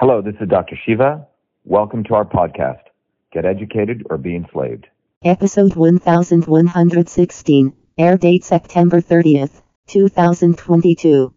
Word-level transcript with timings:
Hello, 0.00 0.22
this 0.22 0.36
is 0.40 0.48
Dr. 0.48 0.78
Shiva. 0.86 1.26
Welcome 1.64 2.04
to 2.04 2.14
our 2.14 2.24
podcast, 2.24 2.82
Get 3.32 3.44
Educated 3.44 4.06
or 4.08 4.16
Be 4.16 4.36
Enslaved. 4.36 4.86
Episode 5.24 5.74
1116, 5.74 7.72
air 7.98 8.16
date 8.16 8.44
September 8.44 9.00
30th, 9.00 9.60
2022. 9.88 11.34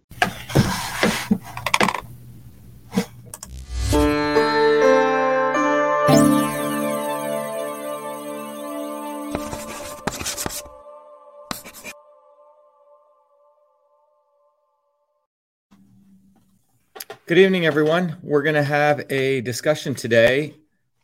Good 17.32 17.38
evening, 17.38 17.66
everyone. 17.66 18.18
We're 18.22 18.42
going 18.42 18.56
to 18.56 18.62
have 18.64 19.10
a 19.10 19.40
discussion 19.40 19.96
today 19.96 20.54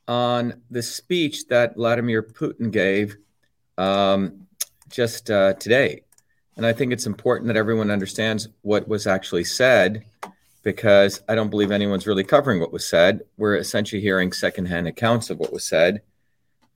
on 0.10 0.62
the 0.70 0.84
speech 0.84 1.48
that 1.48 1.76
Vladimir 1.76 2.22
Putin 2.22 2.70
gave 2.70 3.16
um, 3.78 4.46
just 4.90 5.32
uh, 5.32 5.54
today. 5.54 6.02
And 6.58 6.66
I 6.66 6.74
think 6.74 6.92
it's 6.92 7.06
important 7.06 7.48
that 7.48 7.56
everyone 7.56 7.90
understands 7.90 8.50
what 8.64 8.90
was 8.90 9.08
actually 9.08 9.46
said 9.46 10.04
because 10.64 11.22
I 11.30 11.36
don't 11.36 11.50
believe 11.50 11.72
anyone's 11.72 12.06
really 12.06 12.26
covering 12.26 12.59
what 12.59 12.73
was 12.73 12.86
said. 12.86 13.22
We're 13.38 13.56
essentially 13.56 14.02
hearing 14.02 14.34
secondhand 14.34 14.86
accounts 14.86 15.30
of 15.30 15.40
what 15.40 15.54
was 15.54 15.64
said 15.64 16.02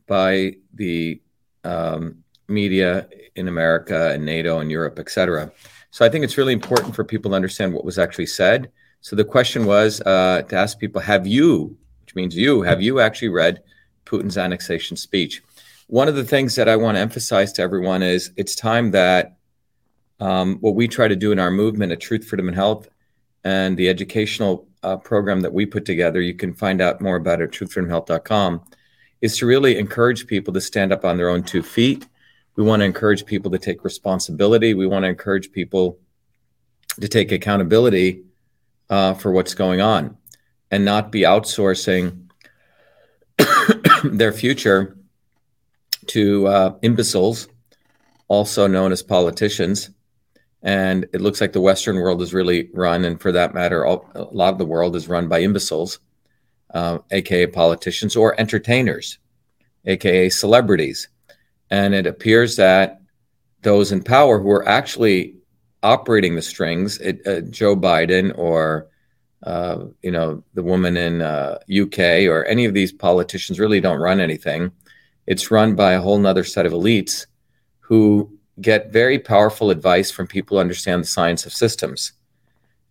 by 0.07 0.55
the 0.73 1.19
um, 1.65 2.23
media 2.47 3.09
in 3.35 3.49
America 3.49 4.11
and 4.11 4.25
NATO 4.25 4.59
and 4.59 4.71
Europe, 4.71 4.97
et 4.97 5.09
cetera. 5.09 5.51
So 5.89 6.05
I 6.05 6.09
think 6.09 6.23
it's 6.23 6.37
really 6.37 6.53
important 6.53 6.95
for 6.95 7.03
people 7.03 7.31
to 7.31 7.35
understand 7.35 7.73
what 7.73 7.83
was 7.83 7.99
actually 7.99 8.27
said 8.27 8.71
so 9.01 9.15
the 9.15 9.25
question 9.25 9.65
was 9.65 9.99
uh, 10.01 10.43
to 10.47 10.55
ask 10.55 10.77
people, 10.77 11.01
have 11.01 11.25
you, 11.25 11.75
which 12.01 12.13
means 12.13 12.37
you, 12.37 12.61
have 12.61 12.81
you 12.81 12.99
actually 12.99 13.29
read 13.29 13.63
Putin's 14.05 14.37
annexation 14.37 14.95
speech? 14.95 15.41
One 15.87 16.07
of 16.07 16.15
the 16.15 16.23
things 16.23 16.55
that 16.55 16.69
I 16.69 16.75
want 16.75 16.95
to 16.95 17.01
emphasize 17.01 17.51
to 17.53 17.63
everyone 17.63 18.03
is 18.03 18.31
it's 18.37 18.55
time 18.55 18.91
that 18.91 19.37
um, 20.19 20.57
what 20.61 20.75
we 20.75 20.87
try 20.87 21.07
to 21.07 21.15
do 21.15 21.31
in 21.31 21.39
our 21.39 21.49
movement 21.49 21.91
at 21.91 21.99
Truth, 21.99 22.27
Freedom, 22.27 22.47
and 22.47 22.55
Health 22.55 22.87
and 23.43 23.75
the 23.75 23.89
educational 23.89 24.67
uh, 24.83 24.97
program 24.97 25.41
that 25.41 25.53
we 25.53 25.65
put 25.65 25.83
together, 25.83 26.21
you 26.21 26.35
can 26.35 26.53
find 26.53 26.79
out 26.79 27.01
more 27.01 27.15
about 27.15 27.41
it 27.41 27.45
at 27.45 27.51
truthfreedomhealth.com, 27.51 28.61
is 29.21 29.35
to 29.37 29.47
really 29.47 29.79
encourage 29.79 30.27
people 30.27 30.53
to 30.53 30.61
stand 30.61 30.93
up 30.93 31.03
on 31.03 31.17
their 31.17 31.29
own 31.29 31.41
two 31.41 31.63
feet. 31.63 32.07
We 32.55 32.63
want 32.63 32.81
to 32.81 32.85
encourage 32.85 33.25
people 33.25 33.49
to 33.49 33.57
take 33.57 33.83
responsibility. 33.83 34.75
We 34.75 34.85
want 34.85 35.03
to 35.03 35.09
encourage 35.09 35.51
people 35.51 35.97
to 36.99 37.07
take 37.07 37.31
accountability 37.31 38.25
uh, 38.91 39.13
for 39.13 39.31
what's 39.31 39.55
going 39.55 39.81
on 39.81 40.17
and 40.69 40.85
not 40.85 41.11
be 41.11 41.21
outsourcing 41.21 42.29
their 44.03 44.33
future 44.33 44.97
to 46.07 46.47
uh, 46.47 46.75
imbeciles, 46.81 47.47
also 48.27 48.67
known 48.67 48.91
as 48.91 49.01
politicians. 49.01 49.89
And 50.61 51.05
it 51.13 51.21
looks 51.21 51.41
like 51.41 51.53
the 51.53 51.61
Western 51.61 51.95
world 51.95 52.21
is 52.21 52.33
really 52.33 52.69
run, 52.73 53.05
and 53.05 53.19
for 53.19 53.31
that 53.31 53.53
matter, 53.53 53.85
all, 53.85 54.07
a 54.13 54.23
lot 54.23 54.53
of 54.53 54.59
the 54.59 54.65
world 54.65 54.95
is 54.95 55.07
run 55.07 55.27
by 55.27 55.39
imbeciles, 55.39 55.99
uh, 56.73 56.99
aka 57.09 57.47
politicians 57.47 58.15
or 58.15 58.39
entertainers, 58.39 59.17
aka 59.85 60.29
celebrities. 60.29 61.07
And 61.71 61.95
it 61.95 62.05
appears 62.05 62.57
that 62.57 63.01
those 63.63 63.91
in 63.91 64.03
power 64.03 64.39
who 64.39 64.51
are 64.51 64.67
actually 64.67 65.40
operating 65.83 66.35
the 66.35 66.41
strings, 66.41 66.97
it, 66.99 67.25
uh, 67.25 67.41
Joe 67.41 67.75
Biden 67.75 68.37
or 68.37 68.87
uh, 69.43 69.85
you 70.03 70.11
know 70.11 70.43
the 70.53 70.63
woman 70.63 70.97
in 70.97 71.21
uh, 71.21 71.57
UK 71.69 72.27
or 72.29 72.45
any 72.45 72.65
of 72.65 72.73
these 72.73 72.91
politicians 72.91 73.59
really 73.59 73.81
don't 73.81 73.99
run 73.99 74.19
anything. 74.19 74.71
It's 75.27 75.51
run 75.51 75.75
by 75.75 75.93
a 75.93 76.01
whole 76.01 76.19
nother 76.19 76.43
set 76.43 76.65
of 76.65 76.73
elites 76.73 77.25
who 77.79 78.37
get 78.59 78.91
very 78.91 79.17
powerful 79.17 79.69
advice 79.71 80.11
from 80.11 80.27
people 80.27 80.57
who 80.57 80.61
understand 80.61 81.03
the 81.03 81.07
science 81.07 81.45
of 81.45 81.53
systems. 81.53 82.13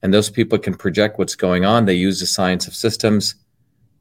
And 0.02 0.12
those 0.12 0.30
people 0.30 0.58
can 0.58 0.74
project 0.74 1.18
what's 1.18 1.34
going 1.34 1.64
on. 1.64 1.84
They 1.84 1.94
use 1.94 2.20
the 2.20 2.26
science 2.26 2.66
of 2.66 2.74
systems 2.74 3.34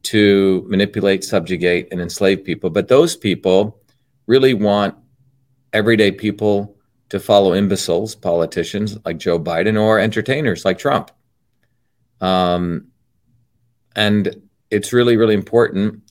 to 0.04 0.66
manipulate, 0.68 1.24
subjugate, 1.24 1.90
and 1.92 2.00
enslave 2.02 2.44
people. 2.44 2.70
But 2.70 2.88
those 2.88 3.16
people 3.16 3.80
really 4.28 4.54
want 4.54 4.96
everyday 5.74 6.12
people 6.12 6.78
to 7.10 7.20
follow 7.20 7.54
imbeciles, 7.54 8.16
politicians 8.16 8.98
like 9.06 9.18
Joe 9.18 9.40
Biden, 9.40 9.80
or 9.80 10.00
entertainers 10.00 10.66
like 10.66 10.78
Trump. 10.78 11.12
Um, 12.22 12.88
and 13.96 14.42
it's 14.70 14.94
really, 14.94 15.18
really 15.18 15.34
important 15.34 16.04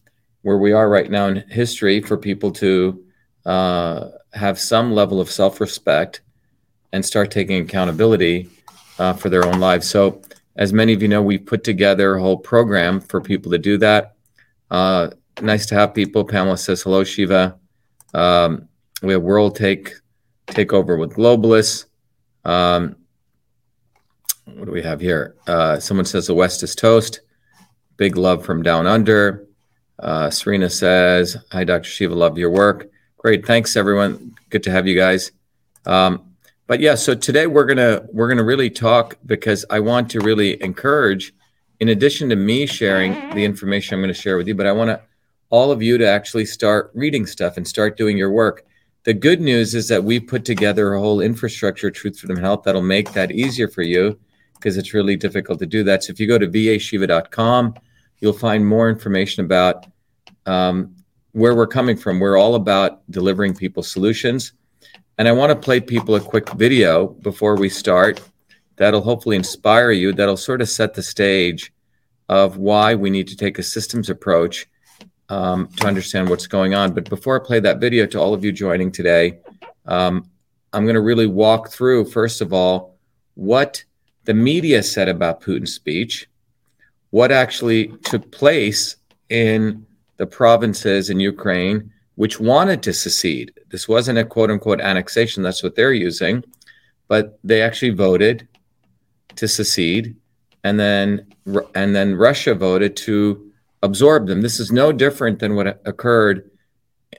where 0.43 0.59
we 0.59 0.73
are 0.73 0.89
right 0.89 1.11
now 1.11 1.27
in 1.27 1.37
history 1.49 2.01
for 2.01 2.17
people 2.17 2.51
to 2.53 3.05
uh, 3.47 4.09
have 4.33 4.59
some 4.59 4.93
level 4.93 5.21
of 5.21 5.31
self 5.31 5.61
respect 5.61 6.21
and 6.93 7.05
start 7.05 7.31
taking 7.31 7.63
accountability 7.63 8.49
uh, 8.99 9.13
for 9.13 9.29
their 9.29 9.45
own 9.45 9.61
lives. 9.61 9.89
So, 9.89 10.23
as 10.57 10.73
many 10.73 10.93
of 10.93 11.03
you 11.03 11.09
know, 11.09 11.23
we 11.23 11.39
put 11.39 11.63
together 11.63 12.17
a 12.17 12.21
whole 12.21 12.37
program 12.37 13.01
for 13.01 13.21
people 13.21 13.53
to 13.53 13.59
do 13.59 13.79
that. 13.79 14.17
Uh, 14.71 15.11
nice 15.41 15.67
to 15.67 15.75
have 15.75 15.95
people. 15.95 16.25
Pamela 16.25 16.59
says 16.59 16.83
hello, 16.83 17.05
Shiva. 17.05 17.57
Um, 18.13 18.69
we 19.03 19.13
have 19.13 19.23
World 19.23 19.55
Take 19.55 19.95
Takeover 20.49 20.99
with 20.99 21.15
Globalists. 21.15 21.87
Um, 22.45 22.97
what 24.45 24.65
do 24.65 24.73
we 24.73 24.83
have 24.83 25.01
here? 25.01 25.37
Uh, 25.47 25.79
someone 25.79 26.07
says 26.07 26.27
the 26.27 26.35
West 26.35 26.63
is 26.63 26.75
toast. 26.75 27.21
Big 27.97 28.17
love 28.17 28.45
from 28.45 28.63
down 28.63 28.87
under. 28.87 29.47
Uh, 29.99 30.31
Serena 30.31 30.71
says, 30.71 31.37
"Hi, 31.53 31.65
Dr. 31.65 31.89
Shiva, 31.89 32.15
love 32.15 32.39
your 32.39 32.51
work. 32.51 32.91
Great, 33.19 33.47
thanks 33.47 33.77
everyone. 33.77 34.35
Good 34.51 34.63
to 34.65 34.71
have 34.71 34.87
you 34.87 34.97
guys." 34.97 35.33
Um, 35.85 36.35
but 36.67 36.81
yeah, 36.81 36.95
so 36.95 37.15
today 37.15 37.47
we're 37.47 37.65
gonna 37.65 38.07
we're 38.13 38.29
gonna 38.29 38.45
really 38.45 38.71
talk 38.71 39.19
because 39.27 39.65
I 39.71 39.81
want 39.81 40.11
to 40.11 40.21
really 40.21 40.63
encourage, 40.63 41.35
in 41.81 41.89
addition 41.89 42.29
to 42.31 42.37
me 42.37 42.67
sharing 42.67 43.13
the 43.35 43.45
information 43.45 43.99
I'm 43.99 44.07
to 44.07 44.15
share 44.15 44.37
with 44.37 44.47
you, 44.47 44.55
but 44.55 44.67
I 44.67 44.73
want 44.73 44.91
to 44.91 45.01
all 45.51 45.71
of 45.73 45.83
you 45.83 45.99
to 45.99 46.07
actually 46.07 46.45
start 46.45 46.91
reading 46.95 47.27
stuff 47.27 47.57
and 47.57 47.67
start 47.67 47.97
doing 47.97 48.17
your 48.17 48.31
work. 48.31 48.65
The 49.05 49.15
good 49.15 49.41
news 49.41 49.75
is 49.75 49.89
that 49.89 50.05
we've 50.05 50.27
put 50.27 50.45
together 50.45 50.95
a 50.95 51.01
whole 51.01 51.21
infrastructure, 51.21 51.91
Truth, 51.91 52.19
Freedom, 52.19 52.37
Health, 52.37 52.63
that'll 52.65 52.83
make 52.83 53.13
that 53.13 53.31
easier 53.31 53.69
for 53.69 53.83
you 53.83 54.19
because 54.55 54.77
it's 54.77 54.93
really 54.93 55.17
difficult 55.17 55.59
to 55.61 55.67
do 55.67 55.85
that. 55.85 56.05
So 56.05 56.13
if 56.13 56.21
you 56.21 56.27
go 56.27 56.39
to 56.39 56.49
vashiva.com, 56.49 57.75
you'll 58.19 58.33
find 58.33 58.67
more 58.67 58.91
information 58.91 59.45
about 59.45 59.87
um, 60.47 60.97
where 61.33 61.55
we're 61.55 61.67
coming 61.67 61.97
from. 61.97 62.19
We're 62.19 62.37
all 62.37 62.57
about 62.57 63.09
delivering 63.11 63.55
people 63.55 63.83
solutions. 63.83 64.53
And 65.17 65.29
I 65.29 65.33
want 65.33 65.51
to 65.51 65.57
play 65.57 65.81
people 65.81 66.15
a 66.17 66.21
quick 66.21 66.51
video 66.51 67.07
before 67.07 67.57
we 67.57 67.69
start 67.69 68.21
that'll 68.77 69.03
hopefully 69.03 69.37
inspire 69.37 69.91
you, 69.91 70.13
that'll 70.13 70.37
sort 70.37 70.63
of 70.63 70.69
set 70.69 70.95
the 70.95 71.03
stage 71.03 71.73
of 72.29 72.57
why 72.57 72.95
we 72.95 73.11
need 73.11 73.29
to 73.29 73.37
take 73.37 73.59
a 73.59 73.63
systems 73.63 74.09
approach 74.09 74.69
um, 75.29 75.69
to 75.77 75.87
understand 75.87 76.29
what's 76.29 76.47
going 76.47 76.75
on. 76.75 76.93
But 76.93 77.09
before 77.09 77.41
I 77.41 77.45
play 77.45 77.61
that 77.61 77.81
video 77.81 78.07
to 78.07 78.21
all 78.21 78.35
of 78.35 78.45
you 78.45 78.53
joining 78.53 78.91
today, 78.91 79.39
um, 79.87 80.29
I'm 80.73 80.85
going 80.85 80.95
to 80.95 81.01
really 81.01 81.27
walk 81.27 81.71
through, 81.71 82.07
first 82.07 82.41
of 82.41 82.53
all, 82.53 82.97
what 83.35 83.85
the 84.25 84.35
media 84.35 84.83
said 84.83 85.09
about 85.09 85.41
Putin's 85.41 85.73
speech, 85.73 86.29
what 87.11 87.33
actually 87.33 87.89
took 88.05 88.31
place 88.31 88.97
in 89.31 89.87
the 90.19 90.27
provinces 90.27 91.11
in 91.11 91.21
Ukraine 91.21 91.91
which 92.19 92.41
wanted 92.41 92.83
to 92.83 92.93
secede. 92.93 93.53
This 93.71 93.87
wasn't 93.87 94.19
a 94.19 94.25
quote 94.25 94.51
unquote 94.51 94.81
annexation, 94.81 95.45
that's 95.45 95.63
what 95.63 95.77
they're 95.77 95.93
using, 95.93 96.43
but 97.07 97.39
they 97.45 97.63
actually 97.63 97.91
voted 97.93 98.49
to 99.37 99.47
secede 99.47 100.17
and 100.65 100.81
then 100.81 101.33
and 101.77 101.95
then 101.95 102.17
Russia 102.17 102.57
voted 102.57 102.97
to 102.97 103.48
absorb 103.83 104.27
them. 104.27 104.41
This 104.41 104.61
is 104.61 104.73
no 104.73 104.93
different 104.93 105.39
than 105.39 105.55
what 105.55 105.81
occurred 105.85 106.51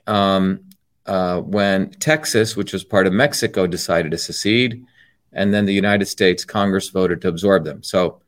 um, 0.06 0.60
uh, 1.06 1.40
when 1.40 1.90
Texas, 1.90 2.56
which 2.56 2.72
was 2.72 2.84
part 2.84 3.06
of 3.06 3.12
Mexico, 3.12 3.66
decided 3.66 4.10
to 4.12 4.18
secede 4.18 4.84
and 5.32 5.54
then 5.54 5.66
the 5.66 5.74
United 5.74 6.06
States 6.06 6.44
Congress 6.44 6.88
voted 6.88 7.20
to 7.22 7.28
absorb 7.28 7.64
them. 7.64 7.82
So 7.82 8.20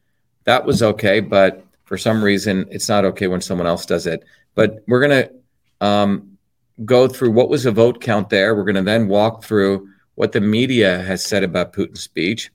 that 0.44 0.64
was 0.64 0.82
okay, 0.82 1.20
but 1.20 1.64
for 1.84 1.98
some 1.98 2.22
reason, 2.22 2.66
it's 2.70 2.88
not 2.88 3.04
okay 3.04 3.26
when 3.26 3.40
someone 3.40 3.66
else 3.66 3.86
does 3.86 4.06
it. 4.06 4.24
But 4.54 4.82
we're 4.86 5.06
going 5.06 5.24
to 5.24 5.86
um, 5.86 6.38
go 6.84 7.08
through 7.08 7.32
what 7.32 7.48
was 7.48 7.64
the 7.64 7.72
vote 7.72 8.00
count 8.00 8.30
there. 8.30 8.54
We're 8.54 8.64
going 8.64 8.76
to 8.76 8.82
then 8.82 9.08
walk 9.08 9.44
through 9.44 9.88
what 10.14 10.32
the 10.32 10.40
media 10.40 11.00
has 11.00 11.24
said 11.24 11.42
about 11.42 11.72
Putin's 11.72 12.02
speech. 12.02 12.50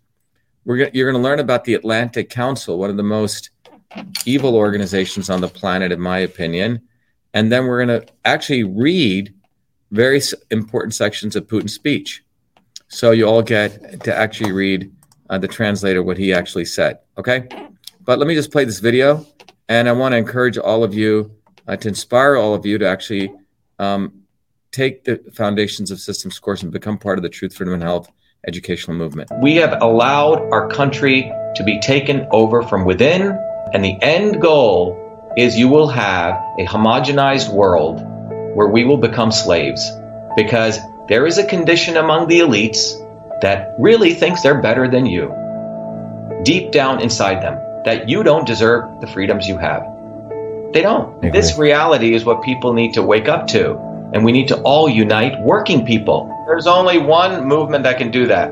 We're 0.66 0.90
you're 0.94 1.12
going 1.12 1.22
to 1.22 1.28
learn 1.28 1.40
about 1.40 1.64
the 1.64 1.76
Atlantic 1.76 2.30
Council, 2.30 2.78
one 2.78 2.90
of 2.90 2.98
the 2.98 3.04
most 3.04 3.52
evil 4.26 4.56
organizations 4.56 5.30
on 5.30 5.42
the 5.42 5.48
planet, 5.48 5.92
in 5.92 6.00
my 6.00 6.20
opinion. 6.20 6.82
And 7.34 7.52
then 7.52 7.66
we're 7.66 7.86
going 7.86 8.02
to 8.02 8.08
actually 8.26 8.64
read 8.64 9.34
very 9.92 10.22
important 10.52 10.94
sections 10.94 11.36
of 11.36 11.48
Putin's 11.48 11.74
speech. 11.74 12.24
So 12.90 13.12
you 13.12 13.26
all 13.26 13.42
get 13.42 14.04
to 14.04 14.16
actually 14.16 14.52
read 14.52 14.92
uh, 15.30 15.38
the 15.38 15.48
translator 15.48 16.04
what 16.04 16.18
he 16.18 16.34
actually 16.34 16.66
said. 16.66 17.00
Okay, 17.18 17.48
but 18.02 18.20
let 18.20 18.28
me 18.28 18.36
just 18.36 18.52
play 18.52 18.66
this 18.66 18.80
video, 18.80 19.26
And 19.70 19.90
I 19.90 19.92
want 19.92 20.14
to 20.14 20.18
encourage 20.18 20.58
all 20.58 20.84
of 20.84 20.94
you 20.94 21.32
uh, 21.68 21.76
to 21.78 21.88
inspire 21.88 22.38
all 22.38 22.54
of 22.54 22.66
you 22.66 22.78
to 22.78 22.88
actually 22.88 23.34
um, 23.80 24.24
take 24.72 25.04
the 25.04 25.18
Foundations 25.34 25.92
of 25.92 26.00
Systems 26.00 26.40
course 26.40 26.64
and 26.64 26.72
become 26.72 26.98
part 26.98 27.18
of 27.20 27.24
the 27.24 27.30
Truth, 27.30 27.56
Freedom, 27.56 27.74
and 27.74 27.84
Health 27.84 28.10
educational 28.48 28.96
movement. 28.96 29.30
We 29.42 29.56
have 29.56 29.82
allowed 29.82 30.40
our 30.54 30.70
country 30.70 31.32
to 31.56 31.64
be 31.64 31.80
taken 31.80 32.26
over 32.32 32.64
from 32.64 32.86
within, 32.86 33.38
and 33.74 33.84
the 33.84 33.98
end 34.02 34.42
goal 34.42 35.34
is 35.38 35.58
you 35.58 35.68
will 35.68 35.88
have 35.88 36.34
a 36.58 36.66
homogenized 36.66 37.54
world 37.54 38.02
where 38.56 38.68
we 38.68 38.84
will 38.84 38.98
become 38.98 39.32
slaves 39.32 39.92
because 40.36 40.80
there 41.08 41.26
is 41.26 41.38
a 41.38 41.46
condition 41.46 41.98
among 41.98 42.28
the 42.28 42.40
elites 42.40 42.94
that 43.42 43.76
really 43.78 44.14
thinks 44.14 44.42
they're 44.42 44.62
better 44.62 44.88
than 44.88 45.06
you, 45.06 45.34
deep 46.44 46.72
down 46.72 47.02
inside 47.02 47.42
them, 47.42 47.60
that 47.86 48.10
you 48.10 48.24
don't 48.24 48.48
deserve 48.48 49.00
the 49.00 49.08
freedoms 49.08 49.48
you 49.48 49.58
have. 49.58 49.84
They 50.74 50.82
don't. 50.82 51.22
This 51.22 51.58
reality 51.58 52.14
is 52.14 52.26
what 52.26 52.42
people 52.42 52.74
need 52.74 52.94
to 52.96 53.04
wake 53.04 53.28
up 53.28 53.48
to. 53.48 53.78
And 54.14 54.24
we 54.24 54.32
need 54.32 54.48
to 54.50 54.62
all 54.62 54.90
unite 54.90 55.40
working 55.42 55.86
people. 55.86 56.34
There's 56.48 56.68
only 56.68 56.98
one 56.98 57.46
movement 57.46 57.84
that 57.84 57.98
can 57.98 58.12
do 58.12 58.28
that. 58.28 58.52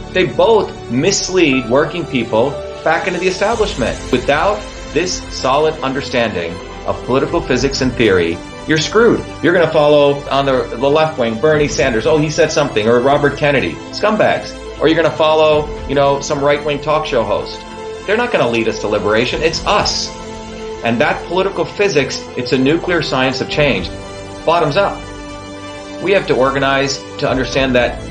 They 0.13 0.25
both 0.25 0.91
mislead 0.91 1.69
working 1.69 2.05
people 2.05 2.51
back 2.83 3.07
into 3.07 3.19
the 3.19 3.27
establishment. 3.27 3.97
Without 4.11 4.61
this 4.93 5.23
solid 5.33 5.73
understanding 5.81 6.53
of 6.85 7.01
political 7.05 7.39
physics 7.39 7.81
and 7.81 7.91
theory, 7.93 8.37
you're 8.67 8.77
screwed. 8.77 9.19
You're 9.41 9.53
going 9.53 9.65
to 9.65 9.71
follow 9.73 10.19
on 10.29 10.45
the, 10.45 10.63
the 10.75 10.89
left 10.89 11.17
wing 11.17 11.39
Bernie 11.39 11.67
Sanders. 11.67 12.05
Oh, 12.05 12.17
he 12.17 12.29
said 12.29 12.51
something. 12.51 12.87
Or 12.87 12.99
Robert 12.99 13.37
Kennedy. 13.37 13.73
Scumbags. 13.91 14.57
Or 14.79 14.87
you're 14.87 14.97
going 14.97 15.09
to 15.09 15.17
follow, 15.17 15.67
you 15.87 15.95
know, 15.95 16.19
some 16.21 16.43
right 16.43 16.63
wing 16.63 16.81
talk 16.81 17.05
show 17.05 17.23
host. 17.23 17.59
They're 18.05 18.17
not 18.17 18.31
going 18.31 18.43
to 18.43 18.49
lead 18.49 18.67
us 18.67 18.79
to 18.81 18.87
liberation. 18.87 19.41
It's 19.41 19.65
us. 19.65 20.09
And 20.83 20.99
that 20.99 21.23
political 21.27 21.65
physics, 21.65 22.19
it's 22.35 22.51
a 22.51 22.57
nuclear 22.57 23.01
science 23.01 23.41
of 23.41 23.49
change 23.49 23.89
bottoms 24.45 24.75
up. 24.75 24.97
We 26.01 26.11
have 26.13 26.25
to 26.27 26.35
organize 26.35 26.97
to 27.19 27.29
understand 27.29 27.75
that 27.75 28.10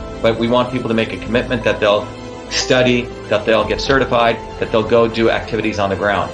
but 0.21 0.37
we 0.37 0.47
want 0.47 0.71
people 0.71 0.87
to 0.87 0.93
make 0.93 1.13
a 1.13 1.17
commitment 1.17 1.63
that 1.63 1.79
they'll 1.79 2.05
study, 2.51 3.03
that 3.29 3.45
they'll 3.45 3.67
get 3.67 3.81
certified, 3.81 4.35
that 4.59 4.71
they'll 4.71 4.87
go 4.87 5.07
do 5.07 5.29
activities 5.29 5.79
on 5.79 5.89
the 5.89 5.95
ground. 5.95 6.31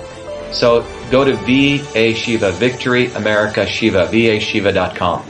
So 0.52 0.86
go 1.12 1.24
to 1.24 1.34
VA 1.36 2.14
Shiva, 2.14 2.52
Victory 2.54 3.08
America 3.14 3.66
Shiva, 3.66 4.08
vashiva.com. 4.08 5.26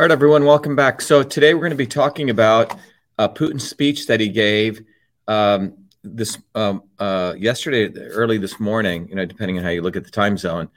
All 0.00 0.04
right, 0.04 0.12
everyone, 0.12 0.46
welcome 0.46 0.76
back. 0.76 1.02
So 1.02 1.22
today 1.22 1.52
we're 1.52 1.60
going 1.60 1.72
to 1.72 1.76
be 1.76 1.86
talking 1.86 2.30
about 2.30 2.74
uh, 3.20 3.28
Putin's 3.28 3.68
speech 3.68 4.06
that 4.06 4.18
he 4.18 4.30
gave 4.30 4.82
um, 5.28 5.74
this 6.02 6.38
um, 6.54 6.82
uh, 6.98 7.34
yesterday, 7.36 7.92
early 7.98 8.38
this 8.38 8.58
morning. 8.58 9.08
You 9.08 9.16
know, 9.16 9.26
depending 9.26 9.58
on 9.58 9.64
how 9.64 9.70
you 9.70 9.82
look 9.82 9.94
at 9.94 10.04
the 10.04 10.10
time 10.10 10.38
zone, 10.38 10.70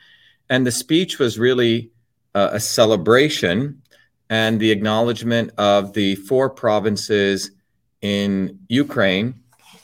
and 0.49 0.67
the 0.67 0.71
speech 0.71 1.19
was 1.19 1.39
really 1.39 1.91
uh, 2.35 2.49
a 2.51 2.59
celebration 2.59 3.81
and 4.29 4.59
the 4.59 4.71
acknowledgement 4.71 5.51
of 5.57 5.93
the 5.93 6.15
four 6.15 6.49
provinces 6.49 7.51
in 8.01 8.59
Ukraine, 8.67 9.35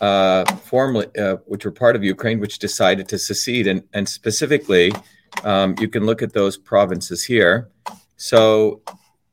uh, 0.01 0.43
formerly, 0.55 1.07
uh, 1.17 1.37
which 1.45 1.63
were 1.63 1.71
part 1.71 1.95
of 1.95 2.03
Ukraine, 2.03 2.41
which 2.41 2.59
decided 2.59 3.07
to 3.07 3.17
secede. 3.17 3.67
And, 3.67 3.83
and 3.93 4.09
specifically, 4.09 4.91
um, 5.45 5.75
you 5.79 5.87
can 5.87 6.05
look 6.05 6.21
at 6.21 6.33
those 6.33 6.57
provinces 6.57 7.23
here. 7.23 7.69
So, 8.17 8.81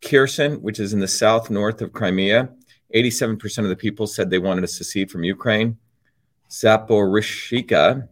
Kherson, 0.00 0.62
which 0.62 0.78
is 0.78 0.92
in 0.92 1.00
the 1.00 1.09
south 1.09 1.50
north 1.50 1.83
of 1.83 1.92
Crimea, 1.92 2.50
87% 2.95 3.59
of 3.59 3.69
the 3.69 3.76
people 3.76 4.07
said 4.07 4.31
they 4.31 4.38
wanted 4.38 4.62
to 4.62 4.69
secede 4.69 5.11
from 5.11 5.25
Ukraine. 5.25 5.76
Zaporizhzhia, 6.50 8.09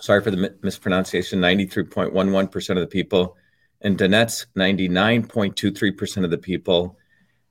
sorry 0.00 0.22
for 0.22 0.30
the 0.30 0.54
mispronunciation, 0.62 1.40
93.11% 1.40 2.70
of 2.70 2.76
the 2.76 2.86
people. 2.86 3.36
In 3.80 3.96
Donetsk, 3.96 4.46
99.23% 4.56 6.24
of 6.24 6.30
the 6.30 6.38
people. 6.38 6.98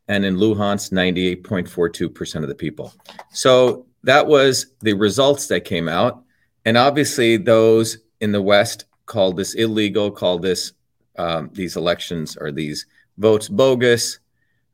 And 0.07 0.25
in 0.25 0.37
Luhansk, 0.37 0.91
98.42% 0.91 2.43
of 2.43 2.47
the 2.47 2.55
people. 2.55 2.93
So 3.31 3.85
that 4.03 4.27
was 4.27 4.67
the 4.81 4.93
results 4.93 5.47
that 5.47 5.61
came 5.61 5.87
out. 5.87 6.23
And 6.65 6.77
obviously, 6.77 7.37
those 7.37 7.97
in 8.19 8.31
the 8.31 8.41
West 8.41 8.85
called 9.05 9.37
this 9.37 9.53
illegal, 9.53 10.11
called 10.11 10.41
this 10.41 10.73
um, 11.17 11.51
these 11.53 11.75
elections 11.75 12.37
or 12.37 12.51
these 12.51 12.85
votes 13.17 13.47
bogus. 13.47 14.19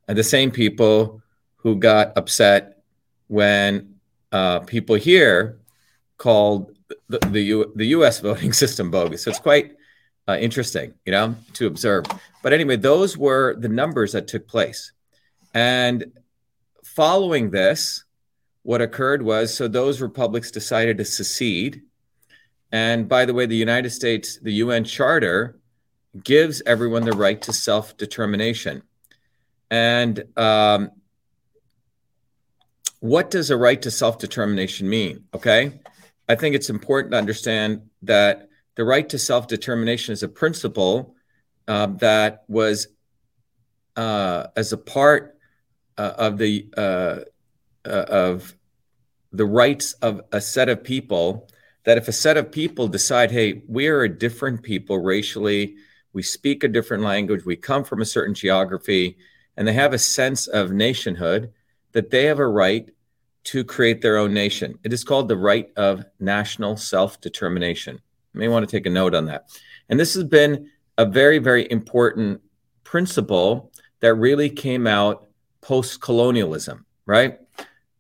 And 0.08 0.18
the 0.18 0.24
same 0.24 0.52
people 0.52 1.22
who 1.60 1.76
got 1.76 2.18
upset 2.18 2.84
when 3.28 3.96
uh, 4.32 4.60
people 4.60 4.96
here 4.96 5.60
called 6.18 6.72
the 7.08 7.20
the, 7.32 7.42
U, 7.42 7.72
the 7.76 7.88
U.S. 7.88 8.20
voting 8.28 8.54
system 8.54 8.92
bogus. 8.92 9.24
So 9.24 9.32
it's 9.32 9.40
quite 9.40 9.76
uh, 10.28 10.38
interesting, 10.40 10.94
you 11.06 11.12
know, 11.12 11.36
to 11.54 11.68
observe. 11.68 12.06
But 12.44 12.54
anyway, 12.54 12.76
those 12.76 13.18
were 13.18 13.56
the 13.56 13.70
numbers 13.70 14.14
that 14.14 14.28
took 14.28 14.48
place, 14.48 14.94
and 15.54 16.06
following 16.84 17.50
this, 17.52 18.04
what 18.64 18.82
occurred 18.82 19.22
was 19.22 19.54
so 19.54 19.68
those 19.68 20.02
republics 20.02 20.52
decided 20.52 20.98
to 20.98 21.06
secede. 21.06 21.82
And 22.72 23.08
by 23.08 23.26
the 23.26 23.34
way, 23.34 23.46
the 23.46 23.56
United 23.56 23.90
States, 23.90 24.38
the 24.40 24.54
UN 24.54 24.84
Charter 24.84 25.60
gives 26.24 26.62
everyone 26.66 27.06
the 27.06 27.14
right 27.14 27.42
to 27.44 27.54
self 27.54 27.98
determination. 27.98 28.84
And 29.72 30.24
um, 30.36 30.92
what 33.00 33.32
does 33.32 33.50
a 33.50 33.58
right 33.58 33.82
to 33.82 33.92
self 33.92 34.20
determination 34.20 34.90
mean? 34.90 35.26
Okay. 35.34 35.80
I 36.28 36.36
think 36.36 36.56
it's 36.56 36.70
important 36.70 37.12
to 37.14 37.18
understand 37.18 37.90
that 38.04 38.50
the 38.76 38.84
right 38.84 39.08
to 39.10 39.18
self 39.18 39.48
determination 39.48 40.14
is 40.14 40.24
a 40.24 40.28
principle 40.28 41.16
uh, 41.68 41.88
that 41.98 42.44
was, 42.48 42.88
uh, 43.96 44.48
as 44.56 44.74
a 44.74 44.78
part 44.78 45.38
uh, 45.98 46.14
of 46.18 46.38
the 46.38 46.68
uh, 46.78 47.20
uh, 47.86 48.06
of 48.08 48.56
the 49.32 49.46
rights 49.46 49.94
of 49.94 50.22
a 50.32 50.42
set 50.42 50.70
of 50.70 50.84
people. 50.84 51.50
That 51.86 51.98
if 51.98 52.08
a 52.08 52.14
set 52.14 52.38
of 52.38 52.52
people 52.52 52.88
decide, 52.88 53.32
hey, 53.32 53.64
we 53.68 53.88
are 53.88 54.04
a 54.04 54.10
different 54.10 54.62
people 54.62 55.00
racially, 55.00 55.76
we 56.14 56.22
speak 56.22 56.64
a 56.64 56.68
different 56.68 57.04
language, 57.04 57.46
we 57.46 57.56
come 57.56 57.84
from 57.84 58.02
a 58.02 58.06
certain 58.06 58.36
geography, 58.36 59.18
and 59.58 59.68
they 59.68 59.74
have 59.74 59.94
a 59.94 59.98
sense 59.98 60.48
of 60.48 60.72
nationhood, 60.72 61.52
that 61.92 62.10
they 62.10 62.26
have 62.26 62.40
a 62.40 62.48
right 62.48 62.90
to 63.46 63.64
create 63.64 64.02
their 64.02 64.18
own 64.18 64.34
nation. 64.34 64.78
It 64.84 64.94
is 64.94 65.04
called 65.04 65.28
the 65.28 65.38
right 65.38 65.72
of 65.76 66.06
national 66.20 66.78
self 66.78 67.20
determination. 67.22 68.00
You 68.34 68.40
may 68.40 68.48
want 68.48 68.68
to 68.68 68.72
take 68.72 68.86
a 68.86 68.90
note 68.90 69.16
on 69.16 69.26
that. 69.26 69.50
And 69.90 70.00
this 70.00 70.14
has 70.14 70.24
been 70.24 70.70
a 70.98 71.06
very, 71.06 71.40
very 71.40 71.70
important 71.72 72.42
principle 72.84 73.72
that 74.02 74.14
really 74.16 74.50
came 74.50 74.88
out 74.88 75.28
post 75.62 76.02
colonialism, 76.02 76.86
right? 77.06 77.40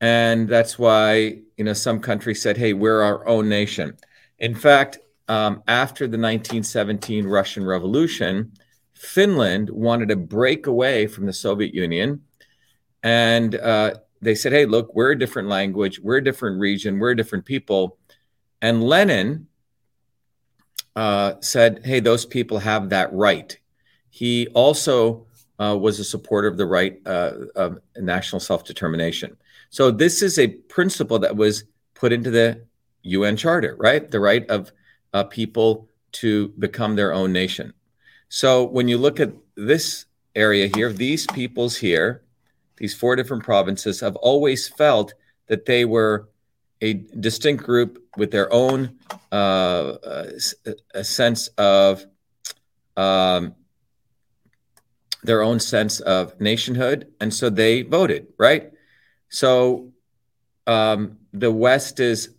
And 0.01 0.47
that's 0.47 0.79
why, 0.79 1.39
you 1.57 1.63
know, 1.63 1.73
some 1.73 1.99
countries 1.99 2.41
said, 2.41 2.57
hey, 2.57 2.73
we're 2.73 3.01
our 3.01 3.27
own 3.27 3.49
nation. 3.49 3.97
In 4.37 4.55
fact, 4.55 4.99
um, 5.27 5.61
after 5.67 6.05
the 6.05 6.17
1917 6.17 7.27
Russian 7.27 7.65
Revolution, 7.65 8.51
Finland 8.93 9.69
wanted 9.69 10.09
to 10.09 10.15
break 10.15 10.67
away 10.67 11.07
from 11.07 11.25
the 11.25 11.33
Soviet 11.33 11.73
Union. 11.73 12.21
And 13.03 13.55
uh, 13.55 13.95
they 14.21 14.35
said, 14.35 14.51
hey, 14.51 14.65
look, 14.65 14.93
we're 14.93 15.11
a 15.11 15.19
different 15.19 15.47
language, 15.47 15.99
we're 15.99 16.17
a 16.17 16.23
different 16.23 16.59
region, 16.59 16.99
we're 16.99 17.11
a 17.11 17.17
different 17.17 17.45
people. 17.45 17.97
And 18.61 18.83
Lenin 18.83 19.47
uh, 20.95 21.35
said, 21.39 21.81
hey, 21.85 21.99
those 21.99 22.25
people 22.25 22.59
have 22.59 22.89
that 22.89 23.13
right. 23.13 23.57
He 24.09 24.47
also 24.47 25.27
uh, 25.59 25.77
was 25.79 25.99
a 25.99 26.03
supporter 26.03 26.47
of 26.47 26.57
the 26.57 26.65
right 26.65 26.99
uh, 27.05 27.31
of 27.55 27.79
national 27.97 28.39
self 28.39 28.63
determination. 28.63 29.37
So, 29.69 29.91
this 29.91 30.21
is 30.21 30.39
a 30.39 30.47
principle 30.47 31.19
that 31.19 31.35
was 31.35 31.65
put 31.93 32.11
into 32.11 32.31
the 32.31 32.65
UN 33.03 33.37
Charter, 33.37 33.75
right? 33.77 34.09
The 34.09 34.19
right 34.19 34.49
of 34.49 34.71
uh, 35.13 35.25
people 35.25 35.89
to 36.13 36.49
become 36.59 36.95
their 36.95 37.13
own 37.13 37.31
nation. 37.31 37.73
So, 38.29 38.63
when 38.63 38.87
you 38.87 38.97
look 38.97 39.19
at 39.19 39.31
this 39.55 40.05
area 40.35 40.69
here, 40.73 40.91
these 40.91 41.27
peoples 41.27 41.77
here, 41.77 42.23
these 42.79 42.93
four 42.93 43.15
different 43.15 43.43
provinces 43.43 43.99
have 43.99 44.15
always 44.15 44.67
felt 44.67 45.13
that 45.47 45.65
they 45.65 45.85
were 45.85 46.29
a 46.81 46.93
distinct 46.93 47.63
group 47.63 48.03
with 48.17 48.31
their 48.31 48.51
own 48.53 48.97
uh, 49.31 49.93
a 50.93 51.03
sense 51.03 51.47
of 51.57 52.05
um, 52.95 53.55
their 55.23 55.41
own 55.41 55.59
sense 55.59 55.99
of 55.99 56.39
nationhood, 56.39 57.11
and 57.19 57.33
so 57.33 57.49
they 57.49 57.81
voted 57.81 58.27
right. 58.37 58.71
So 59.29 59.91
um, 60.65 61.17
the 61.33 61.51
West 61.51 61.99
is 61.99 62.29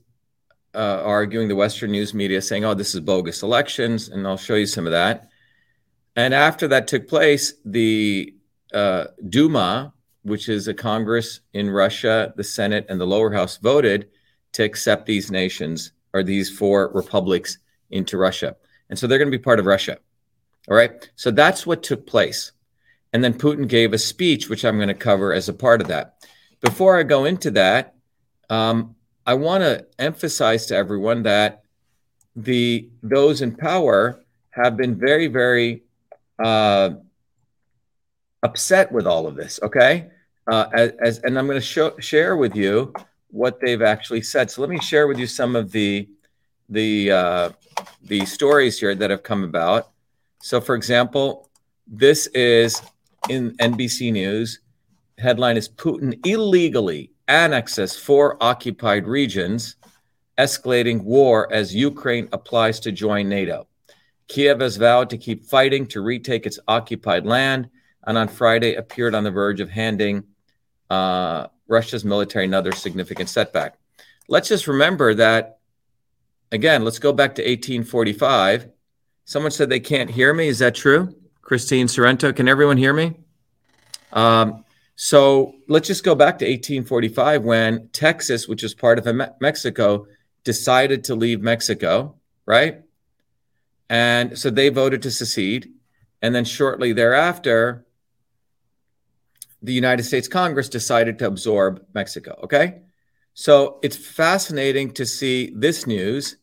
uh, 0.74 1.02
arguing 1.04 1.48
the 1.48 1.56
Western 1.56 1.90
news 1.90 2.14
media, 2.14 2.40
saying, 2.40 2.64
"Oh, 2.64 2.74
this 2.74 2.94
is 2.94 3.00
bogus 3.00 3.42
elections," 3.42 4.08
and 4.08 4.26
I'll 4.26 4.36
show 4.36 4.54
you 4.54 4.66
some 4.66 4.86
of 4.86 4.92
that. 4.92 5.28
And 6.16 6.32
after 6.32 6.68
that 6.68 6.88
took 6.88 7.08
place, 7.08 7.54
the 7.64 8.34
uh, 8.72 9.06
Duma, 9.28 9.92
which 10.22 10.48
is 10.48 10.68
a 10.68 10.74
Congress 10.74 11.40
in 11.52 11.70
Russia, 11.70 12.32
the 12.36 12.44
Senate, 12.44 12.86
and 12.88 13.00
the 13.00 13.06
lower 13.06 13.32
house 13.32 13.56
voted 13.56 14.08
to 14.52 14.64
accept 14.64 15.06
these 15.06 15.30
nations 15.30 15.92
or 16.12 16.22
these 16.22 16.50
four 16.50 16.90
republics 16.92 17.58
into 17.90 18.16
Russia. 18.16 18.56
And 18.88 18.98
so 18.98 19.06
they're 19.06 19.18
going 19.18 19.30
to 19.30 19.36
be 19.36 19.42
part 19.42 19.60
of 19.60 19.66
Russia. 19.66 19.98
All 20.68 20.76
right. 20.76 21.08
So 21.16 21.30
that's 21.30 21.66
what 21.66 21.82
took 21.82 22.06
place. 22.06 22.52
And 23.12 23.24
then 23.24 23.34
Putin 23.34 23.66
gave 23.66 23.92
a 23.92 23.98
speech, 23.98 24.48
which 24.48 24.64
I'm 24.64 24.76
going 24.76 24.88
to 24.88 24.94
cover 24.94 25.32
as 25.32 25.48
a 25.48 25.54
part 25.54 25.80
of 25.80 25.88
that. 25.88 26.16
Before 26.60 26.98
I 26.98 27.02
go 27.02 27.24
into 27.24 27.50
that, 27.52 27.94
um, 28.50 28.94
I 29.26 29.34
want 29.34 29.62
to 29.62 29.86
emphasize 29.98 30.66
to 30.66 30.76
everyone 30.76 31.22
that 31.22 31.62
the 32.36 32.88
those 33.02 33.42
in 33.42 33.56
power 33.56 34.22
have 34.50 34.76
been 34.76 34.98
very, 34.98 35.26
very 35.26 35.82
uh, 36.42 36.90
upset 38.42 38.90
with 38.90 39.06
all 39.06 39.26
of 39.26 39.36
this. 39.36 39.60
Okay, 39.62 40.10
uh, 40.46 40.66
as, 40.72 41.18
and 41.20 41.38
I'm 41.38 41.46
going 41.46 41.60
to 41.60 41.94
share 42.00 42.36
with 42.36 42.56
you 42.56 42.92
what 43.30 43.60
they've 43.60 43.82
actually 43.82 44.22
said. 44.22 44.50
So 44.50 44.60
let 44.60 44.70
me 44.70 44.80
share 44.80 45.06
with 45.06 45.18
you 45.18 45.26
some 45.26 45.56
of 45.56 45.70
the 45.72 46.08
the 46.68 47.10
uh, 47.10 47.50
the 48.02 48.24
stories 48.26 48.78
here 48.78 48.94
that 48.94 49.10
have 49.10 49.22
come 49.22 49.44
about. 49.44 49.88
So, 50.40 50.60
for 50.60 50.74
example, 50.74 51.50
this 51.86 52.26
is 52.28 52.80
in 53.28 53.56
NBC 53.58 54.12
News. 54.12 54.60
Headline 55.18 55.56
is 55.56 55.68
Putin 55.68 56.24
illegally 56.26 57.10
annexes 57.28 57.96
four 57.96 58.42
occupied 58.42 59.06
regions, 59.06 59.76
escalating 60.38 61.02
war 61.02 61.52
as 61.52 61.74
Ukraine 61.74 62.28
applies 62.32 62.80
to 62.80 62.92
join 62.92 63.28
NATO. 63.28 63.66
Kiev 64.28 64.60
has 64.60 64.76
vowed 64.76 65.10
to 65.10 65.18
keep 65.18 65.44
fighting 65.44 65.86
to 65.88 66.00
retake 66.00 66.46
its 66.46 66.58
occupied 66.68 67.26
land 67.26 67.68
and 68.10 68.18
on 68.18 68.26
Friday 68.26 68.74
appeared 68.74 69.14
on 69.14 69.22
the 69.22 69.30
verge 69.30 69.60
of 69.60 69.70
handing 69.70 70.24
uh, 70.90 71.46
Russia's 71.68 72.04
military 72.04 72.44
another 72.44 72.72
significant 72.72 73.28
setback. 73.28 73.78
let's 74.28 74.48
just 74.48 74.66
remember 74.66 75.14
that, 75.14 75.60
again, 76.50 76.84
let's 76.84 76.98
go 76.98 77.12
back 77.12 77.36
to 77.36 77.42
1845. 77.42 78.68
Someone 79.26 79.52
said 79.52 79.70
they 79.70 79.78
can't 79.78 80.10
hear 80.10 80.34
me. 80.34 80.48
Is 80.48 80.58
that 80.58 80.74
true? 80.74 81.14
Christine 81.40 81.86
Sorrento, 81.86 82.32
can 82.32 82.48
everyone 82.48 82.76
hear 82.76 82.92
me? 82.92 83.14
Um, 84.12 84.64
so 84.96 85.54
let's 85.68 85.86
just 85.86 86.02
go 86.02 86.16
back 86.16 86.40
to 86.40 86.44
1845 86.44 87.44
when 87.44 87.90
Texas, 87.90 88.48
which 88.48 88.64
is 88.64 88.74
part 88.74 88.98
of 88.98 89.06
Mexico, 89.40 90.06
decided 90.42 91.04
to 91.04 91.14
leave 91.14 91.42
Mexico, 91.42 92.16
right? 92.44 92.82
And 93.88 94.36
so 94.36 94.50
they 94.50 94.68
voted 94.68 95.02
to 95.02 95.12
secede. 95.12 95.74
And 96.22 96.34
then 96.34 96.44
shortly 96.44 96.92
thereafter, 96.92 97.86
the 99.62 99.72
United 99.72 100.04
States 100.04 100.28
Congress 100.28 100.68
decided 100.68 101.18
to 101.18 101.26
absorb 101.26 101.84
Mexico. 101.94 102.38
Okay. 102.44 102.82
So 103.34 103.78
it's 103.82 103.96
fascinating 103.96 104.92
to 104.92 105.06
see 105.06 105.52
this 105.54 105.86
news 105.86 106.36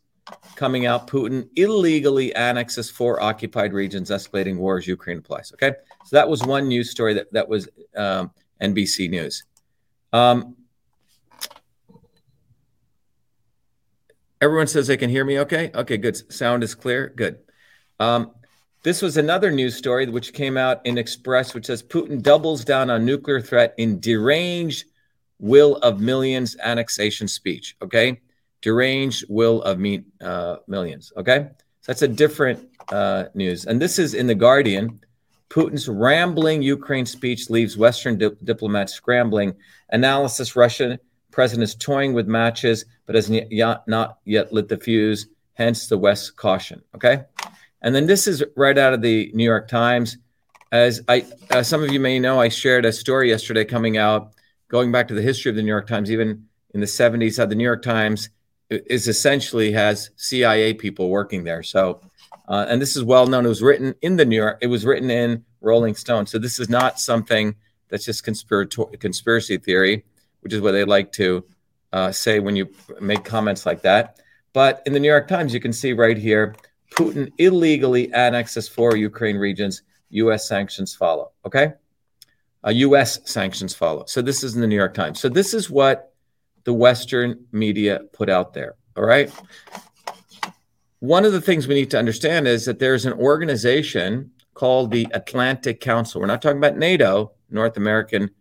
coming 0.55 0.85
out. 0.85 1.07
Putin 1.07 1.49
illegally 1.55 2.33
annexes 2.35 2.89
four 2.89 3.21
occupied 3.21 3.73
regions, 3.73 4.09
escalating 4.09 4.57
war 4.57 4.77
as 4.77 4.87
Ukraine 4.87 5.19
applies. 5.19 5.51
Okay. 5.53 5.73
So 6.05 6.15
that 6.15 6.29
was 6.29 6.43
one 6.43 6.67
news 6.67 6.91
story 6.91 7.13
that, 7.15 7.31
that 7.33 7.47
was 7.47 7.67
um, 7.95 8.31
NBC 8.61 9.09
News. 9.09 9.43
Um, 10.13 10.55
everyone 14.41 14.67
says 14.67 14.87
they 14.87 14.97
can 14.97 15.09
hear 15.09 15.25
me 15.25 15.39
okay? 15.39 15.71
Okay, 15.73 15.97
good. 15.97 16.31
Sound 16.31 16.63
is 16.63 16.75
clear. 16.75 17.11
Good. 17.15 17.39
Um, 17.99 18.31
this 18.83 19.01
was 19.01 19.17
another 19.17 19.51
news 19.51 19.75
story 19.75 20.07
which 20.07 20.33
came 20.33 20.57
out 20.57 20.85
in 20.85 20.97
Express, 20.97 21.53
which 21.53 21.65
says 21.65 21.83
Putin 21.83 22.21
doubles 22.21 22.63
down 22.63 22.89
on 22.89 23.05
nuclear 23.05 23.41
threat 23.41 23.73
in 23.77 23.99
deranged 23.99 24.85
will 25.39 25.77
of 25.77 25.99
millions 25.99 26.55
annexation 26.63 27.27
speech. 27.27 27.75
Okay, 27.81 28.21
deranged 28.61 29.25
will 29.29 29.61
of 29.63 29.79
me, 29.79 30.03
uh, 30.21 30.57
millions. 30.67 31.11
Okay, 31.17 31.49
so 31.81 31.91
that's 31.91 32.01
a 32.01 32.07
different 32.07 32.69
uh, 32.89 33.25
news, 33.33 33.65
and 33.65 33.81
this 33.81 33.99
is 33.99 34.13
in 34.13 34.27
the 34.27 34.35
Guardian. 34.35 34.99
Putin's 35.49 35.87
rambling 35.87 36.61
Ukraine 36.61 37.05
speech 37.05 37.49
leaves 37.49 37.77
Western 37.77 38.17
di- 38.17 38.29
diplomats 38.43 38.93
scrambling. 38.93 39.55
Analysis: 39.89 40.55
Russian 40.55 40.99
president 41.31 41.63
is 41.63 41.75
toying 41.75 42.13
with 42.13 42.27
matches, 42.27 42.85
but 43.05 43.15
has 43.15 43.29
not 43.87 44.17
yet 44.25 44.51
lit 44.51 44.67
the 44.67 44.77
fuse. 44.77 45.27
Hence 45.53 45.87
the 45.87 45.97
West 45.97 46.35
caution. 46.35 46.81
Okay. 46.95 47.23
And 47.81 47.93
then 47.93 48.07
this 48.07 48.27
is 48.27 48.43
right 48.55 48.77
out 48.77 48.93
of 48.93 49.01
the 49.01 49.31
New 49.33 49.43
York 49.43 49.67
Times. 49.67 50.17
As 50.71 51.01
I, 51.07 51.25
as 51.51 51.67
some 51.67 51.83
of 51.83 51.91
you 51.91 51.99
may 51.99 52.19
know, 52.19 52.41
I 52.41 52.49
shared 52.49 52.85
a 52.85 52.91
story 52.91 53.29
yesterday 53.29 53.63
coming 53.63 53.97
out, 53.97 54.33
going 54.67 54.91
back 54.91 55.07
to 55.09 55.13
the 55.13 55.21
history 55.21 55.49
of 55.49 55.55
the 55.55 55.61
New 55.61 55.69
York 55.69 55.87
Times, 55.87 56.11
even 56.11 56.47
in 56.73 56.79
the 56.79 56.85
70s, 56.85 57.37
how 57.37 57.45
the 57.45 57.55
New 57.55 57.63
York 57.63 57.83
Times 57.83 58.29
is 58.69 59.07
essentially 59.07 59.71
has 59.71 60.09
CIA 60.17 60.73
people 60.73 61.09
working 61.09 61.43
there. 61.43 61.63
So, 61.63 62.01
uh, 62.49 62.65
and 62.67 62.81
this 62.81 62.95
is 62.95 63.03
well 63.03 63.27
known. 63.27 63.45
It 63.45 63.49
was 63.49 63.61
written 63.61 63.95
in 64.01 64.17
the 64.17 64.25
New 64.25 64.35
York. 64.35 64.57
It 64.61 64.67
was 64.67 64.85
written 64.85 65.09
in 65.09 65.45
Rolling 65.61 65.95
Stone. 65.95 66.25
So 66.25 66.37
this 66.37 66.59
is 66.59 66.69
not 66.69 66.99
something 66.99 67.55
that's 67.89 68.05
just 68.05 68.23
conspirator- 68.23 68.85
conspiracy 68.99 69.57
theory, 69.57 70.03
which 70.41 70.53
is 70.53 70.61
what 70.61 70.73
they 70.73 70.83
like 70.83 71.11
to 71.13 71.45
uh, 71.93 72.11
say 72.11 72.39
when 72.39 72.55
you 72.55 72.69
make 72.99 73.23
comments 73.23 73.65
like 73.65 73.81
that. 73.83 74.19
But 74.53 74.81
in 74.85 74.93
the 74.93 74.99
New 74.99 75.07
York 75.07 75.27
Times, 75.27 75.53
you 75.53 75.59
can 75.59 75.71
see 75.71 75.93
right 75.93 76.17
here 76.17 76.55
Putin 76.91 77.31
illegally 77.37 78.11
annexes 78.13 78.67
four 78.67 78.95
Ukraine 78.95 79.37
regions. 79.37 79.83
U.S. 80.09 80.47
sanctions 80.47 80.95
follow. 80.95 81.31
Okay. 81.45 81.73
Uh, 82.65 82.71
U.S. 82.71 83.19
sanctions 83.29 83.73
follow. 83.73 84.05
So 84.05 84.21
this 84.21 84.43
is 84.43 84.55
in 84.55 84.61
the 84.61 84.67
New 84.67 84.75
York 84.75 84.93
Times. 84.93 85.19
So 85.19 85.29
this 85.29 85.53
is 85.53 85.69
what 85.69 86.13
the 86.63 86.73
Western 86.73 87.45
media 87.51 88.01
put 88.13 88.29
out 88.29 88.53
there. 88.53 88.75
All 88.95 89.05
right. 89.05 89.31
One 90.99 91.25
of 91.25 91.31
the 91.31 91.41
things 91.41 91.67
we 91.67 91.75
need 91.75 91.91
to 91.91 91.99
understand 91.99 92.47
is 92.47 92.65
that 92.65 92.79
there's 92.79 93.05
an 93.05 93.13
organization 93.13 94.31
called 94.53 94.91
the 94.91 95.07
Atlantic 95.13 95.79
Council. 95.79 96.19
We're 96.19 96.27
not 96.27 96.41
talking 96.41 96.57
about 96.57 96.77
NATO, 96.77 97.31
North 97.51 97.77
American 97.77 98.31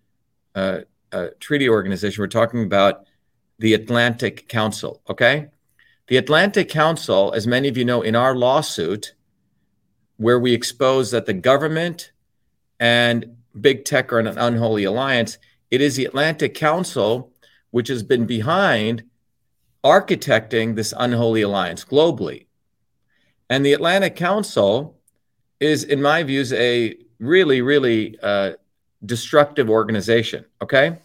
uh, 0.55 0.81
uh, 1.13 1.29
Treaty 1.39 1.69
Organization. 1.69 2.23
We're 2.23 2.29
talking 2.29 2.65
about 2.65 3.05
the 3.59 3.75
Atlantic 3.75 4.49
Council. 4.49 5.03
Okay. 5.11 5.49
The 6.09 6.17
Atlantic 6.17 6.69
Council, 6.69 7.33
as 7.35 7.47
many 7.47 7.69
of 7.69 7.77
you 7.77 7.85
know, 7.85 8.03
in 8.03 8.15
our 8.15 8.35
lawsuit, 8.35 9.15
where 10.17 10.39
we 10.39 10.55
expose 10.55 11.11
that 11.11 11.27
the 11.27 11.35
government 11.35 12.13
and 12.79 13.37
big 13.61 13.85
tech 13.85 14.13
are 14.13 14.21
in 14.21 14.27
an 14.27 14.39
unholy 14.39 14.85
alliance, 14.85 15.39
it 15.71 15.81
is 15.81 15.97
the 15.97 16.05
Atlantic 16.05 16.55
Council 16.55 17.33
which 17.71 17.89
has 17.89 18.03
been 18.03 18.25
behind 18.25 19.03
architecting 19.85 20.75
this 20.75 20.95
unholy 20.97 21.43
alliance 21.43 21.85
globally. 21.85 22.47
And 23.51 23.65
the 23.65 23.73
Atlantic 23.73 24.17
Council 24.17 24.99
is, 25.61 25.85
in 25.85 26.01
my 26.01 26.23
views, 26.23 26.53
a 26.53 26.97
really, 27.19 27.61
really 27.61 28.19
uh, 28.23 28.53
destructive 29.05 29.69
organization. 29.69 30.45
Okay. 30.63 30.99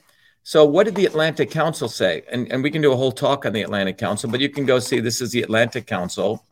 So, 0.44 0.66
what 0.66 0.86
did 0.86 0.96
the 0.96 1.06
Atlantic 1.06 1.52
Council 1.52 1.88
say? 1.88 2.24
And, 2.32 2.52
and 2.52 2.64
we 2.64 2.72
can 2.72 2.82
do 2.82 2.92
a 2.92 2.96
whole 2.96 3.12
talk 3.12 3.46
on 3.46 3.54
the 3.54 3.62
Atlantic 3.62 3.98
Council, 3.98 4.30
but 4.30 4.40
you 4.40 4.50
can 4.50 4.66
go 4.66 4.80
see 4.80 5.00
this 5.00 5.22
is 5.22 5.32
the 5.32 5.44
Atlantic 5.44 5.86
Council. 5.86 6.46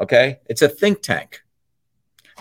Okay. 0.00 0.40
It's 0.46 0.62
a 0.62 0.68
think 0.68 1.02
tank. 1.02 1.42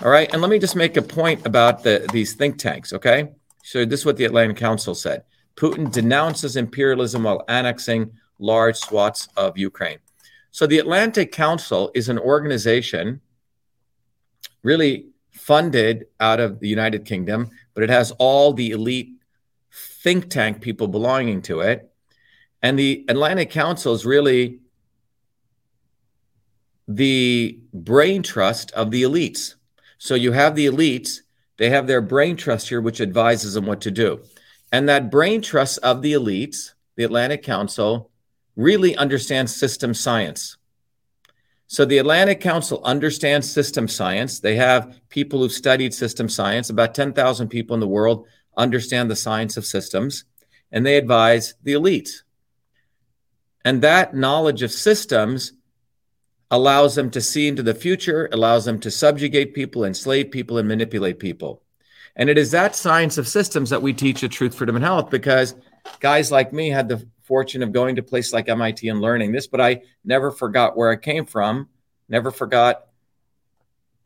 All 0.02 0.10
right. 0.10 0.32
And 0.34 0.42
let 0.42 0.50
me 0.50 0.58
just 0.58 0.76
make 0.76 0.98
a 0.98 1.02
point 1.02 1.46
about 1.46 1.84
the, 1.84 2.08
these 2.12 2.34
think 2.34 2.58
tanks. 2.58 2.92
Okay. 2.94 3.30
So, 3.64 3.86
this 3.86 4.02
is 4.02 4.06
what 4.06 4.18
the 4.18 4.26
Atlantic 4.26 4.58
Council 4.58 4.96
said 4.96 5.24
Putin 5.56 5.92
denounces 5.92 6.56
imperialism 6.56 7.24
while 7.24 7.44
annexing 7.48 8.12
large 8.40 8.78
swaths 8.78 9.28
of 9.38 9.58
Ukraine. 9.58 10.00
So, 10.50 10.66
the 10.66 10.80
Atlantic 10.80 11.32
Council 11.32 11.92
is 11.94 12.10
an 12.10 12.18
organization 12.18 13.22
really 14.64 15.10
funded 15.32 16.08
out 16.20 16.40
of 16.40 16.60
the 16.60 16.68
United 16.68 17.06
Kingdom, 17.06 17.52
but 17.76 17.84
it 17.84 17.90
has 17.90 18.12
all 18.18 18.54
the 18.54 18.72
elite 18.72 19.19
think 20.00 20.30
tank 20.30 20.62
people 20.62 20.88
belonging 20.88 21.42
to 21.44 21.60
it. 21.62 21.92
And 22.62 22.78
the 22.78 23.06
Atlantic 23.08 23.50
Council 23.50 23.94
is 23.94 24.06
really 24.06 24.60
the 26.88 27.60
brain 27.74 28.24
trust 28.24 28.72
of 28.72 28.92
the 28.92 29.04
elites. 29.04 29.56
So 29.98 30.16
you 30.16 30.32
have 30.32 30.56
the 30.56 30.66
elites, 30.66 31.20
they 31.58 31.70
have 31.70 31.88
their 31.88 32.02
brain 32.02 32.38
trust 32.38 32.70
here, 32.70 32.82
which 32.82 33.02
advises 33.02 33.54
them 33.54 33.66
what 33.66 33.82
to 33.82 33.92
do. 33.92 34.22
And 34.72 34.88
that 34.88 35.12
brain 35.12 35.42
trust 35.42 35.80
of 35.80 36.02
the 36.02 36.14
elites, 36.14 36.74
the 36.96 37.04
Atlantic 37.04 37.44
Council, 37.44 38.10
really 38.56 38.96
understands 38.96 39.56
system 39.56 39.94
science. 39.94 40.58
So 41.68 41.86
the 41.86 42.00
Atlantic 42.00 42.42
Council 42.42 42.82
understands 42.84 43.50
system 43.50 43.88
science. 43.88 44.40
They 44.40 44.56
have 44.56 45.00
people 45.10 45.40
who've 45.40 45.52
studied 45.52 45.94
system 45.94 46.28
science, 46.28 46.70
about 46.70 46.96
10,000 46.96 47.48
people 47.48 47.76
in 47.76 47.80
the 47.80 47.88
world 47.88 48.26
understand 48.60 49.10
the 49.10 49.16
science 49.16 49.58
of 49.58 49.66
systems, 49.66 50.26
and 50.72 50.86
they 50.86 50.98
advise 50.98 51.56
the 51.64 51.74
elites. 51.74 52.22
And 53.66 53.82
that 53.82 54.16
knowledge 54.16 54.62
of 54.62 54.72
systems 54.72 55.54
allows 56.52 56.96
them 56.96 57.10
to 57.12 57.22
see 57.22 57.48
into 57.48 57.64
the 57.64 57.74
future, 57.74 58.30
allows 58.32 58.66
them 58.66 58.80
to 58.80 58.92
subjugate 58.92 59.54
people, 59.54 59.86
enslave 59.86 60.32
people, 60.32 60.58
and 60.58 60.68
manipulate 60.68 61.20
people. 61.20 61.62
And 62.16 62.30
it 62.30 62.38
is 62.38 62.52
that 62.52 62.76
science 62.76 63.18
of 63.18 63.28
systems 63.28 63.70
that 63.70 63.82
we 63.82 63.94
teach 63.94 64.24
at 64.24 64.32
Truth, 64.32 64.56
Freedom, 64.56 64.76
and 64.76 64.84
Health 64.84 65.10
because 65.10 65.56
guys 66.00 66.32
like 66.32 66.52
me 66.52 66.70
had 66.70 66.90
the 66.90 67.08
fortune 67.24 67.62
of 67.62 67.72
going 67.72 67.96
to 67.96 68.04
places 68.04 68.34
like 68.34 68.50
MIT 68.50 68.90
and 68.90 69.02
learning 69.02 69.32
this, 69.32 69.48
but 69.48 69.62
I 69.62 69.84
never 70.04 70.32
forgot 70.32 70.76
where 70.76 70.90
I 70.90 70.96
came 70.96 71.26
from, 71.26 71.70
never 72.10 72.32
forgot 72.32 72.89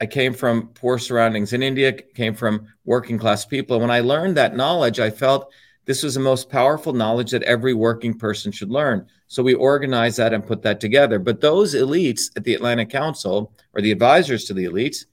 I 0.01 0.06
came 0.06 0.34
from 0.34 0.67
poor 0.69 0.97
surroundings 0.97 1.53
in 1.53 1.63
India, 1.63 1.93
came 1.93 2.36
from 2.36 2.67
working 2.86 3.17
class 3.17 3.45
people. 3.45 3.75
And 3.75 3.82
when 3.82 3.91
I 3.91 4.01
learned 4.01 4.38
that 4.38 4.56
knowledge, 4.56 4.99
I 4.99 5.10
felt 5.10 5.51
this 5.86 6.03
was 6.03 6.13
the 6.13 6.19
most 6.19 6.49
powerful 6.49 6.93
knowledge 6.93 7.32
that 7.32 7.43
every 7.43 7.73
working 7.73 8.17
person 8.17 8.51
should 8.51 8.69
learn. 8.69 9.06
So 9.27 9.43
we 9.43 9.53
organized 9.53 10.17
that 10.17 10.34
and 10.34 10.45
put 10.45 10.62
that 10.63 10.79
together. 10.79 11.19
But 11.19 11.41
those 11.41 11.75
elites 11.75 12.32
at 12.36 12.43
the 12.43 12.53
Atlantic 12.53 12.89
Council, 12.89 13.53
or 13.73 13.82
the 13.82 13.91
advisors 13.91 14.45
to 14.45 14.53
the 14.53 14.65
elites, 14.65 15.06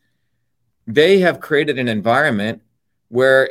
they 0.87 1.19
have 1.21 1.41
created 1.41 1.79
an 1.79 1.89
environment 1.89 2.63
where 3.09 3.51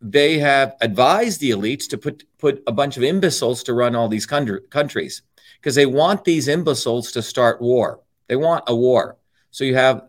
they 0.00 0.38
have 0.38 0.76
advised 0.80 1.40
the 1.40 1.50
elites 1.50 1.88
to 1.88 1.98
put, 1.98 2.24
put 2.38 2.62
a 2.66 2.72
bunch 2.72 2.96
of 2.96 3.02
imbeciles 3.02 3.62
to 3.64 3.74
run 3.74 3.96
all 3.96 4.08
these 4.08 4.26
countries 4.26 5.22
because 5.60 5.74
they 5.74 5.86
want 5.86 6.24
these 6.24 6.48
imbeciles 6.48 7.12
to 7.12 7.22
start 7.22 7.60
war. 7.60 8.00
They 8.28 8.36
want 8.36 8.64
a 8.66 8.76
war. 8.76 9.16
So 9.50 9.64
you 9.64 9.74
have 9.74 10.02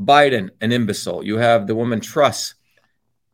Biden, 0.00 0.50
an 0.60 0.72
imbecile. 0.72 1.24
You 1.24 1.38
have 1.38 1.66
the 1.66 1.74
woman 1.74 2.00
Truss, 2.00 2.54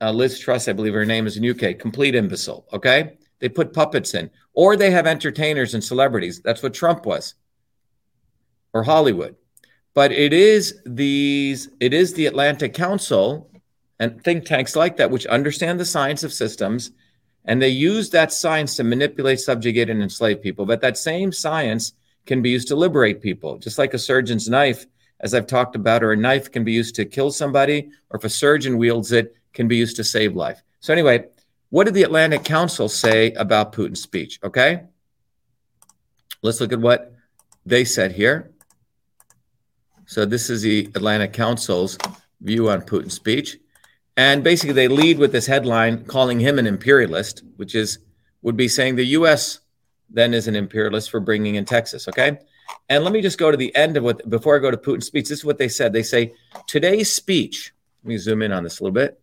uh, 0.01 0.13
Liz 0.13 0.39
Truss, 0.39 0.69
I 0.69 0.73
believe 0.73 0.95
her 0.95 1.07
name 1.07 1.27
is 1.27 1.37
in 1.37 1.49
UK, 1.49 1.79
complete 1.79 2.15
imbecile. 2.15 2.67
Okay. 2.73 3.19
They 3.41 3.49
put 3.49 3.73
puppets 3.75 4.15
in, 4.15 4.31
or 4.55 4.77
they 4.77 4.91
have 4.91 5.07
entertainers 5.07 5.75
and 5.75 5.85
celebrities. 5.85 6.41
That's 6.41 6.63
what 6.63 6.73
Trump 6.75 7.05
was, 7.05 7.35
or 8.73 8.83
Hollywood. 8.83 9.37
But 9.93 10.13
it 10.13 10.33
is 10.33 10.81
these, 10.87 11.69
it 11.81 11.93
is 11.93 12.15
the 12.15 12.27
Atlantic 12.27 12.75
Council 12.75 13.51
and 14.01 14.23
think 14.25 14.45
tanks 14.45 14.75
like 14.77 14.97
that, 14.97 15.11
which 15.11 15.27
understand 15.27 15.79
the 15.79 15.85
science 15.85 16.25
of 16.25 16.33
systems 16.33 16.93
And 17.45 17.61
they 17.61 17.69
use 17.69 18.11
that 18.11 18.33
science 18.33 18.77
to 18.77 18.85
manipulate, 18.85 19.41
subjugate, 19.41 19.91
and 19.91 20.03
enslave 20.03 20.41
people. 20.43 20.65
But 20.67 20.81
that 20.81 20.97
same 20.97 21.33
science 21.33 21.93
can 22.27 22.41
be 22.43 22.51
used 22.51 22.69
to 22.69 22.77
liberate 22.77 23.21
people, 23.21 23.59
just 23.59 23.79
like 23.79 23.95
a 23.95 23.99
surgeon's 23.99 24.49
knife, 24.49 24.87
as 25.25 25.33
I've 25.33 25.47
talked 25.47 25.75
about, 25.75 26.05
or 26.05 26.13
a 26.13 26.17
knife 26.17 26.53
can 26.53 26.65
be 26.65 26.73
used 26.73 26.95
to 26.97 27.07
kill 27.07 27.31
somebody, 27.33 27.91
or 28.11 28.19
if 28.19 28.25
a 28.25 28.29
surgeon 28.29 28.77
wields 28.77 29.11
it, 29.11 29.35
can 29.55 29.67
be 29.67 29.77
used 29.77 29.97
to 29.97 30.05
save 30.05 30.37
life. 30.37 30.63
So, 30.81 30.93
anyway, 30.93 31.25
what 31.71 31.85
did 31.85 31.95
the 31.95 32.03
Atlantic 32.03 32.45
Council 32.45 32.91
say 32.91 33.33
about 33.33 33.73
Putin's 33.73 34.03
speech? 34.03 34.39
Okay. 34.45 34.83
Let's 36.43 36.61
look 36.61 36.75
at 36.75 36.81
what 36.81 37.15
they 37.65 37.87
said 37.87 38.13
here. 38.13 38.53
So, 40.05 40.27
this 40.27 40.51
is 40.51 40.61
the 40.61 40.91
Atlantic 40.95 41.33
Council's 41.33 41.97
view 42.43 42.69
on 42.69 42.83
Putin's 42.83 43.15
speech. 43.15 43.57
And 44.19 44.45
basically, 44.45 44.75
they 44.75 44.89
lead 44.89 45.19
with 45.19 45.33
this 45.33 45.47
headline 45.47 46.05
calling 46.05 46.39
him 46.39 46.59
an 46.59 46.67
imperialist, 46.67 47.43
which 47.57 47.75
is 47.75 47.99
would 48.43 48.59
be 48.59 48.69
saying 48.69 48.97
the 48.97 49.07
U.S. 49.19 49.61
then 50.11 50.35
is 50.35 50.49
an 50.49 50.55
imperialist 50.55 51.11
for 51.11 51.19
bringing 51.19 51.55
in 51.55 51.65
Texas. 51.65 52.09
Okay. 52.09 52.39
And 52.89 53.05
let 53.05 53.13
me 53.13 53.23
just 53.23 53.39
go 53.39 53.51
to 53.51 53.57
the 53.57 53.75
end 53.75 53.97
of 53.97 54.05
what 54.05 54.29
before 54.29 54.57
I 54.57 54.59
go 54.59 54.71
to 54.71 54.77
Putin's 54.77 55.07
speech. 55.07 55.29
This 55.29 55.39
is 55.39 55.45
what 55.45 55.59
they 55.59 55.69
said. 55.69 55.93
They 55.93 56.03
say 56.03 56.35
today's 56.67 57.13
speech. 57.13 57.73
Let 58.03 58.09
me 58.09 58.19
zoom 58.19 58.43
in 58.43 58.53
on 58.53 58.65
this 58.65 58.81
a 58.81 58.83
little 58.83 58.95
bit. 58.95 59.21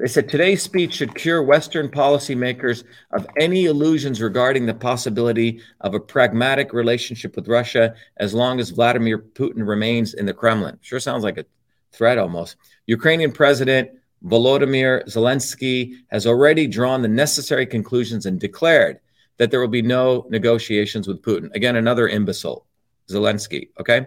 They 0.00 0.06
said 0.06 0.30
today's 0.30 0.62
speech 0.62 0.94
should 0.94 1.14
cure 1.14 1.42
Western 1.42 1.90
policymakers 1.90 2.84
of 3.12 3.26
any 3.38 3.66
illusions 3.66 4.22
regarding 4.22 4.64
the 4.64 4.72
possibility 4.72 5.60
of 5.82 5.92
a 5.92 6.00
pragmatic 6.00 6.72
relationship 6.72 7.36
with 7.36 7.48
Russia 7.48 7.94
as 8.16 8.32
long 8.32 8.60
as 8.60 8.70
Vladimir 8.70 9.18
Putin 9.18 9.68
remains 9.68 10.14
in 10.14 10.24
the 10.24 10.32
Kremlin. 10.32 10.78
Sure 10.80 11.00
sounds 11.00 11.22
like 11.22 11.36
a 11.36 11.44
threat 11.92 12.16
almost. 12.16 12.56
Ukrainian 12.86 13.30
President 13.30 13.90
Volodymyr 14.24 15.04
Zelensky 15.06 15.96
has 16.10 16.26
already 16.26 16.66
drawn 16.66 17.02
the 17.02 17.08
necessary 17.08 17.66
conclusions 17.66 18.24
and 18.24 18.40
declared 18.40 19.00
that 19.40 19.50
there 19.50 19.60
will 19.60 19.68
be 19.68 19.80
no 19.80 20.26
negotiations 20.28 21.08
with 21.08 21.22
Putin. 21.22 21.50
Again, 21.54 21.76
another 21.76 22.06
imbecile, 22.06 22.66
Zelensky, 23.10 23.70
okay? 23.80 24.06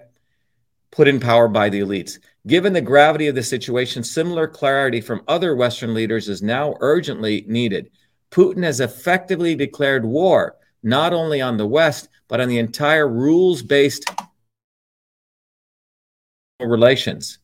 Put 0.91 1.07
in 1.07 1.19
power 1.19 1.47
by 1.47 1.69
the 1.69 1.79
elites. 1.79 2.19
Given 2.45 2.71
the 2.71 2.81
gravity 2.81 3.25
of 3.25 3.33
the 3.33 3.41
situation, 3.41 4.03
similar 4.03 4.47
clarity 4.47 5.01
from 5.01 5.23
other 5.27 5.55
Western 5.55 5.95
leaders 5.95 6.29
is 6.29 6.43
now 6.43 6.75
urgently 6.81 7.45
needed. 7.47 7.89
Putin 8.29 8.61
has 8.63 8.79
effectively 8.79 9.55
declared 9.55 10.05
war, 10.05 10.55
not 10.83 11.13
only 11.13 11.41
on 11.41 11.57
the 11.57 11.65
West, 11.65 12.09
but 12.27 12.39
on 12.39 12.47
the 12.47 12.59
entire 12.59 13.07
rules 13.09 13.63
based 13.63 14.05
relations. 16.59 17.39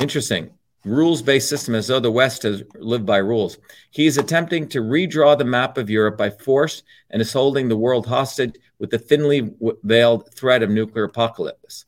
Interesting. 0.00 0.50
Rules 0.88 1.22
based 1.22 1.48
system 1.48 1.74
as 1.74 1.86
though 1.86 2.00
the 2.00 2.10
West 2.10 2.42
has 2.44 2.62
lived 2.76 3.04
by 3.04 3.18
rules. 3.18 3.58
He 3.90 4.06
is 4.06 4.16
attempting 4.16 4.68
to 4.68 4.80
redraw 4.80 5.36
the 5.36 5.44
map 5.44 5.76
of 5.76 5.90
Europe 5.90 6.16
by 6.16 6.30
force 6.30 6.82
and 7.10 7.20
is 7.20 7.32
holding 7.32 7.68
the 7.68 7.76
world 7.76 8.06
hostage 8.06 8.54
with 8.78 8.90
the 8.90 8.98
thinly 8.98 9.50
veiled 9.82 10.32
threat 10.34 10.62
of 10.62 10.70
nuclear 10.70 11.04
apocalypse. 11.04 11.84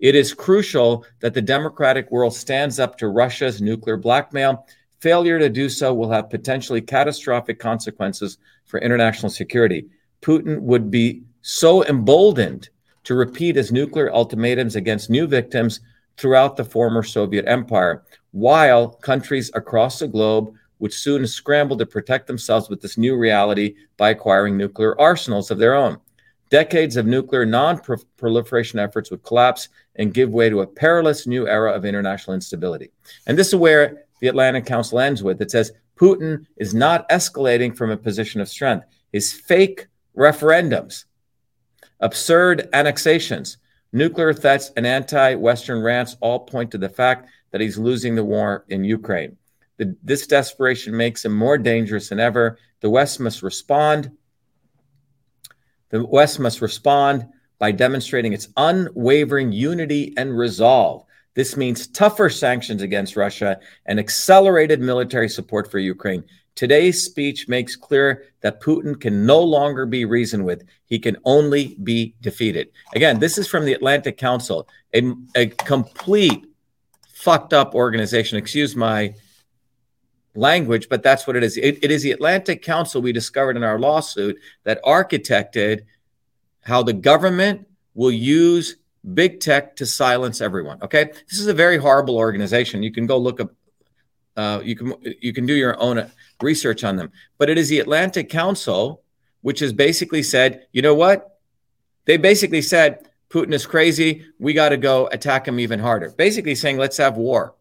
It 0.00 0.14
is 0.14 0.34
crucial 0.34 1.06
that 1.20 1.32
the 1.32 1.40
democratic 1.40 2.10
world 2.10 2.34
stands 2.34 2.78
up 2.78 2.98
to 2.98 3.08
Russia's 3.08 3.62
nuclear 3.62 3.96
blackmail. 3.96 4.66
Failure 5.00 5.38
to 5.38 5.48
do 5.48 5.68
so 5.68 5.94
will 5.94 6.10
have 6.10 6.28
potentially 6.28 6.80
catastrophic 6.80 7.58
consequences 7.58 8.38
for 8.66 8.80
international 8.80 9.30
security. 9.30 9.86
Putin 10.20 10.60
would 10.60 10.90
be 10.90 11.22
so 11.40 11.84
emboldened 11.84 12.68
to 13.04 13.14
repeat 13.14 13.56
his 13.56 13.72
nuclear 13.72 14.12
ultimatums 14.12 14.76
against 14.76 15.10
new 15.10 15.26
victims 15.26 15.80
throughout 16.16 16.56
the 16.56 16.64
former 16.64 17.02
Soviet 17.02 17.46
empire, 17.46 18.04
while 18.32 18.88
countries 18.88 19.50
across 19.54 19.98
the 19.98 20.08
globe 20.08 20.54
would 20.78 20.92
soon 20.92 21.26
scramble 21.26 21.76
to 21.78 21.86
protect 21.86 22.26
themselves 22.26 22.68
with 22.68 22.80
this 22.80 22.98
new 22.98 23.16
reality 23.16 23.76
by 23.96 24.10
acquiring 24.10 24.56
nuclear 24.56 25.00
arsenals 25.00 25.50
of 25.50 25.58
their 25.58 25.74
own. 25.74 25.98
Decades 26.50 26.96
of 26.96 27.06
nuclear 27.06 27.46
non 27.46 27.80
proliferation 28.18 28.78
efforts 28.78 29.10
would 29.10 29.22
collapse 29.22 29.68
and 29.96 30.12
give 30.12 30.32
way 30.32 30.50
to 30.50 30.60
a 30.60 30.66
perilous 30.66 31.26
new 31.26 31.46
era 31.46 31.72
of 31.72 31.84
international 31.84 32.34
instability. 32.34 32.90
And 33.26 33.38
this 33.38 33.48
is 33.48 33.54
where 33.54 34.04
the 34.20 34.28
Atlantic 34.28 34.66
Council 34.66 34.98
ends 34.98 35.22
with 35.22 35.40
it 35.40 35.50
says 35.50 35.72
Putin 35.96 36.46
is 36.56 36.74
not 36.74 37.08
escalating 37.08 37.76
from 37.76 37.90
a 37.90 37.96
position 37.96 38.40
of 38.40 38.48
strength. 38.48 38.86
His 39.12 39.32
fake 39.32 39.86
referendums, 40.16 41.04
absurd 42.00 42.68
annexations, 42.72 43.58
nuclear 43.92 44.32
threats, 44.32 44.70
and 44.76 44.86
anti 44.86 45.34
Western 45.34 45.82
rants 45.82 46.16
all 46.20 46.40
point 46.40 46.70
to 46.72 46.78
the 46.78 46.88
fact 46.88 47.28
that 47.50 47.60
he's 47.60 47.78
losing 47.78 48.14
the 48.14 48.24
war 48.24 48.64
in 48.68 48.84
Ukraine. 48.84 49.36
The, 49.78 49.96
this 50.02 50.26
desperation 50.26 50.96
makes 50.96 51.24
him 51.24 51.34
more 51.34 51.58
dangerous 51.58 52.08
than 52.08 52.20
ever. 52.20 52.58
The 52.80 52.90
West 52.90 53.20
must 53.20 53.42
respond. 53.42 54.10
The 55.90 56.04
West 56.04 56.40
must 56.40 56.60
respond 56.60 57.26
by 57.58 57.72
demonstrating 57.72 58.32
its 58.32 58.48
unwavering 58.56 59.52
unity 59.52 60.14
and 60.16 60.36
resolve. 60.36 61.04
This 61.34 61.56
means 61.56 61.86
tougher 61.86 62.28
sanctions 62.28 62.82
against 62.82 63.16
Russia 63.16 63.60
and 63.86 63.98
accelerated 63.98 64.80
military 64.80 65.28
support 65.28 65.70
for 65.70 65.78
Ukraine. 65.78 66.24
Today's 66.54 67.02
speech 67.04 67.48
makes 67.48 67.76
clear 67.76 68.24
that 68.42 68.60
Putin 68.60 69.00
can 69.00 69.24
no 69.24 69.40
longer 69.40 69.86
be 69.86 70.04
reasoned 70.04 70.44
with. 70.44 70.64
He 70.86 70.98
can 70.98 71.16
only 71.24 71.76
be 71.82 72.14
defeated. 72.20 72.68
Again, 72.94 73.18
this 73.18 73.38
is 73.38 73.48
from 73.48 73.64
the 73.64 73.72
Atlantic 73.72 74.18
Council, 74.18 74.68
a, 74.94 75.12
a 75.34 75.46
complete 75.46 76.44
fucked 77.14 77.52
up 77.52 77.74
organization. 77.74 78.36
Excuse 78.36 78.76
my 78.76 79.14
language, 80.34 80.88
but 80.88 81.02
that's 81.02 81.26
what 81.26 81.36
it 81.36 81.42
is. 81.42 81.56
It, 81.56 81.82
it 81.82 81.90
is 81.90 82.02
the 82.02 82.12
Atlantic 82.12 82.62
Council 82.62 83.00
we 83.00 83.12
discovered 83.12 83.56
in 83.56 83.62
our 83.62 83.78
lawsuit 83.78 84.38
that 84.64 84.82
architected 84.84 85.82
how 86.60 86.82
the 86.82 86.92
government 86.92 87.66
will 87.94 88.10
use 88.10 88.76
big 89.14 89.40
tech 89.40 89.76
to 89.76 89.86
silence 89.86 90.40
everyone. 90.40 90.80
Okay, 90.82 91.12
this 91.28 91.38
is 91.38 91.46
a 91.46 91.54
very 91.54 91.76
horrible 91.76 92.16
organization. 92.16 92.82
You 92.82 92.92
can 92.92 93.06
go 93.06 93.18
look 93.18 93.40
up. 93.40 93.50
Uh, 94.36 94.60
you 94.64 94.74
can 94.74 94.94
you 95.20 95.32
can 95.32 95.46
do 95.46 95.54
your 95.54 95.78
own 95.80 96.10
research 96.40 96.84
on 96.84 96.96
them. 96.96 97.10
But 97.38 97.50
it 97.50 97.58
is 97.58 97.68
the 97.68 97.80
Atlantic 97.80 98.28
Council, 98.28 99.02
which 99.42 99.60
has 99.60 99.72
basically 99.72 100.22
said, 100.22 100.66
you 100.72 100.82
know 100.82 100.94
what? 100.94 101.38
They 102.06 102.16
basically 102.16 102.62
said 102.62 103.08
Putin 103.28 103.52
is 103.52 103.66
crazy. 103.66 104.26
We 104.38 104.52
got 104.52 104.70
to 104.70 104.76
go 104.76 105.08
attack 105.12 105.46
him 105.46 105.60
even 105.60 105.80
harder. 105.80 106.10
Basically 106.10 106.54
saying, 106.54 106.78
let's 106.78 106.96
have 106.96 107.16
war. 107.16 107.54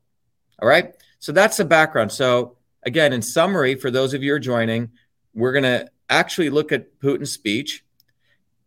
All 0.62 0.68
right. 0.68 0.94
So 1.20 1.32
that's 1.32 1.58
the 1.58 1.66
background. 1.66 2.12
So 2.12 2.58
again, 2.84 3.14
in 3.14 3.22
summary, 3.22 3.76
for 3.76 3.92
those 3.92 4.14
of 4.14 4.24
you 4.24 4.32
who 4.32 4.36
are 4.38 4.40
joining, 4.40 4.92
we're 5.34 5.52
going 5.52 5.64
to 5.64 5.90
actually 6.10 6.50
look 6.50 6.72
at 6.72 7.00
Putin's 7.00 7.32
speech 7.32 7.84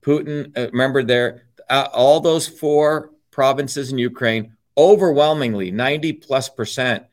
Putin, 0.04 0.56
uh, 0.56 0.70
remember 0.70 1.02
there, 1.02 1.46
uh, 1.70 1.88
all 1.92 2.20
those 2.20 2.46
four 2.46 3.10
provinces 3.30 3.90
in 3.90 3.98
Ukraine, 3.98 4.54
overwhelmingly 4.76 5.70
90 5.70 6.12
plus 6.14 6.48
percent 6.48 7.04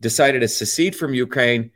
decided 0.00 0.40
to 0.40 0.48
secede 0.48 0.96
from 0.96 1.14
Ukraine 1.14 1.70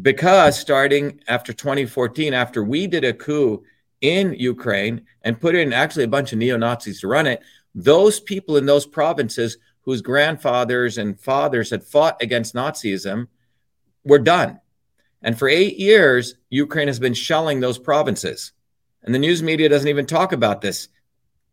because 0.00 0.58
starting 0.58 1.20
after 1.28 1.52
2014, 1.52 2.32
after 2.32 2.64
we 2.64 2.86
did 2.86 3.04
a 3.04 3.12
coup 3.12 3.62
in 4.00 4.34
Ukraine 4.38 5.02
and 5.22 5.40
put 5.40 5.54
in 5.54 5.72
actually 5.72 6.04
a 6.04 6.08
bunch 6.08 6.32
of 6.32 6.38
neo 6.38 6.56
Nazis 6.56 7.00
to 7.00 7.08
run 7.08 7.26
it, 7.26 7.42
those 7.74 8.20
people 8.20 8.56
in 8.56 8.66
those 8.66 8.86
provinces 8.86 9.58
whose 9.82 10.00
grandfathers 10.00 10.98
and 10.98 11.18
fathers 11.18 11.70
had 11.70 11.84
fought 11.84 12.20
against 12.22 12.54
Nazism 12.54 13.28
were 14.04 14.18
done. 14.18 14.60
And 15.22 15.38
for 15.38 15.48
eight 15.48 15.78
years, 15.78 16.36
Ukraine 16.50 16.88
has 16.88 16.98
been 16.98 17.14
shelling 17.14 17.60
those 17.60 17.78
provinces. 17.78 18.52
And 19.02 19.14
the 19.14 19.18
news 19.18 19.42
media 19.42 19.68
doesn't 19.68 19.88
even 19.88 20.06
talk 20.06 20.32
about 20.32 20.60
this. 20.60 20.88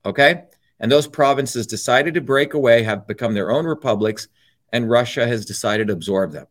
Okay. 0.06 0.46
And 0.80 0.92
those 0.92 1.08
provinces 1.08 1.68
decided 1.68 2.14
to 2.14 2.22
break 2.22 2.54
away, 2.54 2.84
have 2.84 3.08
become 3.08 3.34
their 3.34 3.52
own 3.52 3.66
republics, 3.66 4.28
and 4.72 4.90
Russia 4.90 5.28
has 5.28 5.46
decided 5.46 5.88
to 5.88 5.94
absorb 5.94 6.32
them. 6.32 6.48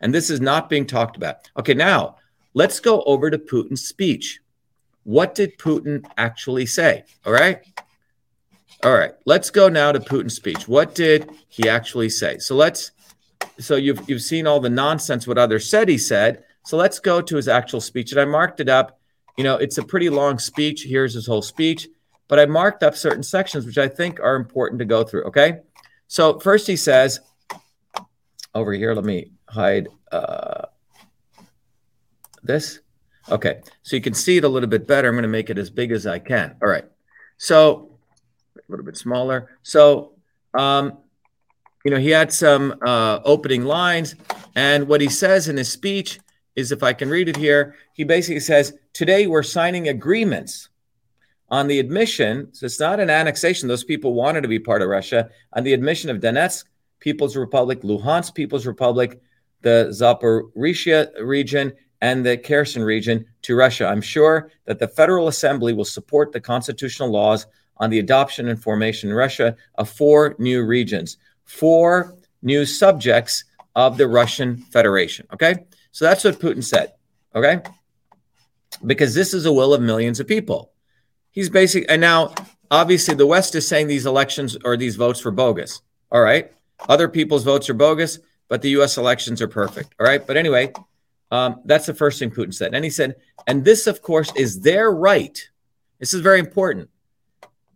And 0.00 0.14
this 0.14 0.30
is 0.30 0.40
not 0.40 0.68
being 0.68 0.86
talked 0.86 1.16
about. 1.16 1.50
Okay, 1.58 1.74
now 1.74 2.16
let's 2.54 2.80
go 2.80 3.02
over 3.02 3.30
to 3.30 3.38
Putin's 3.38 3.86
speech. 3.86 4.40
What 5.04 5.34
did 5.34 5.58
Putin 5.58 6.04
actually 6.16 6.66
say? 6.66 7.04
All 7.24 7.32
right. 7.32 7.62
All 8.84 8.92
right. 8.92 9.12
Let's 9.24 9.50
go 9.50 9.68
now 9.68 9.92
to 9.92 10.00
Putin's 10.00 10.34
speech. 10.34 10.68
What 10.68 10.94
did 10.94 11.30
he 11.48 11.68
actually 11.68 12.10
say? 12.10 12.38
So 12.38 12.54
let's 12.54 12.92
so 13.58 13.76
you've 13.76 14.08
you've 14.08 14.22
seen 14.22 14.46
all 14.46 14.60
the 14.60 14.70
nonsense 14.70 15.26
what 15.26 15.38
others 15.38 15.68
said 15.68 15.88
he 15.88 15.98
said. 15.98 16.44
So 16.64 16.76
let's 16.76 16.98
go 16.98 17.20
to 17.20 17.36
his 17.36 17.48
actual 17.48 17.80
speech. 17.80 18.12
And 18.12 18.20
I 18.20 18.24
marked 18.24 18.60
it 18.60 18.68
up 18.68 18.98
you 19.36 19.44
know, 19.44 19.56
it's 19.56 19.78
a 19.78 19.84
pretty 19.84 20.08
long 20.08 20.38
speech. 20.38 20.84
Here's 20.84 21.14
his 21.14 21.26
whole 21.26 21.42
speech, 21.42 21.88
but 22.28 22.38
I 22.38 22.46
marked 22.46 22.82
up 22.82 22.96
certain 22.96 23.22
sections 23.22 23.66
which 23.66 23.78
I 23.78 23.88
think 23.88 24.18
are 24.20 24.36
important 24.36 24.78
to 24.78 24.84
go 24.84 25.04
through. 25.04 25.24
Okay. 25.24 25.60
So, 26.08 26.38
first 26.38 26.66
he 26.66 26.76
says, 26.76 27.20
over 28.56 28.72
here, 28.72 28.94
let 28.94 29.04
me 29.04 29.32
hide 29.48 29.88
uh, 30.10 30.66
this. 32.42 32.80
Okay. 33.30 33.60
So 33.82 33.96
you 33.96 34.02
can 34.02 34.14
see 34.14 34.36
it 34.38 34.44
a 34.44 34.48
little 34.48 34.68
bit 34.68 34.86
better. 34.86 35.08
I'm 35.08 35.14
going 35.14 35.22
to 35.22 35.28
make 35.28 35.50
it 35.50 35.58
as 35.58 35.70
big 35.70 35.92
as 35.92 36.06
I 36.06 36.18
can. 36.18 36.56
All 36.62 36.68
right. 36.68 36.84
So, 37.38 37.98
a 38.56 38.62
little 38.68 38.84
bit 38.84 38.96
smaller. 38.96 39.50
So, 39.62 40.14
um, 40.54 40.98
you 41.84 41.90
know, 41.90 41.98
he 41.98 42.10
had 42.10 42.32
some 42.32 42.74
uh, 42.84 43.20
opening 43.24 43.64
lines. 43.64 44.14
And 44.54 44.88
what 44.88 45.00
he 45.00 45.08
says 45.08 45.48
in 45.48 45.56
his 45.56 45.70
speech 45.70 46.18
is 46.56 46.72
if 46.72 46.82
I 46.82 46.92
can 46.92 47.10
read 47.10 47.28
it 47.28 47.36
here, 47.36 47.76
he 47.92 48.04
basically 48.04 48.40
says, 48.40 48.72
Today 48.92 49.26
we're 49.26 49.42
signing 49.42 49.88
agreements 49.88 50.70
on 51.48 51.68
the 51.68 51.78
admission. 51.78 52.48
So 52.52 52.66
it's 52.66 52.80
not 52.80 52.98
an 52.98 53.10
annexation. 53.10 53.68
Those 53.68 53.84
people 53.84 54.14
wanted 54.14 54.40
to 54.40 54.48
be 54.48 54.58
part 54.58 54.82
of 54.82 54.88
Russia. 54.88 55.30
On 55.52 55.62
the 55.62 55.74
admission 55.74 56.10
of 56.10 56.18
Donetsk 56.18 56.64
People's 57.00 57.36
Republic, 57.36 57.82
Luhansk 57.82 58.34
People's 58.34 58.66
Republic, 58.66 59.20
the 59.62 59.88
Zaporizhia 59.90 61.10
region, 61.20 61.72
and 62.00 62.24
the 62.24 62.36
Kherson 62.36 62.82
region 62.82 63.24
to 63.42 63.56
Russia. 63.56 63.86
I'm 63.86 64.02
sure 64.02 64.50
that 64.66 64.78
the 64.78 64.88
Federal 64.88 65.28
Assembly 65.28 65.72
will 65.72 65.84
support 65.84 66.32
the 66.32 66.40
constitutional 66.40 67.10
laws 67.10 67.46
on 67.78 67.90
the 67.90 67.98
adoption 67.98 68.48
and 68.48 68.62
formation 68.62 69.10
in 69.10 69.14
Russia 69.14 69.56
of 69.76 69.88
four 69.88 70.34
new 70.38 70.64
regions, 70.64 71.16
four 71.44 72.16
new 72.42 72.64
subjects 72.64 73.44
of 73.74 73.98
the 73.98 74.08
Russian 74.08 74.56
Federation. 74.56 75.26
Okay. 75.32 75.56
So 75.92 76.04
that's 76.04 76.24
what 76.24 76.38
Putin 76.38 76.64
said. 76.64 76.92
Okay. 77.34 77.60
Because 78.84 79.14
this 79.14 79.34
is 79.34 79.46
a 79.46 79.52
will 79.52 79.74
of 79.74 79.82
millions 79.82 80.20
of 80.20 80.26
people. 80.26 80.72
He's 81.30 81.50
basically, 81.50 81.88
and 81.88 82.00
now 82.00 82.34
obviously 82.70 83.14
the 83.14 83.26
West 83.26 83.54
is 83.54 83.68
saying 83.68 83.86
these 83.86 84.06
elections 84.06 84.56
or 84.64 84.76
these 84.76 84.96
votes 84.96 85.24
were 85.24 85.30
bogus. 85.30 85.82
All 86.10 86.22
right. 86.22 86.52
Other 86.88 87.08
people's 87.08 87.44
votes 87.44 87.68
are 87.70 87.74
bogus, 87.74 88.18
but 88.48 88.62
the 88.62 88.70
US 88.70 88.96
elections 88.96 89.42
are 89.42 89.48
perfect. 89.48 89.94
All 89.98 90.06
right. 90.06 90.24
But 90.26 90.36
anyway, 90.36 90.72
um, 91.30 91.60
that's 91.64 91.86
the 91.86 91.94
first 91.94 92.18
thing 92.18 92.30
Putin 92.30 92.54
said. 92.54 92.74
And 92.74 92.84
he 92.84 92.90
said, 92.90 93.16
and 93.46 93.64
this, 93.64 93.86
of 93.86 94.02
course, 94.02 94.32
is 94.36 94.60
their 94.60 94.90
right. 94.90 95.48
This 95.98 96.14
is 96.14 96.20
very 96.20 96.38
important. 96.38 96.90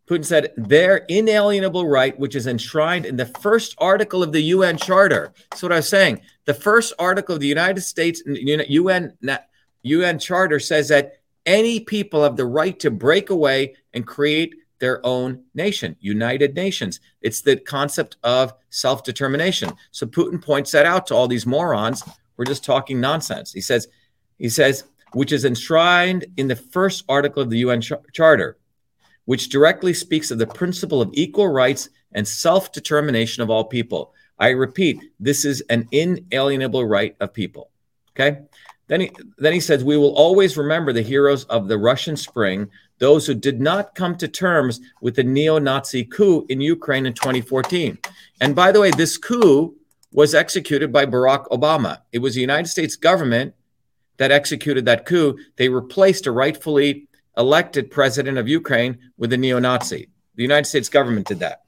Putin 0.06 0.24
said, 0.24 0.52
their 0.56 0.98
inalienable 1.08 1.86
right, 1.86 2.18
which 2.18 2.34
is 2.34 2.48
enshrined 2.48 3.06
in 3.06 3.16
the 3.16 3.26
first 3.26 3.76
article 3.78 4.24
of 4.24 4.32
the 4.32 4.40
UN 4.42 4.76
Charter. 4.76 5.32
That's 5.50 5.62
what 5.62 5.72
I 5.72 5.76
was 5.76 5.88
saying. 5.88 6.20
The 6.46 6.54
first 6.54 6.92
article 6.98 7.36
of 7.36 7.40
the 7.40 7.46
United 7.46 7.82
States 7.82 8.20
UN, 8.26 9.16
UN 9.82 10.18
Charter 10.18 10.58
says 10.58 10.88
that 10.88 11.20
any 11.46 11.80
people 11.80 12.24
have 12.24 12.36
the 12.36 12.44
right 12.44 12.78
to 12.80 12.90
break 12.90 13.30
away 13.30 13.76
and 13.94 14.04
create 14.04 14.54
their 14.80 15.04
own 15.06 15.44
nation, 15.54 15.96
United 16.00 16.54
Nations. 16.54 17.00
It's 17.22 17.42
the 17.42 17.56
concept 17.56 18.16
of 18.24 18.54
self 18.70 19.04
determination. 19.04 19.72
So 19.92 20.06
Putin 20.06 20.42
points 20.42 20.72
that 20.72 20.86
out 20.86 21.06
to 21.08 21.14
all 21.14 21.28
these 21.28 21.46
morons. 21.46 22.02
We're 22.36 22.44
just 22.46 22.64
talking 22.64 23.00
nonsense. 23.00 23.52
He 23.52 23.60
says, 23.60 23.88
he 24.38 24.48
says, 24.48 24.84
which 25.12 25.32
is 25.32 25.44
enshrined 25.44 26.24
in 26.36 26.48
the 26.48 26.56
first 26.56 27.04
article 27.08 27.42
of 27.42 27.50
the 27.50 27.58
UN 27.58 27.80
Ch- 27.80 27.92
Charter 28.12 28.56
which 29.30 29.48
directly 29.48 29.94
speaks 29.94 30.32
of 30.32 30.38
the 30.38 30.46
principle 30.46 31.00
of 31.00 31.08
equal 31.12 31.46
rights 31.46 31.88
and 32.10 32.26
self 32.26 32.72
determination 32.72 33.44
of 33.44 33.48
all 33.48 33.62
people. 33.62 34.12
I 34.40 34.48
repeat, 34.48 35.00
this 35.20 35.44
is 35.44 35.60
an 35.70 35.86
inalienable 35.92 36.84
right 36.84 37.14
of 37.20 37.32
people. 37.32 37.70
Okay. 38.10 38.40
Then 38.90 39.02
he, 39.02 39.12
then 39.38 39.52
he 39.52 39.60
says, 39.60 39.84
We 39.84 39.96
will 39.96 40.16
always 40.16 40.56
remember 40.56 40.92
the 40.92 41.00
heroes 41.00 41.44
of 41.44 41.68
the 41.68 41.78
Russian 41.78 42.16
Spring, 42.16 42.68
those 42.98 43.24
who 43.24 43.34
did 43.34 43.60
not 43.60 43.94
come 43.94 44.16
to 44.16 44.26
terms 44.26 44.80
with 45.00 45.14
the 45.14 45.22
neo 45.22 45.60
Nazi 45.60 46.04
coup 46.04 46.44
in 46.48 46.60
Ukraine 46.60 47.06
in 47.06 47.14
2014. 47.14 47.98
And 48.40 48.56
by 48.56 48.72
the 48.72 48.80
way, 48.80 48.90
this 48.90 49.16
coup 49.16 49.76
was 50.12 50.34
executed 50.34 50.92
by 50.92 51.06
Barack 51.06 51.46
Obama. 51.50 51.98
It 52.10 52.18
was 52.18 52.34
the 52.34 52.40
United 52.40 52.68
States 52.68 52.96
government 52.96 53.54
that 54.16 54.32
executed 54.32 54.86
that 54.86 55.06
coup. 55.06 55.38
They 55.54 55.68
replaced 55.68 56.26
a 56.26 56.32
rightfully 56.32 57.06
elected 57.36 57.92
president 57.92 58.38
of 58.38 58.48
Ukraine 58.48 58.98
with 59.16 59.32
a 59.32 59.36
neo 59.36 59.60
Nazi. 59.60 60.08
The 60.34 60.42
United 60.42 60.66
States 60.66 60.88
government 60.88 61.28
did 61.28 61.38
that. 61.38 61.62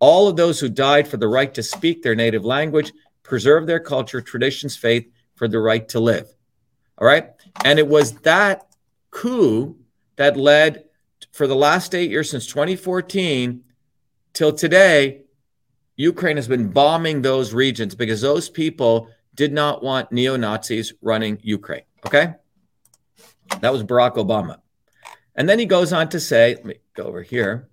All 0.00 0.26
of 0.26 0.34
those 0.34 0.58
who 0.58 0.68
died 0.68 1.06
for 1.06 1.18
the 1.18 1.28
right 1.28 1.54
to 1.54 1.62
speak 1.62 2.02
their 2.02 2.16
native 2.16 2.44
language, 2.44 2.92
preserve 3.22 3.68
their 3.68 3.78
culture, 3.78 4.20
traditions, 4.20 4.76
faith, 4.76 5.08
for 5.36 5.46
the 5.46 5.60
right 5.60 5.88
to 5.90 6.00
live. 6.00 6.34
All 6.98 7.06
right. 7.06 7.30
And 7.64 7.78
it 7.78 7.86
was 7.86 8.12
that 8.20 8.66
coup 9.10 9.76
that 10.16 10.36
led 10.36 10.84
for 11.32 11.46
the 11.46 11.56
last 11.56 11.94
eight 11.94 12.10
years 12.10 12.30
since 12.30 12.46
2014 12.46 13.62
till 14.32 14.52
today. 14.52 15.22
Ukraine 15.96 16.36
has 16.36 16.48
been 16.48 16.70
bombing 16.70 17.22
those 17.22 17.54
regions 17.54 17.94
because 17.94 18.20
those 18.20 18.48
people 18.48 19.08
did 19.34 19.52
not 19.52 19.82
want 19.82 20.10
neo 20.10 20.36
Nazis 20.36 20.92
running 21.00 21.38
Ukraine. 21.42 21.84
Okay. 22.04 22.34
That 23.60 23.72
was 23.72 23.84
Barack 23.84 24.14
Obama. 24.14 24.58
And 25.36 25.48
then 25.48 25.58
he 25.58 25.66
goes 25.66 25.92
on 25.92 26.08
to 26.10 26.20
say, 26.20 26.54
let 26.54 26.64
me 26.64 26.76
go 26.94 27.04
over 27.04 27.22
here. 27.22 27.68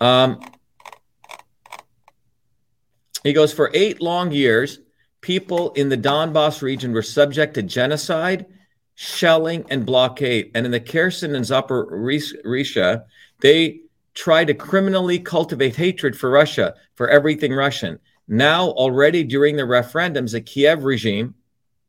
Um, 0.00 0.40
he 3.22 3.32
goes, 3.32 3.52
for 3.52 3.70
eight 3.74 4.00
long 4.00 4.30
years, 4.30 4.78
people 5.26 5.72
in 5.72 5.88
the 5.88 5.98
Donbass 5.98 6.62
region 6.62 6.92
were 6.92 7.02
subject 7.02 7.54
to 7.54 7.62
genocide, 7.62 8.46
shelling, 8.94 9.64
and 9.70 9.84
blockade. 9.84 10.52
And 10.54 10.64
in 10.64 10.70
the 10.70 10.78
Kherson 10.78 11.34
and 11.34 11.44
Zaporizhia, 11.44 13.02
they 13.40 13.80
tried 14.14 14.46
to 14.46 14.54
criminally 14.54 15.18
cultivate 15.18 15.74
hatred 15.74 16.16
for 16.16 16.30
Russia, 16.30 16.76
for 16.94 17.08
everything 17.08 17.52
Russian. 17.52 17.98
Now, 18.28 18.68
already 18.68 19.24
during 19.24 19.56
the 19.56 19.64
referendums, 19.64 20.30
the 20.30 20.40
Kiev 20.40 20.84
regime, 20.84 21.34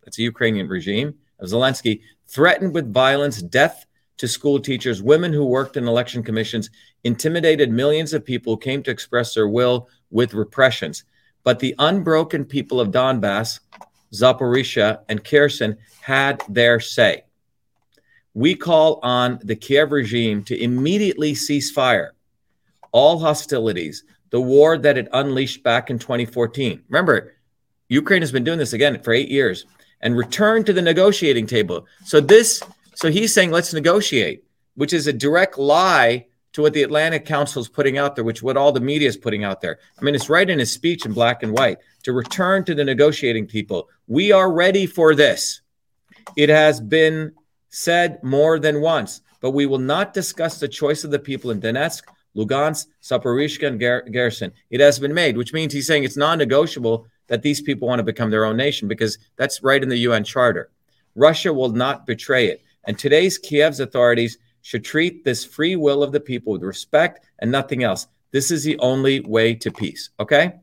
that's 0.03 0.17
a 0.17 0.23
Ukrainian 0.23 0.67
regime, 0.67 1.13
of 1.37 1.49
Zelensky, 1.49 2.01
threatened 2.25 2.73
with 2.73 2.91
violence, 2.91 3.43
death, 3.43 3.85
to 4.17 4.27
school 4.27 4.59
teachers, 4.59 5.03
women 5.03 5.31
who 5.31 5.45
worked 5.45 5.77
in 5.77 5.87
election 5.87 6.23
commissions, 6.23 6.71
intimidated 7.03 7.69
millions 7.69 8.13
of 8.13 8.25
people 8.25 8.53
who 8.53 8.59
came 8.59 8.81
to 8.81 8.89
express 8.89 9.35
their 9.35 9.47
will 9.47 9.89
with 10.09 10.33
repressions. 10.33 11.03
But 11.47 11.59
the 11.59 11.75
unbroken 11.79 12.43
people 12.43 12.81
of 12.81 12.91
Donbass, 12.91 13.61
Zaporizhia, 14.13 14.99
and 15.07 15.23
Kherson 15.23 15.77
had 16.01 16.43
their 16.49 16.81
say. 16.81 17.23
We 18.33 18.53
call 18.53 18.99
on 19.01 19.39
the 19.41 19.55
Kiev 19.55 19.93
regime 19.93 20.43
to 20.43 20.61
immediately 20.61 21.33
cease 21.35 21.71
fire, 21.71 22.15
all 22.91 23.19
hostilities, 23.19 24.03
the 24.29 24.41
war 24.41 24.77
that 24.77 24.97
it 24.97 25.07
unleashed 25.13 25.63
back 25.63 25.89
in 25.89 25.97
2014. 25.99 26.83
Remember, 26.89 27.35
Ukraine 27.87 28.23
has 28.23 28.33
been 28.33 28.43
doing 28.43 28.59
this 28.59 28.73
again 28.73 29.01
for 29.01 29.13
eight 29.13 29.29
years 29.29 29.65
and 30.01 30.17
return 30.17 30.65
to 30.65 30.73
the 30.73 30.81
negotiating 30.81 31.47
table. 31.47 31.85
So 32.03 32.19
this 32.19 32.61
so 32.93 33.09
he's 33.09 33.33
saying, 33.33 33.51
let's 33.51 33.73
negotiate, 33.73 34.43
which 34.75 34.91
is 34.91 35.07
a 35.07 35.13
direct 35.13 35.57
lie 35.57 36.27
to 36.57 36.63
what 36.63 36.73
the 36.73 36.81
Atlantic 36.81 37.23
Council 37.23 37.61
is 37.61 37.69
putting 37.69 37.99
out 37.99 38.15
there, 38.15 38.23
which 38.23 38.41
what 38.41 38.57
all 38.57 38.71
the 38.71 38.79
media 38.79 39.07
is 39.07 39.15
putting 39.15 39.43
out 39.43 39.61
there. 39.61 39.77
I 39.99 40.03
mean, 40.03 40.15
it's 40.15 40.27
right 40.27 40.49
in 40.49 40.57
his 40.57 40.71
speech 40.71 41.05
in 41.05 41.13
black 41.13 41.43
and 41.43 41.53
white 41.53 41.77
to 42.01 42.13
return 42.13 42.65
to 42.65 42.73
the 42.73 42.83
negotiating 42.83 43.45
people. 43.45 43.87
We 44.07 44.31
are 44.31 44.51
ready 44.51 44.87
for 44.87 45.13
this. 45.13 45.61
It 46.35 46.49
has 46.49 46.81
been 46.81 47.33
said 47.69 48.23
more 48.23 48.57
than 48.57 48.81
once, 48.81 49.21
but 49.39 49.51
we 49.51 49.67
will 49.67 49.77
not 49.77 50.15
discuss 50.15 50.59
the 50.59 50.67
choice 50.67 51.03
of 51.03 51.11
the 51.11 51.19
people 51.19 51.51
in 51.51 51.61
Donetsk, 51.61 52.01
Lugansk, 52.35 52.87
Zaporizhia, 53.03 53.67
and 53.67 54.11
Kherson. 54.11 54.51
It 54.71 54.79
has 54.79 54.97
been 54.97 55.13
made, 55.13 55.37
which 55.37 55.53
means 55.53 55.73
he's 55.73 55.85
saying 55.85 56.05
it's 56.05 56.17
non 56.17 56.39
negotiable 56.39 57.05
that 57.27 57.43
these 57.43 57.61
people 57.61 57.87
want 57.87 57.99
to 57.99 58.03
become 58.03 58.31
their 58.31 58.45
own 58.45 58.57
nation 58.57 58.87
because 58.87 59.19
that's 59.35 59.61
right 59.61 59.83
in 59.83 59.89
the 59.89 59.99
UN 60.09 60.23
Charter. 60.23 60.71
Russia 61.13 61.53
will 61.53 61.69
not 61.69 62.07
betray 62.07 62.47
it. 62.47 62.63
And 62.85 62.97
today's 62.97 63.37
Kiev's 63.37 63.79
authorities 63.79 64.39
should 64.67 64.83
treat 64.83 65.23
this 65.23 65.45
free 65.45 65.77
will 65.77 66.03
of 66.03 66.11
the 66.11 66.19
people 66.19 66.51
with 66.51 66.61
respect 66.61 67.25
and 67.39 67.49
nothing 67.49 67.83
else. 67.83 68.07
This 68.31 68.51
is 68.51 68.65
the 68.65 68.77
only 68.79 69.21
way 69.21 69.55
to 69.55 69.71
peace. 69.71 70.09
Okay? 70.19 70.55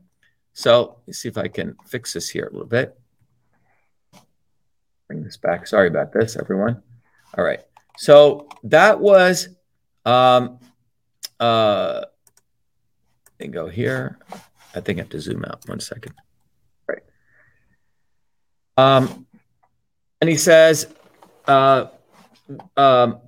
So 0.53 0.99
let's 1.07 1.17
see 1.17 1.27
if 1.27 1.39
I 1.39 1.47
can 1.47 1.75
fix 1.87 2.13
this 2.13 2.29
here 2.29 2.45
a 2.45 2.51
little 2.51 2.67
bit. 2.67 2.95
Bring 5.07 5.23
this 5.23 5.37
back. 5.37 5.65
Sorry 5.65 5.87
about 5.87 6.13
this, 6.13 6.37
everyone. 6.37 6.83
All 7.35 7.43
right. 7.43 7.61
So 7.97 8.47
that 8.65 8.99
was 8.99 9.49
um 10.05 10.59
uh 11.39 12.05
and 13.39 13.51
go 13.51 13.67
here. 13.67 14.19
I 14.75 14.81
think 14.81 14.99
I 14.99 15.01
have 15.01 15.09
to 15.09 15.19
zoom 15.19 15.43
out 15.45 15.67
one 15.67 15.79
second. 15.79 16.13
Right. 16.87 17.01
Um 18.77 19.25
and 20.21 20.29
he 20.29 20.37
says 20.37 20.93
uh 21.47 21.87
um, 22.77 23.21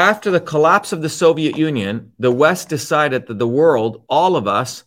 after 0.00 0.30
the 0.30 0.40
collapse 0.40 0.92
of 0.92 1.02
the 1.02 1.08
Soviet 1.08 1.56
Union, 1.56 2.12
the 2.18 2.30
West 2.30 2.68
decided 2.68 3.26
that 3.26 3.38
the 3.38 3.48
world, 3.48 4.02
all 4.08 4.36
of 4.36 4.46
us, 4.46 4.84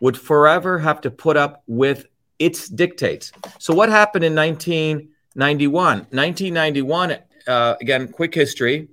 would 0.00 0.18
forever 0.18 0.78
have 0.78 1.00
to 1.02 1.10
put 1.10 1.36
up 1.36 1.62
with 1.66 2.06
its 2.38 2.68
dictates. 2.68 3.32
So, 3.58 3.74
what 3.74 3.90
happened 3.90 4.24
in 4.24 4.34
1991? 4.34 5.98
1991, 6.10 7.18
uh, 7.46 7.74
again, 7.80 8.08
quick 8.08 8.34
history. 8.34 8.88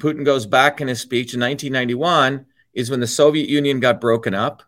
Putin 0.00 0.24
goes 0.24 0.46
back 0.46 0.80
in 0.80 0.88
his 0.88 1.00
speech 1.00 1.34
in 1.34 1.40
1991 1.40 2.46
is 2.72 2.90
when 2.90 3.00
the 3.00 3.06
Soviet 3.06 3.48
Union 3.48 3.78
got 3.78 4.00
broken 4.00 4.34
up. 4.34 4.62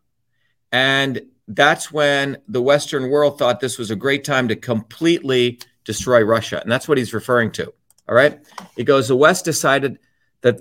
And 0.71 1.23
that's 1.49 1.91
when 1.91 2.39
the 2.49 2.63
Western 2.63 3.11
world 3.11 3.39
thought 3.39 3.61
this 3.61 3.79
was 3.79 3.91
a 3.91 3.97
great 3.97 4.25
time 4.25 4.49
to 4.49 4.57
completely 4.57 5.59
destroy 5.85 6.23
Russia. 6.23 6.61
And 6.61 6.71
that's 6.71 6.89
what 6.89 6.99
he's 6.99 7.15
referring 7.15 7.51
to. 7.53 7.73
All 8.09 8.15
right. 8.15 8.41
It 8.77 8.85
goes, 8.85 9.09
the 9.09 9.17
West 9.17 9.45
decided 9.45 9.99
that 10.43 10.61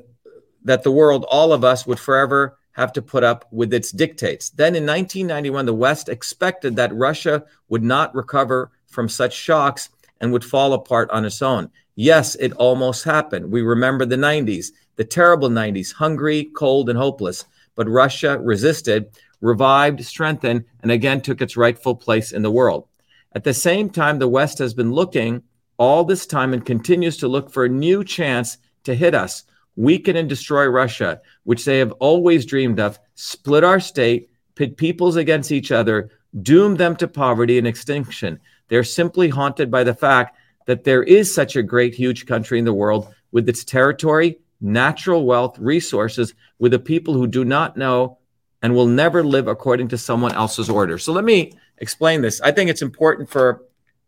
that 0.64 0.82
the 0.84 0.92
world, 0.92 1.26
all 1.30 1.54
of 1.54 1.64
us, 1.64 1.86
would 1.86 2.00
forever 2.00 2.58
have 2.72 2.92
to 2.94 3.02
put 3.02 3.24
up 3.24 3.48
with 3.52 3.74
its 3.74 3.92
dictates. 3.92 4.50
Then 4.50 4.76
in 4.76 4.84
1991, 4.84 5.66
the 5.66 5.74
West 5.74 6.10
expected 6.10 6.76
that 6.76 6.94
Russia 6.94 7.46
would 7.70 7.84
not 7.84 8.14
recover 8.16 8.72
from 8.88 9.08
such 9.08 9.34
shocks 9.34 9.90
and 10.20 10.32
would 10.32 10.44
fall 10.44 10.74
apart 10.74 11.10
on 11.12 11.24
its 11.24 11.42
own. 11.42 11.70
Yes, 11.96 12.36
it 12.36 12.52
almost 12.54 13.04
happened. 13.04 13.52
We 13.52 13.62
remember 13.62 14.06
the 14.06 14.16
90s, 14.18 14.72
the 14.96 15.06
terrible 15.06 15.50
90s, 15.50 15.94
hungry, 15.94 16.50
cold, 16.56 16.90
and 16.90 16.98
hopeless. 16.98 17.46
But 17.76 17.88
Russia 17.88 18.40
resisted, 18.40 19.12
revived, 19.40 20.04
strengthened, 20.04 20.66
and 20.82 20.92
again 20.92 21.22
took 21.22 21.42
its 21.42 21.56
rightful 21.56 21.96
place 21.96 22.32
in 22.32 22.42
the 22.42 22.52
world. 22.52 22.88
At 23.34 23.44
the 23.44 23.54
same 23.54 23.90
time, 23.90 24.20
the 24.20 24.28
West 24.28 24.58
has 24.58 24.74
been 24.74 24.94
looking 24.94 25.44
all 25.78 26.04
this 26.04 26.26
time 26.26 26.54
and 26.54 26.66
continues 26.66 27.18
to 27.18 27.28
look 27.28 27.52
for 27.52 27.66
a 27.66 27.70
new 27.70 28.04
chance 28.04 28.58
to 28.84 28.96
hit 28.96 29.16
us, 29.16 29.44
weaken 29.76 30.16
and 30.16 30.30
destroy 30.30 30.66
Russia, 30.68 31.22
which 31.44 31.66
they 31.66 31.80
have 31.80 31.92
always 31.94 32.46
dreamed 32.46 32.80
of, 32.80 33.00
split 33.16 33.64
our 33.64 33.80
state, 33.80 34.30
pit 34.56 34.78
peoples 34.78 35.16
against 35.16 35.52
each 35.52 35.72
other, 35.72 36.10
doom 36.42 36.76
them 36.76 36.96
to 36.96 37.08
poverty 37.08 37.58
and 37.58 37.68
extinction. 37.68 38.40
They're 38.68 38.84
simply 38.84 39.30
haunted 39.30 39.70
by 39.70 39.84
the 39.84 39.94
fact 39.94 40.38
that 40.66 40.84
there 40.84 41.04
is 41.04 41.34
such 41.34 41.56
a 41.56 41.64
great, 41.64 41.94
huge 41.94 42.26
country 42.26 42.58
in 42.58 42.66
the 42.66 42.74
world 42.74 43.14
with 43.32 43.48
its 43.50 43.64
territory, 43.64 44.40
natural 44.62 45.26
wealth, 45.26 45.60
resources, 45.60 46.34
with 46.58 46.74
a 46.74 46.80
people 46.80 47.14
who 47.14 47.28
do 47.28 47.46
not 47.46 47.78
know 47.78 48.18
and 48.62 48.74
will 48.74 48.88
never 48.88 49.24
live 49.24 49.48
according 49.48 49.90
to 49.90 49.98
someone 49.98 50.32
else's 50.34 50.70
order. 50.70 50.98
So 50.98 51.14
let 51.14 51.24
me 51.24 51.54
explain 51.78 52.22
this. 52.22 52.42
I 52.42 52.52
think 52.52 52.70
it's 52.70 52.82
important 52.82 53.30
for 53.30 53.64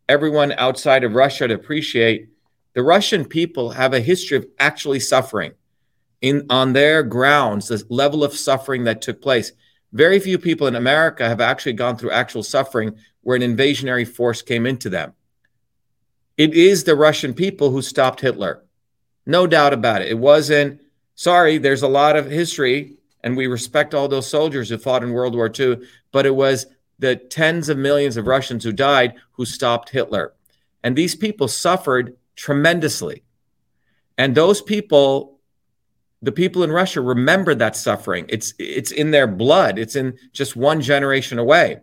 everyone 0.09 0.53
outside 0.53 1.03
of 1.03 1.15
Russia 1.15 1.47
to 1.47 1.53
appreciate 1.53 2.29
the 2.73 2.83
Russian 2.83 3.25
people 3.25 3.71
have 3.71 3.93
a 3.93 3.99
history 3.99 4.37
of 4.37 4.47
actually 4.59 4.99
suffering 4.99 5.53
in 6.21 6.45
on 6.49 6.73
their 6.73 7.03
grounds, 7.03 7.67
the 7.67 7.83
level 7.89 8.23
of 8.23 8.33
suffering 8.33 8.83
that 8.85 9.01
took 9.01 9.21
place. 9.21 9.51
Very 9.93 10.19
few 10.19 10.37
people 10.37 10.67
in 10.67 10.75
America 10.75 11.27
have 11.27 11.41
actually 11.41 11.73
gone 11.73 11.97
through 11.97 12.11
actual 12.11 12.43
suffering 12.43 12.95
where 13.21 13.35
an 13.35 13.41
invasionary 13.41 14.07
force 14.07 14.41
came 14.41 14.65
into 14.65 14.89
them. 14.89 15.13
It 16.37 16.53
is 16.53 16.83
the 16.83 16.95
Russian 16.95 17.33
people 17.33 17.71
who 17.71 17.81
stopped 17.81 18.21
Hitler. 18.21 18.63
No 19.25 19.47
doubt 19.47 19.73
about 19.73 20.01
it. 20.01 20.09
It 20.09 20.19
wasn't, 20.19 20.81
sorry, 21.15 21.57
there's 21.57 21.81
a 21.81 21.87
lot 21.87 22.15
of 22.15 22.29
history, 22.29 22.97
and 23.23 23.35
we 23.35 23.47
respect 23.47 23.93
all 23.93 24.07
those 24.07 24.29
soldiers 24.29 24.69
who 24.69 24.77
fought 24.77 25.03
in 25.03 25.13
World 25.13 25.35
War 25.35 25.51
II, 25.59 25.79
but 26.11 26.25
it 26.25 26.35
was 26.35 26.67
the 26.99 27.15
tens 27.15 27.69
of 27.69 27.77
millions 27.77 28.17
of 28.17 28.27
Russians 28.27 28.63
who 28.63 28.71
died 28.71 29.15
who 29.31 29.45
stopped 29.45 29.89
Hitler. 29.89 30.33
And 30.83 30.95
these 30.95 31.15
people 31.15 31.47
suffered 31.47 32.15
tremendously. 32.35 33.23
And 34.17 34.33
those 34.33 34.61
people, 34.61 35.39
the 36.21 36.31
people 36.31 36.63
in 36.63 36.71
Russia 36.71 37.01
remember 37.01 37.53
that 37.55 37.75
suffering. 37.75 38.25
It's 38.29 38.53
it's 38.57 38.91
in 38.91 39.11
their 39.11 39.27
blood. 39.27 39.77
It's 39.77 39.95
in 39.95 40.17
just 40.33 40.55
one 40.55 40.81
generation 40.81 41.39
away. 41.39 41.81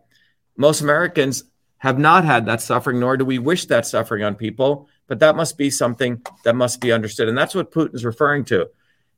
Most 0.57 0.81
Americans 0.81 1.45
have 1.79 1.99
not 1.99 2.25
had 2.25 2.47
that 2.47 2.61
suffering, 2.61 2.99
nor 2.99 3.17
do 3.17 3.25
we 3.25 3.39
wish 3.39 3.67
that 3.67 3.87
suffering 3.87 4.25
on 4.25 4.35
people. 4.35 4.89
But 5.07 5.19
that 5.21 5.37
must 5.37 5.59
be 5.59 5.69
something 5.71 6.23
that 6.45 6.57
must 6.57 6.81
be 6.81 6.93
understood. 6.93 7.29
And 7.29 7.37
that's 7.37 7.55
what 7.55 7.71
Putin's 7.71 8.05
referring 8.05 8.45
to. 8.47 8.71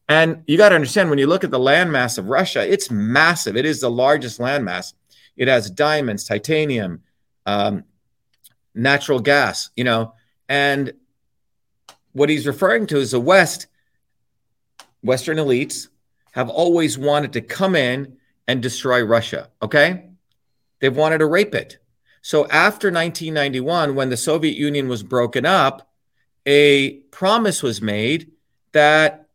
And 0.08 0.42
you 0.46 0.56
got 0.56 0.70
to 0.70 0.74
understand 0.74 1.10
when 1.10 1.18
you 1.18 1.26
look 1.26 1.44
at 1.44 1.50
the 1.50 1.58
landmass 1.58 2.18
of 2.18 2.28
Russia, 2.28 2.70
it's 2.70 2.90
massive. 2.90 3.56
It 3.56 3.66
is 3.66 3.80
the 3.80 3.90
largest 3.90 4.40
landmass. 4.40 4.94
It 5.36 5.48
has 5.48 5.70
diamonds, 5.70 6.24
titanium, 6.24 7.02
um, 7.44 7.84
natural 8.74 9.20
gas, 9.20 9.70
you 9.76 9.84
know, 9.84 10.14
and 10.48 10.92
what 12.12 12.28
he's 12.28 12.46
referring 12.46 12.86
to 12.86 12.96
is 12.98 13.10
the 13.10 13.20
West, 13.20 13.66
Western 15.02 15.36
elites 15.36 15.88
have 16.32 16.48
always 16.48 16.96
wanted 16.96 17.32
to 17.34 17.40
come 17.40 17.74
in 17.74 18.16
and 18.48 18.62
destroy 18.62 19.02
Russia. 19.02 19.50
Okay. 19.62 20.10
They've 20.80 20.96
wanted 20.96 21.18
to 21.18 21.26
rape 21.26 21.54
it. 21.54 21.78
So 22.22 22.46
after 22.48 22.88
1991, 22.88 23.94
when 23.94 24.08
the 24.08 24.16
Soviet 24.16 24.56
Union 24.56 24.88
was 24.88 25.02
broken 25.02 25.46
up, 25.46 25.90
a 26.44 26.98
promise 27.10 27.62
was 27.62 27.80
made 27.80 28.32
that 28.72 29.28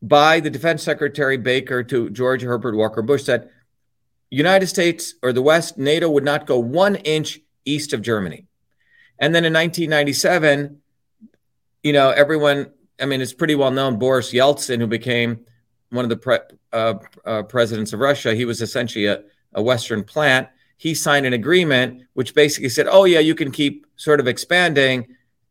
by 0.00 0.40
the 0.40 0.50
defense 0.50 0.82
secretary 0.82 1.36
Baker 1.36 1.82
to 1.82 2.10
George 2.10 2.42
Herbert 2.42 2.76
Walker 2.76 3.02
Bush 3.02 3.24
that 3.24 3.50
United 4.34 4.66
States 4.66 5.14
or 5.22 5.32
the 5.32 5.42
West, 5.42 5.78
NATO 5.78 6.10
would 6.10 6.24
not 6.24 6.46
go 6.46 6.58
one 6.58 6.96
inch 6.96 7.40
east 7.64 7.92
of 7.92 8.02
Germany. 8.02 8.46
And 9.18 9.34
then 9.34 9.44
in 9.44 9.52
1997, 9.52 10.80
you 11.82 11.92
know, 11.92 12.10
everyone, 12.10 12.70
I 13.00 13.06
mean, 13.06 13.20
it's 13.20 13.32
pretty 13.32 13.54
well 13.54 13.70
known. 13.70 13.98
Boris 13.98 14.32
Yeltsin, 14.32 14.80
who 14.80 14.86
became 14.86 15.44
one 15.90 16.04
of 16.04 16.08
the 16.08 16.16
pre, 16.16 16.38
uh, 16.72 16.94
uh, 17.24 17.42
presidents 17.44 17.92
of 17.92 18.00
Russia, 18.00 18.34
he 18.34 18.44
was 18.44 18.60
essentially 18.60 19.06
a, 19.06 19.22
a 19.52 19.62
Western 19.62 20.02
plant. 20.02 20.48
He 20.76 20.94
signed 20.94 21.26
an 21.26 21.32
agreement 21.32 22.02
which 22.14 22.34
basically 22.34 22.70
said, 22.70 22.88
oh, 22.90 23.04
yeah, 23.04 23.20
you 23.20 23.34
can 23.34 23.52
keep 23.52 23.86
sort 23.96 24.18
of 24.18 24.26
expanding. 24.26 25.06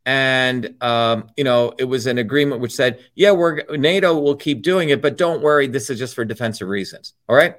And, 0.05 0.75
um, 0.81 1.29
you 1.37 1.45
know, 1.45 1.73
it 1.77 1.85
was 1.85 2.07
an 2.07 2.17
agreement 2.17 2.59
which 2.59 2.73
said, 2.73 2.99
yeah, 3.15 3.31
we're 3.31 3.63
NATO 3.77 4.19
will 4.19 4.35
keep 4.35 4.61
doing 4.61 4.89
it, 4.89 5.01
but 5.01 5.17
don't 5.17 5.41
worry, 5.41 5.67
this 5.67 5.89
is 5.89 5.97
just 5.97 6.13
for 6.13 6.25
defensive 6.25 6.67
reasons. 6.67 7.13
All 7.29 7.35
right. 7.37 7.55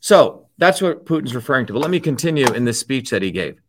So 0.00 0.46
that's 0.58 0.80
what 0.80 1.06
Putin's 1.06 1.34
referring 1.34 1.66
to. 1.66 1.72
But 1.72 1.80
let 1.80 1.90
me 1.90 2.00
continue 2.00 2.46
in 2.52 2.64
this 2.64 2.80
speech 2.80 3.10
that 3.10 3.22
he 3.22 3.30
gave. 3.30 3.60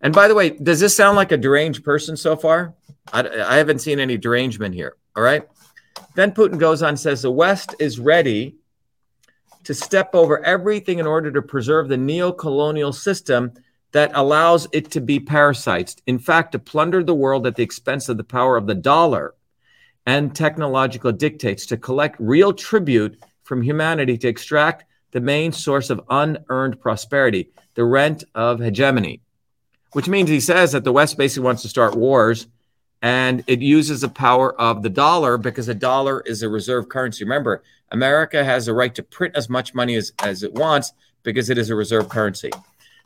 And 0.00 0.14
by 0.14 0.28
the 0.28 0.34
way, 0.34 0.50
does 0.50 0.80
this 0.80 0.96
sound 0.96 1.16
like 1.16 1.32
a 1.32 1.36
deranged 1.36 1.84
person 1.84 2.16
so 2.16 2.36
far? 2.36 2.74
I, 3.12 3.28
I 3.28 3.56
haven't 3.56 3.80
seen 3.80 3.98
any 3.98 4.16
derangement 4.16 4.74
here. 4.74 4.96
All 5.16 5.22
right. 5.22 5.46
Then 6.14 6.32
Putin 6.32 6.58
goes 6.58 6.82
on 6.82 6.90
and 6.90 7.00
says 7.00 7.22
the 7.22 7.30
West 7.30 7.74
is 7.78 7.98
ready 7.98 8.56
to 9.64 9.74
step 9.74 10.14
over 10.14 10.44
everything 10.44 10.98
in 10.98 11.06
order 11.06 11.32
to 11.32 11.42
preserve 11.42 11.88
the 11.88 11.96
neo-colonial 11.96 12.92
system 12.92 13.52
that 13.92 14.10
allows 14.14 14.68
it 14.72 14.90
to 14.90 15.00
be 15.00 15.20
parasites. 15.20 15.96
In 16.06 16.18
fact, 16.18 16.52
to 16.52 16.58
plunder 16.58 17.02
the 17.02 17.14
world 17.14 17.46
at 17.46 17.56
the 17.56 17.62
expense 17.62 18.08
of 18.08 18.16
the 18.16 18.24
power 18.24 18.56
of 18.56 18.66
the 18.66 18.74
dollar 18.74 19.34
and 20.04 20.34
technological 20.34 21.12
dictates, 21.12 21.64
to 21.66 21.78
collect 21.78 22.16
real 22.18 22.52
tribute 22.52 23.22
from 23.44 23.62
humanity, 23.62 24.18
to 24.18 24.28
extract 24.28 24.84
the 25.14 25.20
main 25.20 25.52
source 25.52 25.90
of 25.90 26.00
unearned 26.10 26.80
prosperity, 26.80 27.48
the 27.74 27.84
rent 27.84 28.24
of 28.34 28.58
hegemony, 28.58 29.20
which 29.92 30.08
means 30.08 30.28
he 30.28 30.40
says 30.40 30.72
that 30.72 30.82
the 30.82 30.92
West 30.92 31.16
basically 31.16 31.44
wants 31.44 31.62
to 31.62 31.68
start 31.68 31.94
wars 31.94 32.48
and 33.00 33.44
it 33.46 33.60
uses 33.60 34.00
the 34.00 34.08
power 34.08 34.60
of 34.60 34.82
the 34.82 34.90
dollar 34.90 35.38
because 35.38 35.68
a 35.68 35.74
dollar 35.74 36.20
is 36.22 36.42
a 36.42 36.48
reserve 36.48 36.88
currency. 36.88 37.22
Remember, 37.22 37.62
America 37.92 38.44
has 38.44 38.66
the 38.66 38.74
right 38.74 38.92
to 38.96 39.04
print 39.04 39.36
as 39.36 39.48
much 39.48 39.72
money 39.72 39.94
as, 39.94 40.12
as 40.20 40.42
it 40.42 40.52
wants 40.52 40.92
because 41.22 41.48
it 41.48 41.58
is 41.58 41.70
a 41.70 41.76
reserve 41.76 42.08
currency. 42.08 42.50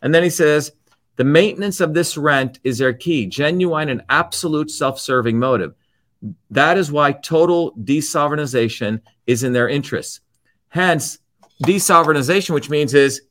And 0.00 0.14
then 0.14 0.22
he 0.22 0.30
says, 0.30 0.72
the 1.16 1.24
maintenance 1.24 1.80
of 1.80 1.92
this 1.92 2.16
rent 2.16 2.58
is 2.64 2.78
their 2.78 2.94
key, 2.94 3.26
genuine 3.26 3.90
and 3.90 4.02
absolute 4.08 4.70
self 4.70 4.98
serving 4.98 5.38
motive. 5.38 5.74
That 6.50 6.78
is 6.78 6.90
why 6.90 7.12
total 7.12 7.72
desovereignization 7.72 9.02
is 9.26 9.42
in 9.42 9.52
their 9.52 9.68
interests. 9.68 10.20
Hence, 10.68 11.18
desovereignization, 11.62 12.50
which 12.50 12.70
means 12.70 12.94
is 12.94 13.22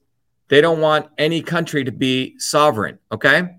they 0.50 0.62
don't 0.62 0.82
want 0.82 1.08
any 1.18 1.42
country 1.42 1.84
to 1.84 1.92
be 1.92 2.38
sovereign, 2.40 3.00
okay? 3.12 3.58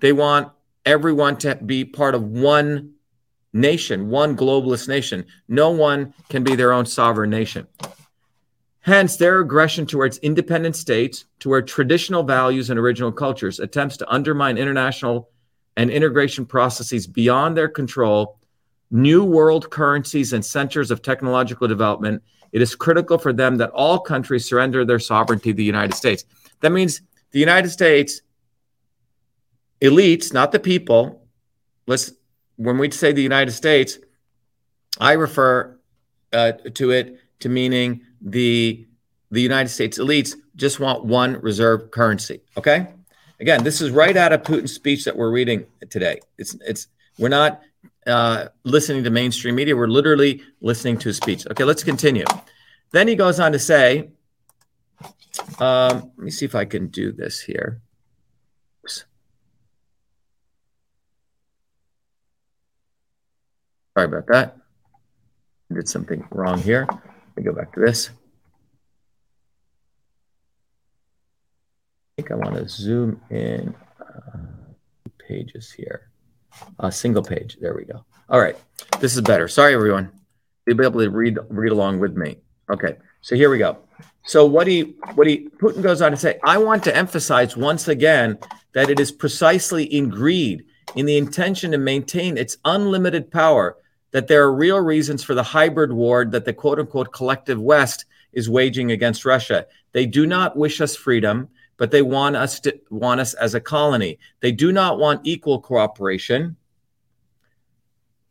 They 0.00 0.12
want 0.12 0.50
everyone 0.84 1.36
to 1.38 1.54
be 1.56 1.84
part 1.84 2.14
of 2.14 2.22
one 2.22 2.94
nation, 3.52 4.10
one 4.10 4.36
globalist 4.36 4.88
nation. 4.88 5.24
No 5.48 5.70
one 5.70 6.12
can 6.28 6.42
be 6.42 6.56
their 6.56 6.72
own 6.72 6.86
sovereign 6.86 7.30
nation. 7.30 7.66
Hence, 8.80 9.16
their 9.16 9.40
aggression 9.40 9.86
towards 9.86 10.18
independent 10.18 10.76
states, 10.76 11.24
toward 11.38 11.66
traditional 11.66 12.22
values 12.22 12.68
and 12.68 12.78
original 12.78 13.12
cultures, 13.12 13.58
attempts 13.58 13.96
to 13.96 14.12
undermine 14.12 14.58
international 14.58 15.30
and 15.76 15.90
integration 15.90 16.44
processes 16.44 17.06
beyond 17.06 17.56
their 17.56 17.68
control, 17.68 18.38
new 18.90 19.24
world 19.24 19.70
currencies 19.70 20.34
and 20.34 20.44
centers 20.44 20.90
of 20.90 21.00
technological 21.00 21.66
development. 21.66 22.22
It 22.54 22.62
is 22.62 22.76
critical 22.76 23.18
for 23.18 23.32
them 23.32 23.56
that 23.56 23.70
all 23.70 23.98
countries 23.98 24.48
surrender 24.48 24.84
their 24.84 25.00
sovereignty 25.00 25.50
to 25.50 25.56
the 25.56 25.64
United 25.64 25.94
States. 25.94 26.24
That 26.60 26.70
means 26.70 27.02
the 27.32 27.40
United 27.40 27.70
States 27.70 28.22
elites, 29.82 30.32
not 30.32 30.52
the 30.52 30.60
people. 30.60 31.26
Let's 31.88 32.12
when 32.54 32.78
we 32.78 32.92
say 32.92 33.10
the 33.10 33.20
United 33.20 33.50
States, 33.50 33.98
I 35.00 35.14
refer 35.14 35.76
uh, 36.32 36.52
to 36.74 36.92
it 36.92 37.18
to 37.40 37.48
meaning 37.48 38.02
the 38.20 38.86
the 39.32 39.42
United 39.42 39.70
States 39.70 39.98
elites 39.98 40.36
just 40.54 40.78
want 40.78 41.04
one 41.04 41.40
reserve 41.40 41.90
currency. 41.90 42.40
Okay. 42.56 42.86
Again, 43.40 43.64
this 43.64 43.80
is 43.80 43.90
right 43.90 44.16
out 44.16 44.32
of 44.32 44.44
Putin's 44.44 44.72
speech 44.72 45.04
that 45.06 45.16
we're 45.16 45.32
reading 45.32 45.66
today. 45.90 46.20
It's 46.38 46.54
it's 46.64 46.86
we're 47.18 47.28
not 47.30 47.62
uh, 48.06 48.48
listening 48.64 49.04
to 49.04 49.10
mainstream 49.10 49.54
media. 49.54 49.76
We're 49.76 49.88
literally 49.88 50.42
listening 50.60 50.98
to 50.98 51.08
a 51.08 51.12
speech. 51.12 51.46
Okay, 51.50 51.64
let's 51.64 51.82
continue. 51.82 52.24
Then 52.94 53.08
he 53.08 53.16
goes 53.16 53.40
on 53.40 53.50
to 53.50 53.58
say, 53.58 54.10
um, 55.58 56.12
let 56.16 56.18
me 56.18 56.30
see 56.30 56.44
if 56.44 56.54
I 56.54 56.64
can 56.64 56.86
do 56.86 57.10
this 57.10 57.40
here. 57.40 57.82
Sorry 58.86 59.06
about 64.06 64.28
that. 64.28 64.56
I 65.72 65.74
did 65.74 65.88
something 65.88 66.24
wrong 66.30 66.60
here. 66.60 66.86
Let 66.88 67.36
me 67.36 67.42
go 67.42 67.52
back 67.52 67.74
to 67.74 67.80
this. 67.80 68.10
I 72.10 72.22
think 72.22 72.30
I 72.30 72.36
want 72.36 72.54
to 72.54 72.68
zoom 72.68 73.20
in 73.28 73.74
uh, 74.00 74.38
pages 75.18 75.72
here. 75.72 76.12
A 76.78 76.84
uh, 76.84 76.90
single 76.90 77.24
page. 77.24 77.56
There 77.60 77.74
we 77.74 77.86
go. 77.86 78.04
All 78.28 78.38
right. 78.38 78.56
This 79.00 79.16
is 79.16 79.20
better. 79.20 79.48
Sorry, 79.48 79.74
everyone. 79.74 80.12
You'll 80.64 80.76
be 80.76 80.84
able 80.84 81.00
to 81.00 81.10
read 81.10 81.40
read 81.48 81.72
along 81.72 81.98
with 81.98 82.16
me. 82.16 82.43
Okay. 82.70 82.96
So 83.20 83.36
here 83.36 83.50
we 83.50 83.58
go. 83.58 83.78
So 84.26 84.46
what 84.46 84.66
he 84.66 84.94
what 85.14 85.26
he 85.26 85.48
Putin 85.58 85.82
goes 85.82 86.00
on 86.00 86.10
to 86.10 86.16
say, 86.16 86.38
I 86.44 86.58
want 86.58 86.82
to 86.84 86.96
emphasize 86.96 87.56
once 87.56 87.88
again 87.88 88.38
that 88.72 88.90
it 88.90 88.98
is 88.98 89.12
precisely 89.12 89.84
in 89.84 90.08
greed, 90.08 90.64
in 90.96 91.06
the 91.06 91.18
intention 91.18 91.72
to 91.72 91.78
maintain 91.78 92.36
its 92.36 92.56
unlimited 92.64 93.30
power, 93.30 93.76
that 94.12 94.28
there 94.28 94.42
are 94.42 94.54
real 94.54 94.80
reasons 94.80 95.22
for 95.22 95.34
the 95.34 95.42
hybrid 95.42 95.92
war 95.92 96.24
that 96.24 96.44
the 96.44 96.52
quote 96.52 96.78
unquote 96.78 97.12
collective 97.12 97.60
West 97.60 98.06
is 98.32 98.48
waging 98.48 98.90
against 98.90 99.24
Russia. 99.24 99.66
They 99.92 100.06
do 100.06 100.26
not 100.26 100.56
wish 100.56 100.80
us 100.80 100.96
freedom 100.96 101.48
but 101.76 101.90
they 101.90 102.02
want 102.02 102.36
us 102.36 102.60
to 102.60 102.78
want 102.90 103.20
us 103.20 103.34
as 103.34 103.54
a 103.54 103.60
colony. 103.60 104.18
They 104.40 104.52
do 104.52 104.72
not 104.72 104.98
want 104.98 105.22
equal 105.24 105.60
cooperation, 105.60 106.56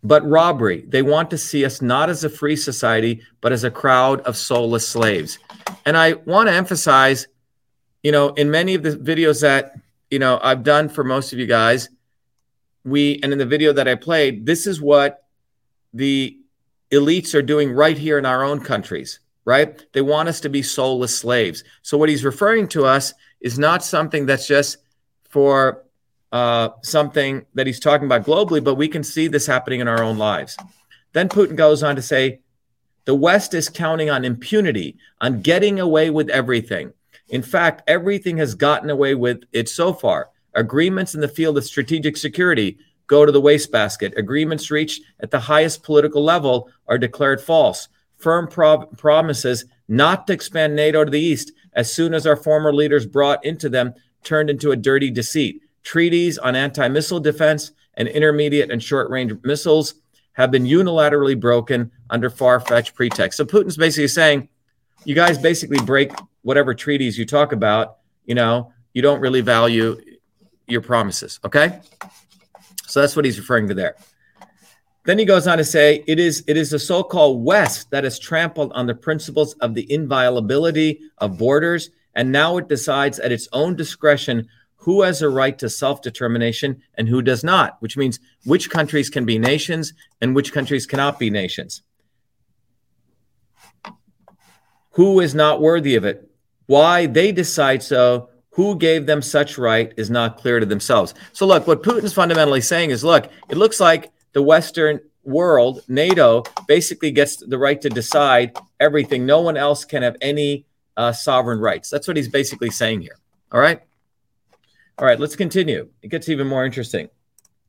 but 0.04 0.28
robbery. 0.28 0.84
They 0.88 1.02
want 1.02 1.30
to 1.32 1.38
see 1.38 1.66
us 1.66 1.82
not 1.82 2.10
as 2.10 2.24
a 2.24 2.30
free 2.30 2.56
society, 2.56 3.22
but 3.42 3.52
as 3.52 3.64
a 3.64 3.72
crowd 3.72 4.22
of 4.22 4.36
soulless 4.36 4.88
slaves. 4.88 5.40
And 5.86 5.98
I 5.98 6.14
want 6.14 6.50
to 6.50 6.54
emphasize, 6.54 7.28
you 8.04 8.12
know, 8.12 8.30
in 8.30 8.52
many 8.52 8.76
of 8.76 8.84
the 8.84 8.92
videos 8.92 9.42
that 9.42 9.76
you 10.12 10.20
know 10.20 10.40
I've 10.44 10.64
done 10.64 10.90
for 10.90 11.04
most 11.04 11.34
of 11.34 11.40
you 11.40 11.48
guys, 11.48 11.90
we 12.84 13.20
and 13.24 13.32
in 13.32 13.40
the 13.40 13.46
video 13.46 13.74
that 13.74 13.88
I 13.88 13.96
played, 13.96 14.46
this 14.46 14.68
is 14.68 14.82
what 14.82 15.26
the 15.94 16.38
elites 16.92 17.34
are 17.34 17.42
doing 17.42 17.72
right 17.72 17.98
here 17.98 18.18
in 18.18 18.26
our 18.26 18.44
own 18.44 18.60
countries 18.60 19.20
right? 19.46 19.86
They 19.94 20.02
want 20.02 20.30
us 20.30 20.40
to 20.42 20.50
be 20.50 20.62
soulless 20.62 21.18
slaves. 21.18 21.64
So, 21.82 21.98
what 21.98 22.10
he's 22.10 22.24
referring 22.24 22.68
to 22.70 22.86
us 22.86 23.14
is 23.42 23.60
not 23.60 23.84
something 23.84 24.26
that's 24.26 24.48
just 24.48 24.78
for 25.30 25.83
uh, 26.34 26.70
something 26.82 27.46
that 27.54 27.68
he's 27.68 27.80
talking 27.80 28.08
about 28.08 28.26
globally, 28.26 28.62
but 28.62 28.76
we 28.76 28.88
can 28.88 29.04
see 29.04 29.28
this 29.28 29.46
happening 29.46 29.80
in 29.80 29.88
our 29.88 30.02
own 30.04 30.18
lives. 30.18 30.58
Then 31.14 31.30
Putin 31.30 31.56
goes 31.56 31.84
on 31.84 31.96
to 31.96 32.02
say 32.02 32.40
the 33.06 33.14
West 33.14 33.54
is 33.54 33.70
counting 33.70 34.10
on 34.10 34.26
impunity, 34.26 34.98
on 35.22 35.42
getting 35.42 35.80
away 35.80 36.10
with 36.10 36.30
everything. 36.30 36.92
In 37.30 37.44
fact, 37.44 37.84
everything 37.88 38.38
has 38.38 38.56
gotten 38.56 38.90
away 38.90 39.14
with 39.14 39.44
it 39.54 39.70
so 39.70 39.94
far. 39.94 40.32
Agreements 40.56 41.14
in 41.14 41.22
the 41.22 41.28
field 41.28 41.58
of 41.58 41.66
strategic 41.66 42.18
security 42.18 42.80
go 43.06 43.26
to 43.26 43.32
the 43.32 43.42
wastebasket. 43.42 44.18
Agreements 44.18 44.72
reached 44.72 45.04
at 45.20 45.30
the 45.30 45.40
highest 45.40 45.84
political 45.84 46.24
level 46.24 46.70
are 46.88 46.98
declared 46.98 47.42
false. 47.42 47.90
Firm 48.18 48.48
pro- 48.48 48.88
promises 48.88 49.66
not 49.88 50.26
to 50.26 50.34
expand 50.34 50.76
NATO 50.76 51.06
to 51.06 51.12
the 51.12 51.20
east 51.20 51.52
as 51.74 51.94
soon 51.94 52.16
as 52.16 52.26
our 52.26 52.36
former 52.36 52.74
leaders 52.74 53.06
brought 53.06 53.46
into 53.46 53.70
them 53.70 53.94
turned 54.24 54.50
into 54.50 54.72
a 54.72 54.76
dirty 54.76 55.12
deceit. 55.12 55.63
Treaties 55.84 56.38
on 56.38 56.56
anti 56.56 56.88
missile 56.88 57.20
defense 57.20 57.72
and 57.96 58.08
intermediate 58.08 58.72
and 58.72 58.82
short 58.82 59.10
range 59.10 59.34
missiles 59.44 59.96
have 60.34 60.50
been 60.50 60.64
unilaterally 60.64 61.40
broken 61.40 61.92
under 62.10 62.30
far 62.30 62.60
fetched 62.60 62.96
pretexts. 62.96 63.38
So 63.38 63.46
Putin's 63.46 63.78
basically 63.78 64.08
saying, 64.08 64.50
you 65.06 65.16
guys 65.16 65.38
basically 65.38 65.84
break 65.86 66.12
whatever 66.42 66.74
treaties 66.74 67.18
you 67.18 67.26
talk 67.26 67.52
about, 67.52 67.98
you 68.26 68.36
know, 68.36 68.74
you 68.94 69.02
don't 69.02 69.20
really 69.20 69.42
value 69.42 70.00
your 70.68 70.82
promises. 70.82 71.40
Okay. 71.44 71.80
So 72.88 73.02
that's 73.02 73.16
what 73.16 73.26
he's 73.26 73.40
referring 73.40 73.68
to 73.68 73.74
there. 73.74 73.96
Then 75.06 75.20
he 75.20 75.26
goes 75.26 75.48
on 75.48 75.58
to 75.58 75.66
say, 75.66 76.04
it 76.08 76.18
is, 76.18 76.44
it 76.48 76.56
is 76.56 76.70
the 76.70 76.80
so 76.80 77.04
called 77.04 77.44
West 77.44 77.92
that 77.92 78.06
has 78.06 78.18
trampled 78.18 78.72
on 78.74 78.88
the 78.88 78.96
principles 78.96 79.54
of 79.56 79.74
the 79.74 79.92
inviolability 79.92 81.02
of 81.18 81.38
borders, 81.38 81.90
and 82.16 82.32
now 82.32 82.58
it 82.58 82.70
decides 82.70 83.20
at 83.20 83.32
its 83.32 83.50
own 83.52 83.76
discretion 83.76 84.48
who 84.84 85.02
has 85.02 85.22
a 85.22 85.30
right 85.30 85.58
to 85.60 85.70
self 85.70 86.02
determination 86.02 86.82
and 86.96 87.08
who 87.08 87.22
does 87.22 87.42
not, 87.42 87.78
which 87.80 87.96
means 87.96 88.20
which 88.44 88.70
countries 88.70 89.10
can 89.10 89.26
be 89.26 89.40
nations 89.40 89.94
and 90.20 90.36
which 90.36 90.52
countries 90.52 90.86
cannot 90.86 91.18
be 91.18 91.30
nations. 91.30 91.84
Who 94.92 95.22
is 95.22 95.34
not 95.34 95.62
worthy 95.62 95.96
of 95.96 96.04
it? 96.04 96.30
Why 96.66 97.06
they 97.06 97.32
decide 97.32 97.82
so, 97.82 98.30
who 98.52 98.78
gave 98.78 99.06
them 99.06 99.22
such 99.22 99.58
right 99.58 99.94
is 99.96 100.10
not 100.10 100.38
clear 100.38 100.60
to 100.60 100.66
themselves. 100.66 101.14
So, 101.32 101.46
look, 101.48 101.66
what 101.66 101.82
Putin's 101.82 102.14
fundamentally 102.14 102.62
saying 102.62 102.90
is 102.90 103.06
look, 103.06 103.32
it 103.50 103.58
looks 103.58 103.80
like 103.80 104.12
the 104.34 104.44
Western 104.44 105.00
world, 105.24 105.82
NATO, 105.88 106.44
basically 106.68 107.12
gets 107.12 107.38
the 107.38 107.58
right 107.58 107.82
to 107.82 107.90
decide 107.90 108.58
everything. 108.82 109.26
No 109.26 109.40
one 109.40 109.56
else 109.56 109.86
can 109.86 110.04
have 110.04 110.18
any 110.20 110.66
uh, 110.98 111.14
sovereign 111.14 111.60
rights. 111.60 111.90
That's 111.90 112.06
what 112.06 112.18
he's 112.18 112.28
basically 112.28 112.70
saying 112.70 113.02
here. 113.02 113.18
All 113.54 113.62
right. 113.62 113.82
All 114.98 115.08
right, 115.08 115.20
let's 115.20 115.36
continue. 115.36 115.90
It 116.02 116.10
gets 116.10 116.30
even 116.30 116.48
more 116.48 116.66
interesting. 116.66 117.10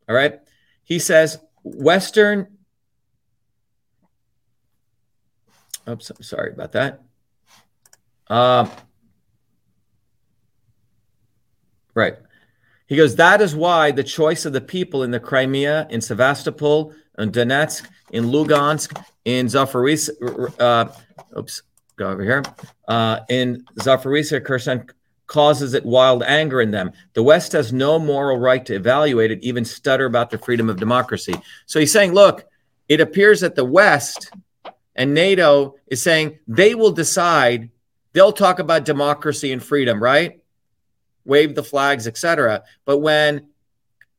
All 0.09 0.14
right. 0.14 0.41
He 0.85 0.99
says 0.99 1.39
Western. 1.62 2.47
Oops, 5.89 6.11
I'm 6.11 6.22
sorry 6.22 6.53
about 6.53 6.72
that. 6.72 7.03
Uh, 8.29 8.68
right. 11.95 12.16
He 12.87 12.97
goes, 12.97 13.16
that 13.16 13.41
is 13.41 13.57
why 13.57 13.91
the 13.91 14.05
choice 14.05 14.45
of 14.45 14.53
the 14.53 14.61
people 14.61 15.03
in 15.03 15.11
the 15.11 15.20
Crimea, 15.20 15.87
in 15.91 16.01
Sevastopol, 16.01 16.93
in 17.18 17.33
Donetsk, 17.33 17.87
in 18.12 18.25
Lugansk, 18.25 19.03
in 19.25 19.47
Zaporizhzhia, 19.47 20.61
uh, 20.61 20.93
oops, 21.39 21.62
go 21.97 22.11
over 22.11 22.22
here, 22.22 22.43
uh, 22.89 23.20
in 23.31 23.64
Zaporizhzhia, 23.79 24.45
Kherson, 24.45 24.87
causes 25.27 25.75
it 25.75 25.85
wild 25.85 26.22
anger 26.22 26.61
in 26.61 26.70
them. 26.70 26.93
The 27.14 27.22
West 27.22 27.53
has 27.53 27.72
no 27.72 27.99
moral 27.99 28.39
right 28.39 28.64
to 28.66 28.75
evaluate 28.75 29.31
it, 29.31 29.43
even 29.43 29.64
stutter 29.64 30.07
about 30.07 30.31
the 30.31 30.39
freedom 30.39 30.68
of 30.68 30.79
democracy. 30.79 31.35
So 31.66 31.81
he's 31.81 31.93
saying, 31.93 32.12
look, 32.12 32.45
it 32.89 33.01
appears 33.01 33.41
that 33.41 33.55
the 33.55 33.64
West 33.64 34.31
and 34.95 35.14
NATO 35.14 35.77
is 35.87 36.03
saying 36.03 36.39
they 36.47 36.75
will 36.75 36.93
decide, 36.93 37.70
they'll 38.12 38.33
talk 38.33 38.59
about 38.59 38.85
democracy 38.85 39.53
and 39.53 39.62
freedom, 39.62 40.03
right? 40.03 40.41
wave 41.25 41.55
the 41.55 41.62
flags, 41.62 42.07
etc. 42.07 42.62
But 42.85 42.99
when 42.99 43.49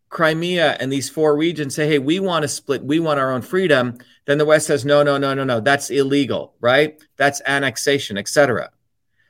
Crimea 0.09 0.77
and 0.79 0.91
these 0.91 1.09
four 1.09 1.35
regions 1.37 1.75
say, 1.75 1.87
hey, 1.87 1.99
we 1.99 2.19
want 2.19 2.43
to 2.43 2.47
split, 2.47 2.83
we 2.83 2.99
want 2.99 3.19
our 3.19 3.31
own 3.31 3.41
freedom, 3.41 3.97
then 4.25 4.37
the 4.37 4.45
West 4.45 4.67
says, 4.67 4.85
no, 4.85 5.03
no, 5.03 5.17
no, 5.17 5.33
no, 5.33 5.43
no, 5.43 5.59
that's 5.59 5.89
illegal, 5.89 6.55
right? 6.59 7.01
That's 7.17 7.41
annexation, 7.45 8.17
etc. 8.17 8.71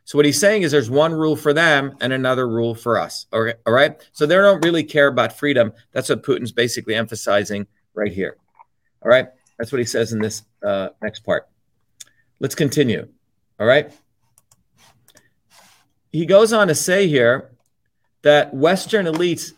So 0.05 0.19
what 0.19 0.25
he's 0.25 0.39
saying 0.39 0.61
is 0.61 0.71
there's 0.71 0.89
one 0.89 1.13
rule 1.13 1.35
for 1.35 1.51
them 1.51 1.97
and 1.99 2.13
another 2.13 2.47
rule 2.47 2.75
for 2.75 2.99
us. 2.99 3.25
All 3.33 3.41
right. 3.41 3.55
All 3.65 3.73
right. 3.73 3.99
So 4.11 4.25
they 4.25 4.35
don't 4.35 4.63
really 4.63 4.83
care 4.83 5.07
about 5.07 5.37
freedom. 5.37 5.73
That's 5.91 6.09
what 6.09 6.21
Putin's 6.21 6.51
basically 6.51 6.93
emphasizing 6.93 7.65
right 7.95 8.11
here. 8.11 8.37
All 9.01 9.09
right. 9.09 9.27
That's 9.57 9.71
what 9.71 9.79
he 9.79 9.85
says 9.85 10.13
in 10.13 10.19
this 10.19 10.43
uh, 10.63 10.89
next 11.01 11.21
part. 11.21 11.47
Let's 12.39 12.55
continue. 12.55 13.07
All 13.59 13.65
right. 13.65 13.91
He 16.11 16.25
goes 16.25 16.53
on 16.53 16.67
to 16.67 16.75
say 16.75 17.07
here 17.07 17.51
that 18.21 18.53
Western 18.53 19.05
elites 19.05 19.53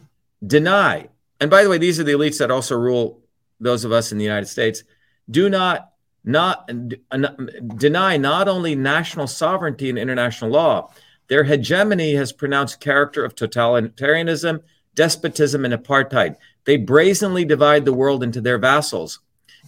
deny, 0.45 1.09
and 1.39 1.49
by 1.49 1.63
the 1.63 1.69
way, 1.69 1.77
these 1.77 1.99
are 1.99 2.03
the 2.03 2.13
elites 2.13 2.39
that 2.39 2.51
also 2.51 2.75
rule 2.75 3.21
those 3.59 3.83
of 3.83 3.91
us 3.91 4.11
in 4.11 4.17
the 4.17 4.23
United 4.23 4.47
States, 4.47 4.83
do 5.29 5.49
not 5.49 5.91
not 6.28 6.69
deny 7.78 8.17
not 8.17 8.47
only 8.47 8.75
national 8.75 9.28
sovereignty 9.28 9.89
and 9.89 9.97
international 9.97 10.51
law, 10.51 10.91
their 11.28 11.43
hegemony 11.43 12.13
has 12.15 12.32
pronounced 12.32 12.80
character 12.80 13.23
of 13.23 13.34
totalitarianism, 13.34 14.61
despotism, 14.93 15.65
and 15.65 15.73
apartheid. 15.73 16.36
They 16.65 16.78
brazenly 16.78 17.45
divide 17.45 17.86
the 17.86 17.93
world 17.93 18.23
into 18.23 18.41
their 18.41 18.57
vassals, 18.57 19.19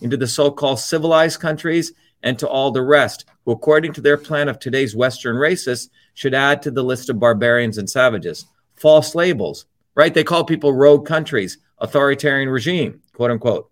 into 0.02 0.18
the 0.18 0.28
so-called 0.28 0.80
civilized 0.80 1.40
countries 1.40 1.94
and 2.22 2.38
to 2.40 2.48
all 2.48 2.72
the 2.72 2.82
rest, 2.82 3.26
who, 3.46 3.52
according 3.52 3.94
to 3.94 4.02
their 4.02 4.18
plan 4.18 4.50
of 4.50 4.60
today's 4.60 4.96
Western 4.96 5.38
racists, 5.38 5.90
should 6.14 6.34
add 6.34 6.62
to 6.62 6.72
the 6.72 6.84
list 6.84 7.10
of 7.10 7.20
barbarians 7.20 7.78
and 7.78 7.90
savages 7.90 8.46
false 8.76 9.16
labels, 9.16 9.66
right? 9.96 10.14
They 10.14 10.24
call 10.24 10.44
people 10.44 10.74
rogue 10.74 11.06
countries, 11.06 11.58
authoritarian 11.80 12.50
regime, 12.50 13.02
quote 13.14 13.32
unquote, 13.32 13.70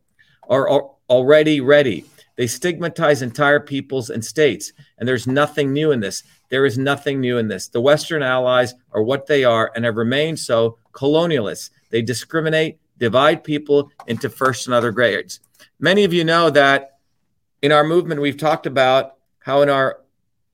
are 0.49 0.89
already 1.09 1.61
ready. 1.61 2.05
They 2.37 2.47
stigmatize 2.47 3.21
entire 3.21 3.59
peoples 3.59 4.09
and 4.09 4.23
states. 4.23 4.71
And 4.97 5.07
there's 5.07 5.27
nothing 5.27 5.73
new 5.73 5.91
in 5.91 5.99
this. 5.99 6.23
There 6.49 6.65
is 6.65 6.77
nothing 6.77 7.19
new 7.19 7.37
in 7.37 7.47
this. 7.47 7.67
The 7.67 7.81
Western 7.81 8.23
allies 8.23 8.75
are 8.91 9.03
what 9.03 9.25
they 9.25 9.43
are 9.43 9.71
and 9.75 9.83
have 9.83 9.97
remained 9.97 10.39
so 10.39 10.77
colonialists. 10.93 11.71
They 11.89 12.01
discriminate, 12.01 12.79
divide 12.97 13.43
people 13.43 13.91
into 14.05 14.29
first 14.29 14.67
and 14.67 14.73
other 14.73 14.91
grades. 14.91 15.39
Many 15.79 16.03
of 16.03 16.13
you 16.13 16.23
know 16.23 16.49
that 16.51 16.99
in 17.61 17.71
our 17.71 17.83
movement, 17.83 18.21
we've 18.21 18.37
talked 18.37 18.67
about 18.67 19.15
how 19.39 19.61
in 19.63 19.69
our 19.69 19.99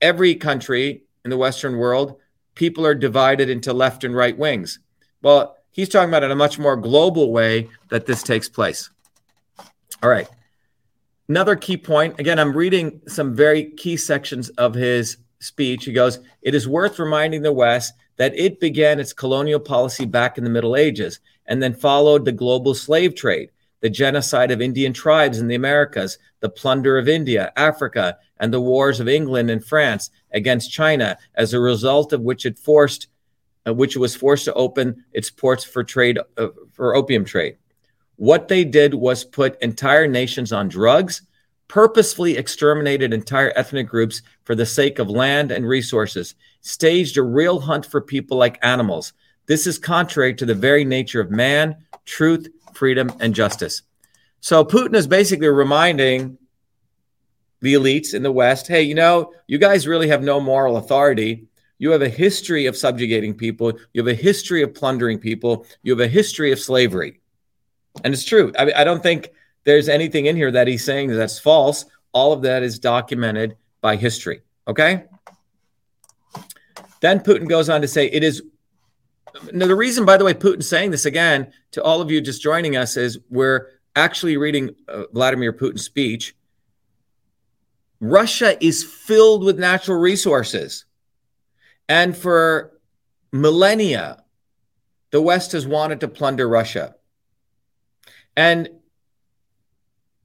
every 0.01 0.36
country 0.36 1.03
in 1.25 1.29
the 1.29 1.38
Western 1.38 1.77
world, 1.77 2.17
people 2.55 2.86
are 2.86 2.95
divided 2.95 3.49
into 3.49 3.73
left 3.73 4.03
and 4.03 4.15
right 4.15 4.38
wings. 4.38 4.79
Well, 5.21 5.57
he's 5.71 5.89
talking 5.89 6.09
about 6.09 6.23
it 6.23 6.27
in 6.27 6.31
a 6.31 6.36
much 6.36 6.59
more 6.59 6.77
global 6.77 7.31
way 7.31 7.69
that 7.89 8.05
this 8.05 8.23
takes 8.23 8.47
place. 8.47 8.89
All 10.01 10.09
right. 10.09 10.29
Another 11.30 11.55
key 11.55 11.78
point 11.78 12.19
again, 12.19 12.39
I'm 12.39 12.55
reading 12.55 13.01
some 13.07 13.36
very 13.36 13.71
key 13.71 13.97
sections 13.97 14.49
of 14.49 14.74
his 14.74 15.17
speech. 15.39 15.86
He 15.86 15.93
goes, 15.93 16.19
It 16.41 16.55
is 16.55 16.67
worth 16.67 16.99
reminding 16.99 17.41
the 17.41 17.53
West 17.53 17.93
that 18.17 18.38
it 18.38 18.59
began 18.59 18.99
its 18.99 19.13
colonial 19.13 19.59
policy 19.59 20.05
back 20.05 20.38
in 20.38 20.43
the 20.43 20.49
Middle 20.49 20.76
Ages 20.76 21.19
and 21.45 21.61
then 21.61 21.74
followed 21.74 22.26
the 22.26 22.32
global 22.32 22.74
slave 22.74 23.15
trade, 23.15 23.49
the 23.82 23.89
genocide 23.89 24.51
of 24.51 24.61
Indian 24.61 24.93
tribes 24.93 25.39
in 25.39 25.47
the 25.47 25.55
Americas, 25.55 26.17
the 26.39 26.49
plunder 26.49 26.97
of 26.97 27.09
India, 27.09 27.51
Africa, 27.57 28.17
and 28.38 28.53
the 28.53 28.61
wars 28.61 28.99
of 28.99 29.07
England 29.07 29.49
and 29.49 29.65
France 29.65 30.09
against 30.32 30.71
China, 30.71 31.17
as 31.36 31.53
a 31.53 31.59
result 31.59 32.13
of 32.13 32.21
which 32.21 32.45
it 32.45 32.57
forced, 32.57 33.07
uh, 33.67 33.74
which 33.74 33.97
was 33.97 34.15
forced 34.15 34.45
to 34.45 34.53
open 34.53 35.03
its 35.11 35.30
ports 35.30 35.63
for 35.63 35.84
trade 35.84 36.19
uh, 36.38 36.47
for 36.71 36.95
opium 36.95 37.26
trade. 37.26 37.57
What 38.16 38.47
they 38.47 38.64
did 38.64 38.93
was 38.93 39.24
put 39.24 39.61
entire 39.61 40.07
nations 40.07 40.53
on 40.53 40.70
drugs, 40.70 41.24
purposefully 41.68 42.38
exterminated 42.38 43.14
entire 43.14 43.51
ethnic 43.55 43.88
groups 43.88 44.22
for 44.43 44.53
the 44.53 44.66
sake 44.66 44.99
of 44.99 45.09
land 45.09 45.51
and 45.51 45.68
resources, 45.68 46.36
staged 46.61 47.18
a 47.18 47.24
real 47.24 47.59
hunt 47.59 47.86
for 47.86 48.01
people 48.01 48.38
like 48.38 48.64
animals. 48.64 49.14
This 49.47 49.66
is 49.66 49.78
contrary 49.78 50.36
to 50.36 50.45
the 50.45 50.53
very 50.53 50.86
nature 50.86 51.20
of 51.20 51.32
man, 51.32 51.76
truth, 52.05 52.47
freedom, 52.74 53.11
and 53.20 53.34
justice. 53.34 53.82
So 54.39 54.64
Putin 54.64 54.95
is 54.95 55.07
basically 55.07 55.47
reminding 55.47 56.38
the 57.61 57.74
elites 57.74 58.14
in 58.14 58.24
the 58.24 58.32
West 58.32 58.68
hey, 58.68 58.84
you 58.84 58.93
know, 58.93 59.34
you 59.47 59.57
guys 59.57 59.88
really 59.88 60.09
have 60.09 60.22
no 60.22 60.39
moral 60.39 60.78
authority. 60.78 61.47
You 61.80 61.91
have 61.91 62.01
a 62.01 62.09
history 62.09 62.66
of 62.66 62.78
subjugating 62.78 63.34
people, 63.34 63.74
you 63.93 64.05
have 64.05 64.07
a 64.07 64.22
history 64.22 64.61
of 64.61 64.74
plundering 64.74 65.18
people, 65.18 65.66
you 65.82 65.91
have 65.91 65.99
a 65.99 66.07
history 66.07 66.51
of 66.51 66.59
slavery. 66.59 67.22
And 68.03 68.13
it's 68.13 68.23
true. 68.23 68.51
I, 68.57 68.71
I 68.77 68.83
don't 68.83 69.03
think 69.03 69.29
there's 69.63 69.89
anything 69.89 70.25
in 70.25 70.35
here 70.35 70.51
that 70.51 70.67
he's 70.67 70.83
saying 70.83 71.09
that's 71.09 71.39
false. 71.39 71.85
All 72.11 72.33
of 72.33 72.41
that 72.43 72.63
is 72.63 72.79
documented 72.79 73.57
by 73.81 73.95
history. 73.95 74.41
Okay. 74.67 75.03
Then 77.01 77.19
Putin 77.19 77.47
goes 77.47 77.69
on 77.69 77.81
to 77.81 77.87
say 77.87 78.07
it 78.07 78.23
is. 78.23 78.41
Now, 79.51 79.67
the 79.67 79.75
reason, 79.75 80.05
by 80.05 80.17
the 80.17 80.25
way, 80.25 80.33
Putin's 80.33 80.69
saying 80.69 80.91
this 80.91 81.05
again 81.05 81.51
to 81.71 81.83
all 81.83 82.01
of 82.01 82.11
you 82.11 82.21
just 82.21 82.41
joining 82.41 82.77
us 82.77 82.97
is 82.97 83.19
we're 83.29 83.67
actually 83.95 84.37
reading 84.37 84.75
uh, 84.87 85.03
Vladimir 85.11 85.53
Putin's 85.53 85.83
speech. 85.83 86.35
Russia 87.99 88.63
is 88.63 88.83
filled 88.83 89.43
with 89.43 89.57
natural 89.59 89.97
resources. 89.97 90.85
And 91.89 92.15
for 92.15 92.79
millennia, 93.31 94.23
the 95.11 95.21
West 95.21 95.51
has 95.53 95.67
wanted 95.67 95.99
to 96.01 96.07
plunder 96.07 96.47
Russia. 96.47 96.95
And 98.36 98.69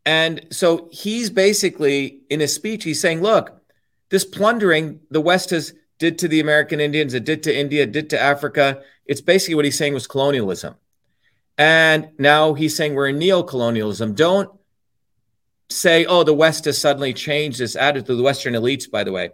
and 0.07 0.47
so 0.51 0.89
he's 0.91 1.29
basically 1.29 2.21
in 2.31 2.41
his 2.41 2.55
speech, 2.55 2.85
he's 2.85 3.01
saying, 3.01 3.21
look, 3.21 3.61
this 4.09 4.25
plundering 4.25 5.01
the 5.11 5.21
West 5.21 5.51
has 5.51 5.75
did 5.99 6.19
to 6.19 6.29
the 6.29 6.41
American 6.41 6.81
Indians, 6.81 7.13
it 7.13 7.25
did 7.25 7.43
to 7.43 7.55
India, 7.55 7.83
it 7.83 7.93
did 7.93 8.09
to 8.11 8.21
Africa. 8.21 8.83
It's 9.05 9.21
basically 9.21 9.57
what 9.57 9.65
he's 9.65 9.77
saying 9.77 9.95
was 9.95 10.07
colonialism. 10.07 10.77
And 11.59 12.11
now 12.19 12.55
he's 12.55 12.77
saying 12.77 12.95
we're 12.95 13.09
in 13.09 13.19
neo-colonialism. 13.19 14.15
Don't 14.15 14.49
say, 15.69 16.07
oh, 16.07 16.23
the 16.23 16.33
West 16.33 16.65
has 16.67 16.81
suddenly 16.81 17.13
changed 17.13 17.61
its 17.61 17.77
attitude. 17.77 18.17
The 18.17 18.23
Western 18.23 18.55
elites, 18.55 18.91
by 18.91 19.05
the 19.05 19.13
way, 19.13 19.31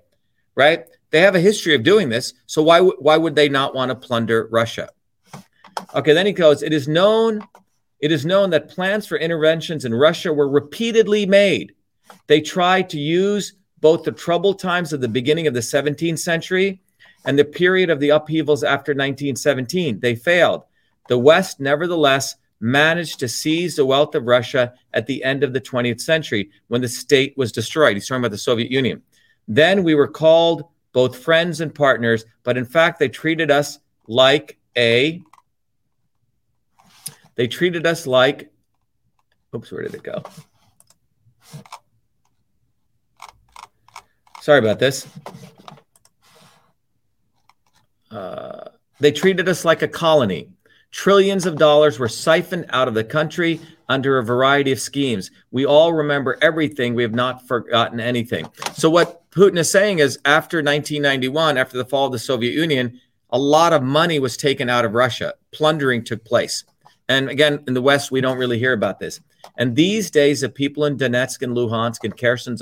right? 0.55 0.87
They 1.11 1.20
have 1.20 1.37
a 1.37 1.41
history 1.41 1.75
of 1.75 1.83
doing 1.83 2.09
this. 2.09 2.33
So 2.47 2.62
why, 2.62 2.81
why 2.81 3.16
would 3.16 3.37
they 3.37 3.49
not 3.49 3.75
want 3.75 3.91
to 3.91 3.95
plunder 3.95 4.49
Russia? 4.51 4.89
Okay, 5.95 6.14
then 6.14 6.27
he 6.27 6.33
goes, 6.33 6.62
it 6.62 6.72
is 6.72 6.89
known 6.89 7.47
it 8.05 8.13
is 8.13 8.27
known 8.27 8.51
that 8.51 8.69
plans 8.69 9.07
for 9.07 9.17
interventions 9.17 9.87
in 9.87 9.95
Russia 9.95 10.31
were 10.31 10.47
repeatedly 10.47 11.25
made. 11.25 11.73
They 12.27 12.43
tried 12.43 12.91
to 12.91 12.99
use 12.99 13.55
both 13.81 14.05
the 14.05 14.13
troubled 14.13 14.59
times 14.59 14.93
of 14.93 15.01
the 15.01 15.09
beginning 15.09 15.47
of 15.47 15.55
the 15.55 15.61
17th 15.61 16.19
century 16.19 16.83
and 17.25 17.39
the 17.39 17.47
period 17.47 17.89
of 17.89 18.01
the 18.01 18.11
upheavals 18.11 18.63
after 18.63 18.93
1917. 18.93 20.01
They 20.01 20.15
failed. 20.17 20.65
The 21.09 21.17
West, 21.17 21.61
nevertheless, 21.61 22.37
managed 22.61 23.21
to 23.21 23.27
seize 23.27 23.77
the 23.77 23.87
wealth 23.87 24.15
of 24.15 24.27
Russia 24.27 24.75
at 24.93 25.07
the 25.07 25.25
end 25.25 25.43
of 25.43 25.55
the 25.55 25.61
20th 25.63 26.03
century 26.03 26.51
when 26.69 26.83
the 26.83 26.89
state 26.89 27.33
was 27.39 27.53
destroyed. 27.53 27.97
He's 27.97 28.07
talking 28.07 28.21
about 28.21 28.33
the 28.33 28.37
Soviet 28.37 28.71
Union. 28.71 29.01
Then 29.49 29.83
we 29.83 29.95
were 29.95 30.09
called 30.09 30.65
both 30.93 31.17
friends 31.17 31.63
and 31.63 31.75
partners, 31.75 32.27
but 32.43 32.59
in 32.59 32.67
fact, 32.67 32.99
they 32.99 33.09
treated 33.09 33.51
us 33.51 33.79
like 34.07 34.59
a 34.77 35.23
they 37.37 37.49
treated 37.49 37.87
us 37.87 38.07
like, 38.07 38.53
oops, 39.55 39.70
where 39.72 39.82
did 39.82 39.95
it 39.95 40.03
go? 40.03 40.22
Sorry 44.41 44.59
about 44.59 44.78
this. 44.78 45.07
Uh, 48.11 48.68
they 49.01 49.11
treated 49.11 49.49
us 49.49 49.64
like 49.64 49.82
a 49.82 49.89
colony. 49.89 50.51
Trillions 50.91 51.47
of 51.47 51.57
dollars 51.57 51.99
were 51.99 52.09
siphoned 52.09 52.66
out 52.68 52.87
of 52.87 52.95
the 52.95 53.03
country 53.03 53.61
under 53.89 54.18
a 54.18 54.24
variety 54.24 54.70
of 54.70 54.78
schemes. 54.78 55.30
We 55.51 55.66
all 55.66 55.93
remember 55.93 56.39
everything. 56.41 56.95
We 56.95 57.03
have 57.03 57.14
not 57.14 57.49
forgotten 57.49 57.99
anything. 57.99 58.47
So, 58.74 58.89
what 58.89 59.28
Putin 59.30 59.59
is 59.59 59.70
saying 59.70 59.99
is 59.99 60.18
after 60.24 60.59
1991, 60.59 61.59
after 61.59 61.76
the 61.76 61.85
fall 61.85 62.07
of 62.07 62.12
the 62.12 62.18
Soviet 62.18 62.53
Union, 62.53 63.01
a 63.30 63.39
lot 63.39 63.72
of 63.72 63.82
money 63.82 64.20
was 64.20 64.37
taken 64.37 64.70
out 64.70 64.85
of 64.85 64.93
Russia. 64.93 65.35
Plundering 65.53 66.05
took 66.05 66.24
place. 66.24 66.64
And 67.09 67.29
again, 67.29 67.63
in 67.67 67.75
the 67.75 67.83
West, 67.83 68.11
we 68.11 68.21
don't 68.21 68.39
really 68.39 68.59
hear 68.59 68.73
about 68.73 68.99
this. 68.99 69.21
And 69.59 69.77
these 69.77 70.11
days, 70.11 70.41
the 70.41 70.49
people 70.49 70.87
in 70.87 70.97
Donetsk 70.97 71.43
and 71.43 71.55
Luhansk 71.55 72.05
and 72.05 72.17
Kherson, 72.17 72.57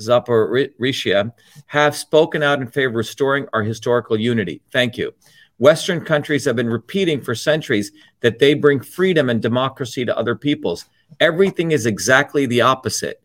Zaporizhia 0.00 1.32
have 1.66 1.96
spoken 1.96 2.42
out 2.42 2.60
in 2.60 2.66
favor 2.66 2.90
of 2.90 2.96
restoring 2.96 3.46
our 3.52 3.62
historical 3.62 4.18
unity. 4.18 4.62
Thank 4.72 4.96
you. 4.96 5.12
Western 5.58 6.02
countries 6.02 6.46
have 6.46 6.56
been 6.56 6.70
repeating 6.70 7.20
for 7.20 7.34
centuries 7.34 7.92
that 8.20 8.38
they 8.38 8.54
bring 8.54 8.80
freedom 8.80 9.28
and 9.28 9.42
democracy 9.42 10.06
to 10.06 10.16
other 10.16 10.34
peoples. 10.34 10.86
Everything 11.20 11.72
is 11.72 11.84
exactly 11.84 12.46
the 12.46 12.62
opposite. 12.62 13.22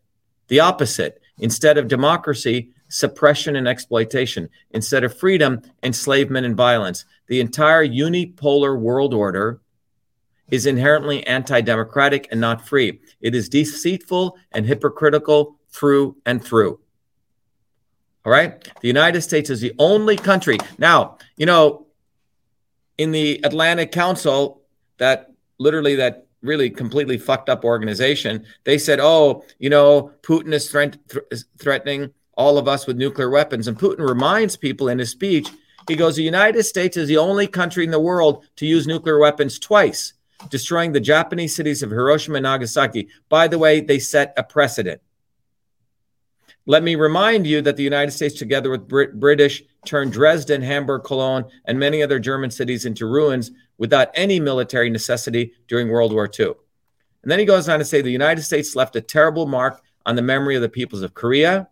The 0.48 0.60
opposite. 0.60 1.22
Instead 1.38 1.78
of 1.78 1.88
democracy, 1.88 2.70
suppression 2.88 3.56
and 3.56 3.66
exploitation. 3.66 4.50
Instead 4.72 5.02
of 5.02 5.16
freedom, 5.16 5.62
enslavement 5.82 6.44
and 6.44 6.54
violence. 6.54 7.06
The 7.28 7.40
entire 7.40 7.86
unipolar 7.86 8.78
world 8.78 9.14
order 9.14 9.60
is 10.50 10.66
inherently 10.66 11.26
anti 11.26 11.60
democratic 11.60 12.28
and 12.30 12.40
not 12.40 12.66
free. 12.66 13.00
It 13.20 13.34
is 13.34 13.48
deceitful 13.48 14.38
and 14.52 14.66
hypocritical 14.66 15.56
through 15.70 16.16
and 16.24 16.42
through. 16.42 16.80
All 18.24 18.32
right. 18.32 18.62
The 18.80 18.88
United 18.88 19.22
States 19.22 19.50
is 19.50 19.60
the 19.60 19.72
only 19.78 20.16
country. 20.16 20.58
Now, 20.78 21.18
you 21.36 21.46
know, 21.46 21.86
in 22.98 23.12
the 23.12 23.40
Atlantic 23.44 23.92
Council, 23.92 24.62
that 24.98 25.32
literally 25.58 25.96
that 25.96 26.26
really 26.42 26.70
completely 26.70 27.18
fucked 27.18 27.48
up 27.48 27.64
organization, 27.64 28.44
they 28.64 28.78
said, 28.78 28.98
oh, 29.00 29.44
you 29.58 29.70
know, 29.70 30.12
Putin 30.22 30.52
is 30.52 30.70
thre- 30.70 30.84
th- 31.08 31.44
threatening 31.58 32.12
all 32.36 32.58
of 32.58 32.68
us 32.68 32.86
with 32.86 32.96
nuclear 32.96 33.30
weapons. 33.30 33.68
And 33.68 33.78
Putin 33.78 34.08
reminds 34.08 34.56
people 34.56 34.88
in 34.88 34.98
his 34.98 35.10
speech, 35.10 35.48
he 35.88 35.94
goes, 35.96 36.16
the 36.16 36.22
United 36.22 36.64
States 36.64 36.96
is 36.96 37.08
the 37.08 37.16
only 37.16 37.46
country 37.46 37.84
in 37.84 37.90
the 37.90 38.00
world 38.00 38.44
to 38.56 38.66
use 38.66 38.86
nuclear 38.86 39.18
weapons 39.18 39.58
twice 39.58 40.14
destroying 40.50 40.92
the 40.92 41.00
Japanese 41.00 41.54
cities 41.54 41.82
of 41.82 41.90
Hiroshima 41.90 42.36
and 42.36 42.44
Nagasaki. 42.44 43.08
By 43.28 43.48
the 43.48 43.58
way, 43.58 43.80
they 43.80 43.98
set 43.98 44.34
a 44.36 44.42
precedent. 44.42 45.00
Let 46.68 46.82
me 46.82 46.96
remind 46.96 47.46
you 47.46 47.62
that 47.62 47.76
the 47.76 47.84
United 47.84 48.10
States, 48.10 48.34
together 48.34 48.70
with 48.70 48.88
Brit- 48.88 49.20
British, 49.20 49.62
turned 49.84 50.12
Dresden, 50.12 50.62
Hamburg, 50.62 51.04
Cologne, 51.04 51.44
and 51.64 51.78
many 51.78 52.02
other 52.02 52.18
German 52.18 52.50
cities 52.50 52.84
into 52.84 53.06
ruins 53.06 53.52
without 53.78 54.10
any 54.14 54.40
military 54.40 54.90
necessity 54.90 55.52
during 55.68 55.88
World 55.88 56.12
War 56.12 56.28
II. 56.38 56.54
And 57.22 57.30
then 57.30 57.38
he 57.38 57.44
goes 57.44 57.68
on 57.68 57.78
to 57.78 57.84
say 57.84 58.02
the 58.02 58.10
United 58.10 58.42
States 58.42 58.74
left 58.74 58.96
a 58.96 59.00
terrible 59.00 59.46
mark 59.46 59.80
on 60.06 60.16
the 60.16 60.22
memory 60.22 60.56
of 60.56 60.62
the 60.62 60.68
peoples 60.68 61.02
of 61.02 61.14
Korea, 61.14 61.68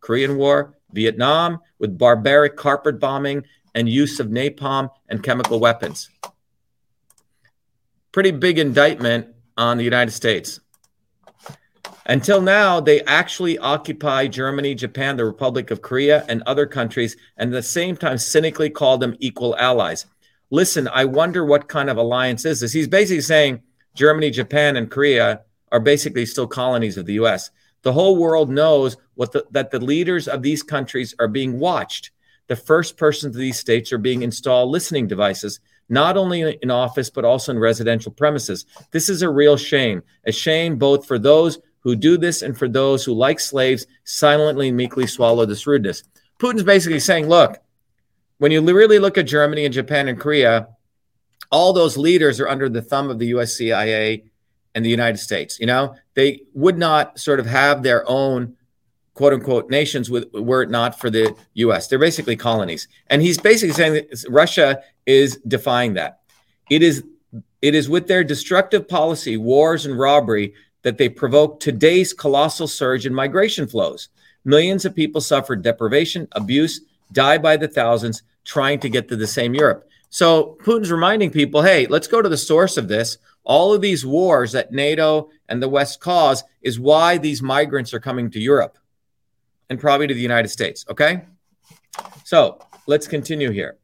Korean 0.00 0.36
War, 0.36 0.74
Vietnam, 0.92 1.60
with 1.78 1.98
barbaric 1.98 2.56
carpet 2.56 2.98
bombing 2.98 3.44
and 3.74 3.88
use 3.88 4.18
of 4.18 4.28
napalm 4.28 4.88
and 5.08 5.22
chemical 5.22 5.60
weapons 5.60 6.08
pretty 8.12 8.30
big 8.30 8.58
indictment 8.58 9.28
on 9.56 9.76
the 9.76 9.84
United 9.84 10.12
States. 10.12 10.60
Until 12.06 12.40
now, 12.40 12.80
they 12.80 13.02
actually 13.02 13.58
occupy 13.58 14.28
Germany, 14.28 14.74
Japan, 14.74 15.16
the 15.16 15.26
Republic 15.26 15.70
of 15.70 15.82
Korea, 15.82 16.24
and 16.26 16.42
other 16.46 16.66
countries, 16.66 17.16
and 17.36 17.52
at 17.52 17.56
the 17.56 17.62
same 17.62 17.96
time 17.96 18.16
cynically 18.16 18.70
call 18.70 18.96
them 18.96 19.14
equal 19.20 19.54
allies. 19.58 20.06
Listen, 20.50 20.88
I 20.88 21.04
wonder 21.04 21.44
what 21.44 21.68
kind 21.68 21.90
of 21.90 21.98
alliance 21.98 22.46
is 22.46 22.60
this. 22.60 22.72
He's 22.72 22.88
basically 22.88 23.20
saying 23.20 23.62
Germany, 23.94 24.30
Japan, 24.30 24.76
and 24.76 24.90
Korea 24.90 25.42
are 25.70 25.80
basically 25.80 26.24
still 26.24 26.46
colonies 26.46 26.96
of 26.96 27.04
the 27.04 27.14
US. 27.14 27.50
The 27.82 27.92
whole 27.92 28.16
world 28.16 28.48
knows 28.48 28.96
the, 29.16 29.44
that 29.50 29.70
the 29.70 29.78
leaders 29.80 30.28
of 30.28 30.42
these 30.42 30.62
countries 30.62 31.14
are 31.18 31.28
being 31.28 31.58
watched. 31.58 32.10
The 32.46 32.56
first 32.56 32.96
persons 32.96 33.36
of 33.36 33.40
these 33.40 33.58
states 33.58 33.92
are 33.92 33.98
being 33.98 34.22
installed 34.22 34.70
listening 34.70 35.08
devices 35.08 35.60
not 35.88 36.16
only 36.16 36.58
in 36.62 36.70
office, 36.70 37.10
but 37.10 37.24
also 37.24 37.52
in 37.52 37.58
residential 37.58 38.12
premises. 38.12 38.66
This 38.90 39.08
is 39.08 39.22
a 39.22 39.30
real 39.30 39.56
shame, 39.56 40.02
a 40.24 40.32
shame 40.32 40.76
both 40.76 41.06
for 41.06 41.18
those 41.18 41.58
who 41.80 41.96
do 41.96 42.18
this 42.18 42.42
and 42.42 42.56
for 42.56 42.68
those 42.68 43.04
who, 43.04 43.14
like 43.14 43.40
slaves, 43.40 43.86
silently 44.04 44.68
and 44.68 44.76
meekly 44.76 45.06
swallow 45.06 45.46
this 45.46 45.66
rudeness. 45.66 46.02
Putin's 46.38 46.62
basically 46.62 47.00
saying, 47.00 47.28
look, 47.28 47.58
when 48.38 48.52
you 48.52 48.60
really 48.62 48.98
look 48.98 49.18
at 49.18 49.26
Germany 49.26 49.64
and 49.64 49.74
Japan 49.74 50.08
and 50.08 50.18
Korea, 50.18 50.68
all 51.50 51.72
those 51.72 51.96
leaders 51.96 52.40
are 52.40 52.48
under 52.48 52.68
the 52.68 52.82
thumb 52.82 53.10
of 53.10 53.18
the 53.18 53.28
US 53.28 53.54
CIA 53.54 54.24
and 54.74 54.84
the 54.84 54.90
United 54.90 55.18
States. 55.18 55.58
You 55.58 55.66
know, 55.66 55.94
they 56.14 56.42
would 56.54 56.78
not 56.78 57.18
sort 57.18 57.40
of 57.40 57.46
have 57.46 57.82
their 57.82 58.08
own 58.08 58.56
quote 59.14 59.32
unquote 59.32 59.68
nations 59.68 60.08
with, 60.08 60.32
were 60.32 60.62
it 60.62 60.70
not 60.70 60.98
for 60.98 61.10
the 61.10 61.34
US. 61.54 61.88
They're 61.88 61.98
basically 61.98 62.36
colonies. 62.36 62.86
And 63.08 63.20
he's 63.20 63.38
basically 63.38 63.74
saying 63.74 63.94
that 63.94 64.24
Russia 64.28 64.80
is 65.08 65.38
defying 65.48 65.94
that. 65.94 66.20
It 66.70 66.82
is 66.82 67.02
it 67.60 67.74
is 67.74 67.88
with 67.88 68.06
their 68.06 68.22
destructive 68.22 68.86
policy, 68.86 69.36
wars 69.36 69.84
and 69.84 69.98
robbery 69.98 70.54
that 70.82 70.96
they 70.96 71.08
provoke 71.08 71.58
today's 71.58 72.12
colossal 72.12 72.68
surge 72.68 73.04
in 73.04 73.12
migration 73.12 73.66
flows. 73.66 74.10
Millions 74.44 74.84
of 74.84 74.94
people 74.94 75.20
suffer 75.20 75.56
deprivation, 75.56 76.28
abuse, 76.32 76.82
die 77.12 77.38
by 77.38 77.56
the 77.56 77.66
thousands 77.66 78.22
trying 78.44 78.78
to 78.78 78.88
get 78.88 79.08
to 79.08 79.16
the 79.16 79.26
same 79.26 79.54
Europe. 79.54 79.88
So 80.10 80.56
Putin's 80.62 80.92
reminding 80.92 81.30
people, 81.30 81.62
hey, 81.62 81.86
let's 81.86 82.06
go 82.06 82.22
to 82.22 82.28
the 82.28 82.36
source 82.36 82.76
of 82.76 82.86
this. 82.86 83.18
All 83.42 83.74
of 83.74 83.80
these 83.80 84.06
wars 84.06 84.52
that 84.52 84.72
NATO 84.72 85.30
and 85.48 85.60
the 85.60 85.68
West 85.68 86.00
cause 86.00 86.44
is 86.62 86.78
why 86.78 87.18
these 87.18 87.42
migrants 87.42 87.92
are 87.92 88.00
coming 88.00 88.30
to 88.30 88.40
Europe 88.40 88.78
and 89.68 89.80
probably 89.80 90.06
to 90.06 90.14
the 90.14 90.20
United 90.20 90.48
States. 90.48 90.84
Okay. 90.88 91.22
So 92.24 92.60
let's 92.86 93.08
continue 93.08 93.50
here. 93.50 93.78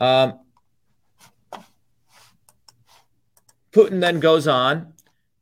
Um, 0.00 0.40
Putin 3.72 4.00
then 4.00 4.20
goes 4.20 4.48
on 4.48 4.94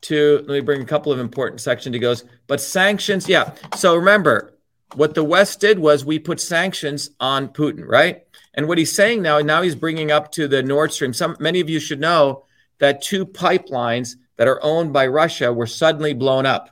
to 0.03 0.45
let 0.47 0.49
me 0.49 0.61
bring 0.61 0.83
a 0.83 0.87
couple 0.87 1.13
of 1.13 1.19
important 1.19 1.61
sections. 1.61 1.95
He 1.95 2.01
goes, 2.01 2.25
but 2.47 2.61
sanctions, 2.61 3.29
yeah. 3.29 3.55
So 3.77 3.97
remember, 3.97 4.55
what 4.95 5.15
the 5.15 5.25
West 5.25 5.61
did 5.61 5.79
was 5.79 6.05
we 6.05 6.19
put 6.19 6.41
sanctions 6.41 7.11
on 7.21 7.49
Putin, 7.49 7.85
right? 7.87 8.23
And 8.55 8.69
what 8.69 8.79
he's 8.79 8.95
saying 8.95 9.23
now, 9.23 9.39
now 9.39 9.63
he's 9.63 9.75
bringing 9.75 10.11
up 10.11 10.31
to 10.33 10.47
the 10.47 10.63
Nord 10.63 10.93
Stream. 10.93 11.13
Some 11.13 11.37
many 11.41 11.61
of 11.61 11.71
you 11.71 11.81
should 11.81 12.01
know 12.01 12.45
that 12.79 13.03
two 13.03 13.25
pipelines 13.25 14.17
that 14.37 14.49
are 14.49 14.63
owned 14.63 14.93
by 14.93 15.07
Russia 15.07 15.53
were 15.53 15.67
suddenly 15.67 16.13
blown 16.13 16.47
up. 16.47 16.71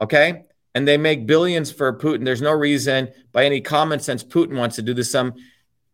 Okay, 0.00 0.44
and 0.74 0.88
they 0.88 0.96
make 0.96 1.26
billions 1.26 1.70
for 1.70 1.96
Putin. 1.96 2.24
There's 2.24 2.42
no 2.42 2.52
reason, 2.52 3.12
by 3.30 3.44
any 3.44 3.60
common 3.60 4.00
sense, 4.00 4.24
Putin 4.24 4.56
wants 4.56 4.76
to 4.76 4.82
do 4.82 4.94
this. 4.94 5.10
Some 5.10 5.34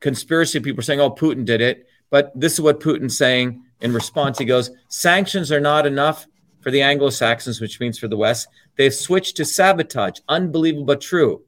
conspiracy 0.01 0.61
people 0.61 0.81
are 0.81 0.83
saying, 0.83 1.01
"Oh, 1.01 1.11
Putin 1.11 1.45
did 1.45 1.61
it," 1.61 1.87
but 2.11 2.33
this 2.35 2.55
is 2.55 2.61
what 2.61 2.81
Putin's 2.81 3.17
saying 3.17 3.63
in 3.81 3.93
response. 3.93 4.39
He 4.39 4.45
goes, 4.45 4.71
"Sanctions 4.89 5.53
are 5.53 5.61
not 5.61 5.87
enough." 5.87 6.27
For 6.61 6.73
the 6.73 6.83
Anglo 6.83 7.11
Saxons, 7.11 7.61
which 7.61 7.79
means 7.79 7.99
for 7.99 8.09
the 8.09 8.17
West, 8.17 8.49
they've 8.77 8.93
switched 8.93 9.37
to 9.37 9.45
sabotage. 9.45 10.19
Unbelievable 10.29 10.85
but 10.85 11.01
true 11.01 11.43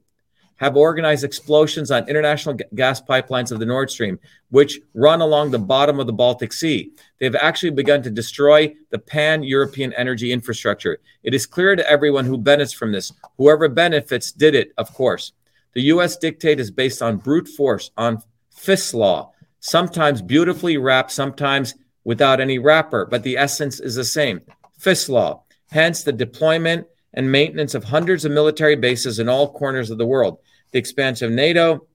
have 0.61 0.77
organized 0.77 1.23
explosions 1.23 1.89
on 1.89 2.07
international 2.07 2.53
g- 2.53 2.63
gas 2.75 3.01
pipelines 3.01 3.51
of 3.51 3.57
the 3.57 3.65
Nord 3.65 3.89
Stream, 3.89 4.19
which 4.51 4.79
run 4.93 5.19
along 5.19 5.49
the 5.49 5.57
bottom 5.57 5.99
of 5.99 6.05
the 6.05 6.13
Baltic 6.13 6.53
Sea. 6.53 6.91
They've 7.19 7.35
actually 7.35 7.71
begun 7.71 8.03
to 8.03 8.11
destroy 8.11 8.75
the 8.91 8.99
pan 8.99 9.41
European 9.41 9.91
energy 9.93 10.31
infrastructure. 10.31 10.99
It 11.23 11.33
is 11.33 11.47
clear 11.47 11.75
to 11.75 11.89
everyone 11.89 12.25
who 12.25 12.37
benefits 12.37 12.73
from 12.73 12.91
this. 12.91 13.11
Whoever 13.37 13.69
benefits 13.69 14.31
did 14.31 14.53
it, 14.53 14.71
of 14.77 14.93
course. 14.93 15.33
The 15.73 15.81
U.S. 15.93 16.15
dictate 16.15 16.59
is 16.59 16.69
based 16.69 17.01
on 17.01 17.17
brute 17.17 17.47
force, 17.47 17.89
on 17.97 18.21
fist 18.61 18.93
law, 18.93 19.33
sometimes 19.59 20.21
beautifully 20.21 20.77
wrapped, 20.77 21.11
sometimes 21.11 21.73
without 22.03 22.39
any 22.39 22.59
wrapper, 22.59 23.05
but 23.05 23.23
the 23.23 23.37
essence 23.37 23.79
is 23.79 23.95
the 23.95 24.03
same 24.03 24.41
fist 24.77 25.09
law. 25.09 25.43
Hence, 25.71 26.03
the 26.03 26.11
deployment 26.11 26.87
and 27.13 27.31
maintenance 27.31 27.73
of 27.73 27.83
hundreds 27.83 28.23
of 28.23 28.31
military 28.31 28.75
bases 28.75 29.19
in 29.19 29.27
all 29.27 29.51
corners 29.51 29.89
of 29.89 29.97
the 29.97 30.05
world 30.05 30.39
the 30.71 30.79
expansion 30.79 31.27
of 31.27 31.33
NATO, 31.33 31.85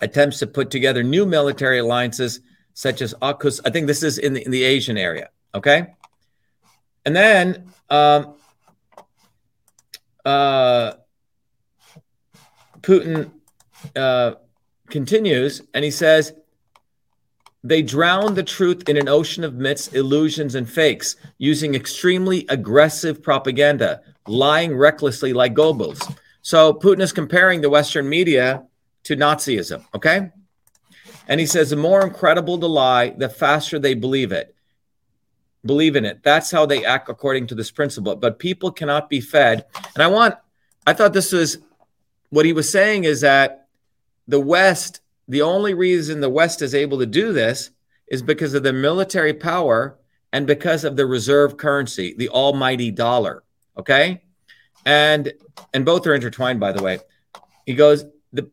attempts 0.00 0.38
to 0.38 0.46
put 0.46 0.70
together 0.70 1.02
new 1.02 1.26
military 1.26 1.78
alliances 1.80 2.40
such 2.72 3.02
as 3.02 3.14
AUKUS. 3.14 3.60
I 3.64 3.70
think 3.70 3.86
this 3.86 4.02
is 4.02 4.18
in 4.18 4.34
the, 4.34 4.44
in 4.44 4.50
the 4.50 4.62
Asian 4.64 4.96
area. 4.96 5.30
Okay. 5.54 5.94
And 7.04 7.14
then 7.14 7.72
um, 7.90 8.34
uh, 10.24 10.94
Putin 12.80 13.30
uh, 13.94 14.34
continues 14.88 15.62
and 15.72 15.84
he 15.84 15.90
says, 15.90 16.34
they 17.62 17.80
drown 17.80 18.34
the 18.34 18.42
truth 18.42 18.88
in 18.88 18.98
an 18.98 19.08
ocean 19.08 19.42
of 19.42 19.54
myths, 19.54 19.88
illusions, 19.88 20.54
and 20.54 20.68
fakes 20.68 21.16
using 21.38 21.74
extremely 21.74 22.44
aggressive 22.50 23.22
propaganda, 23.22 24.02
lying 24.26 24.76
recklessly 24.76 25.32
like 25.32 25.54
Goebbels. 25.54 26.14
So 26.42 26.74
Putin 26.74 27.00
is 27.00 27.12
comparing 27.12 27.62
the 27.62 27.70
Western 27.70 28.06
media 28.06 28.64
to 29.04 29.16
Nazism, 29.16 29.82
okay? 29.94 30.30
And 31.26 31.40
he 31.40 31.46
says 31.46 31.70
the 31.70 31.76
more 31.76 32.02
incredible 32.02 32.58
the 32.58 32.68
lie, 32.68 33.10
the 33.10 33.30
faster 33.30 33.78
they 33.78 33.94
believe 33.94 34.30
it. 34.30 34.54
Believe 35.64 35.96
in 35.96 36.04
it. 36.04 36.22
That's 36.22 36.50
how 36.50 36.66
they 36.66 36.84
act 36.84 37.08
according 37.08 37.46
to 37.46 37.54
this 37.54 37.70
principle. 37.70 38.14
But 38.16 38.38
people 38.38 38.70
cannot 38.70 39.08
be 39.08 39.22
fed. 39.22 39.64
And 39.94 40.02
I 40.02 40.08
want, 40.08 40.34
I 40.86 40.92
thought 40.92 41.14
this 41.14 41.32
was 41.32 41.56
what 42.28 42.44
he 42.44 42.52
was 42.52 42.68
saying 42.68 43.04
is 43.04 43.22
that 43.22 43.63
the 44.26 44.40
West, 44.40 45.00
the 45.28 45.42
only 45.42 45.74
reason 45.74 46.20
the 46.20 46.30
West 46.30 46.62
is 46.62 46.74
able 46.74 46.98
to 46.98 47.06
do 47.06 47.32
this 47.32 47.70
is 48.08 48.22
because 48.22 48.54
of 48.54 48.62
the 48.62 48.72
military 48.72 49.34
power 49.34 49.98
and 50.32 50.46
because 50.46 50.84
of 50.84 50.96
the 50.96 51.06
reserve 51.06 51.56
currency, 51.56 52.14
the 52.16 52.28
almighty 52.28 52.90
dollar. 52.90 53.42
Okay? 53.78 54.22
And 54.84 55.32
and 55.72 55.84
both 55.84 56.06
are 56.06 56.14
intertwined 56.14 56.60
by 56.60 56.72
the 56.72 56.82
way. 56.82 56.98
He 57.66 57.74
goes 57.74 58.04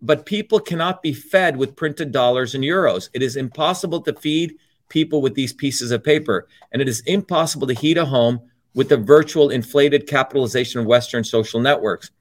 but 0.02 0.28
people 0.28 0.60
cannot 0.60 1.02
be 1.02 1.12
fed 1.12 1.58
with 1.58 1.76
printed 1.76 2.12
dollars 2.12 2.54
and 2.54 2.64
euros. 2.64 3.10
It 3.14 3.24
is 3.24 3.36
impossible 3.36 4.02
to 4.02 4.14
feed 4.14 4.56
people 4.90 5.24
with 5.24 5.34
these 5.34 5.54
pieces 5.54 5.92
of 5.92 6.04
paper 6.04 6.48
and 6.72 6.82
it 6.82 6.88
is 6.88 7.02
impossible 7.02 7.68
to 7.68 7.74
heat 7.74 7.98
a 7.98 8.06
home 8.06 8.42
with 8.74 8.90
the 8.90 8.98
virtual 8.98 9.50
inflated 9.50 10.08
capitalization 10.08 10.80
of 10.80 10.86
western 10.86 11.24
social 11.24 11.60
networks 11.60 12.12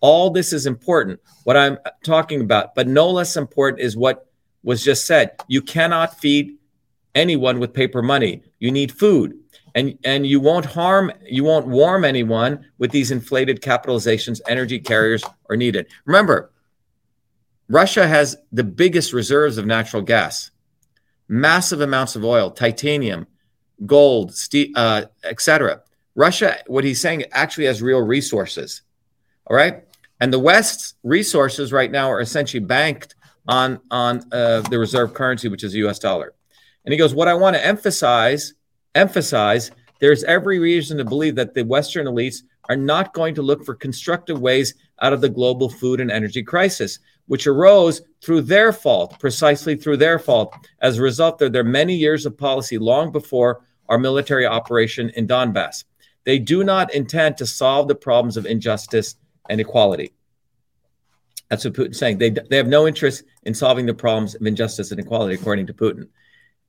all 0.00 0.30
this 0.30 0.52
is 0.52 0.66
important 0.66 1.20
what 1.44 1.56
i'm 1.56 1.78
talking 2.02 2.40
about 2.40 2.74
but 2.74 2.88
no 2.88 3.10
less 3.10 3.36
important 3.36 3.80
is 3.80 3.96
what 3.96 4.30
was 4.62 4.84
just 4.84 5.06
said. 5.06 5.32
You 5.48 5.62
cannot 5.62 6.18
feed 6.18 6.56
anyone 7.14 7.58
with 7.58 7.72
paper 7.72 8.02
money. 8.02 8.42
You 8.58 8.70
need 8.70 8.92
food. 8.92 9.38
And 9.74 9.96
and 10.04 10.26
you 10.26 10.40
won't 10.40 10.66
harm 10.66 11.12
you 11.24 11.44
won't 11.44 11.68
warm 11.68 12.04
anyone 12.04 12.66
with 12.78 12.90
these 12.90 13.12
inflated 13.12 13.60
capitalizations 13.60 14.40
energy 14.48 14.80
carriers 14.80 15.22
are 15.48 15.56
needed. 15.56 15.86
Remember 16.06 16.50
russia 17.68 18.08
has 18.08 18.36
the 18.50 18.64
biggest 18.64 19.12
reserves 19.12 19.58
of 19.58 19.66
natural 19.66 20.02
gas. 20.02 20.50
Massive 21.28 21.80
amounts 21.80 22.16
of 22.16 22.24
oil 22.24 22.50
titanium 22.50 23.28
gold 23.86 24.34
ste- 24.34 24.72
uh, 24.74 25.04
etc 25.22 25.82
russia 26.16 26.58
what 26.66 26.82
he's 26.82 27.00
saying 27.00 27.24
actually 27.30 27.64
has 27.64 27.80
real 27.80 28.02
resources 28.02 28.82
all 29.46 29.56
right 29.56 29.84
and 30.20 30.32
the 30.32 30.38
west's 30.38 30.94
resources 31.02 31.72
right 31.72 31.90
now 31.90 32.10
are 32.10 32.20
essentially 32.20 32.60
banked 32.60 33.14
on 33.48 33.80
on 33.90 34.22
uh, 34.32 34.60
the 34.62 34.78
reserve 34.78 35.14
currency 35.14 35.48
which 35.48 35.64
is 35.64 35.72
the 35.72 35.80
us 35.80 35.98
dollar 35.98 36.34
and 36.84 36.92
he 36.92 36.98
goes 36.98 37.14
what 37.14 37.28
i 37.28 37.34
want 37.34 37.56
to 37.56 37.64
emphasize 37.64 38.54
emphasize 38.94 39.70
there's 40.00 40.24
every 40.24 40.58
reason 40.58 40.96
to 40.96 41.04
believe 41.04 41.36
that 41.36 41.54
the 41.54 41.62
Western 41.62 42.06
elites 42.06 42.42
are 42.70 42.76
not 42.76 43.12
going 43.12 43.34
to 43.34 43.42
look 43.42 43.64
for 43.64 43.74
constructive 43.74 44.40
ways 44.40 44.74
out 45.02 45.12
of 45.12 45.20
the 45.20 45.28
global 45.28 45.68
food 45.68 46.00
and 46.00 46.10
energy 46.10 46.42
crisis, 46.42 46.98
which 47.26 47.46
arose 47.46 48.00
through 48.22 48.40
their 48.40 48.72
fault, 48.72 49.18
precisely 49.20 49.76
through 49.76 49.98
their 49.98 50.18
fault, 50.18 50.54
as 50.80 50.98
a 50.98 51.02
result 51.02 51.42
of 51.42 51.52
their 51.52 51.64
many 51.64 51.94
years 51.94 52.24
of 52.24 52.36
policy 52.36 52.78
long 52.78 53.12
before 53.12 53.62
our 53.88 53.98
military 53.98 54.46
operation 54.46 55.10
in 55.16 55.26
Donbass. 55.26 55.84
They 56.24 56.38
do 56.38 56.64
not 56.64 56.94
intend 56.94 57.36
to 57.36 57.46
solve 57.46 57.86
the 57.86 57.94
problems 57.94 58.36
of 58.36 58.46
injustice 58.46 59.16
and 59.50 59.60
equality. 59.60 60.14
That's 61.50 61.64
what 61.64 61.74
Putin's 61.74 61.98
saying. 61.98 62.18
They, 62.18 62.30
they 62.30 62.56
have 62.56 62.68
no 62.68 62.86
interest 62.86 63.24
in 63.42 63.52
solving 63.52 63.84
the 63.84 63.92
problems 63.92 64.36
of 64.36 64.46
injustice 64.46 64.92
and 64.92 65.00
equality, 65.00 65.34
according 65.34 65.66
to 65.66 65.74
Putin. 65.74 66.08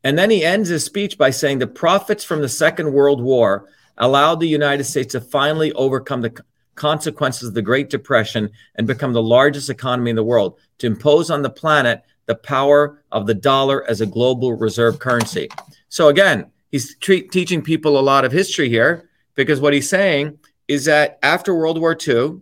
And 0.03 0.17
then 0.17 0.31
he 0.31 0.43
ends 0.43 0.67
his 0.67 0.83
speech 0.83 1.17
by 1.17 1.29
saying 1.29 1.59
the 1.59 1.67
profits 1.67 2.23
from 2.23 2.41
the 2.41 2.49
Second 2.49 2.91
World 2.91 3.21
War 3.21 3.69
allowed 3.97 4.39
the 4.39 4.47
United 4.47 4.85
States 4.85 5.11
to 5.11 5.21
finally 5.21 5.71
overcome 5.73 6.21
the 6.21 6.43
consequences 6.73 7.49
of 7.49 7.53
the 7.53 7.61
Great 7.61 7.91
Depression 7.91 8.49
and 8.75 8.87
become 8.87 9.13
the 9.13 9.21
largest 9.21 9.69
economy 9.69 10.09
in 10.09 10.15
the 10.15 10.23
world, 10.23 10.59
to 10.79 10.87
impose 10.87 11.29
on 11.29 11.43
the 11.43 11.49
planet 11.49 12.01
the 12.25 12.33
power 12.33 13.03
of 13.11 13.27
the 13.27 13.35
dollar 13.35 13.87
as 13.87 14.01
a 14.01 14.05
global 14.07 14.53
reserve 14.53 14.97
currency. 14.97 15.47
So, 15.89 16.07
again, 16.07 16.49
he's 16.71 16.95
tre- 16.97 17.27
teaching 17.27 17.61
people 17.61 17.99
a 17.99 18.01
lot 18.01 18.25
of 18.25 18.31
history 18.31 18.69
here 18.69 19.09
because 19.35 19.61
what 19.61 19.73
he's 19.73 19.89
saying 19.89 20.39
is 20.67 20.85
that 20.85 21.19
after 21.21 21.53
World 21.53 21.79
War 21.79 21.95
II, 21.95 22.41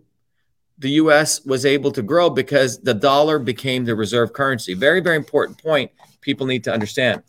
the 0.80 0.90
US 1.02 1.44
was 1.44 1.64
able 1.64 1.92
to 1.92 2.02
grow 2.02 2.28
because 2.28 2.80
the 2.80 2.94
dollar 2.94 3.38
became 3.38 3.84
the 3.84 3.94
reserve 3.94 4.32
currency. 4.32 4.74
Very, 4.74 5.00
very 5.00 5.16
important 5.16 5.62
point 5.62 5.92
people 6.20 6.46
need 6.46 6.64
to 6.64 6.72
understand 6.72 7.22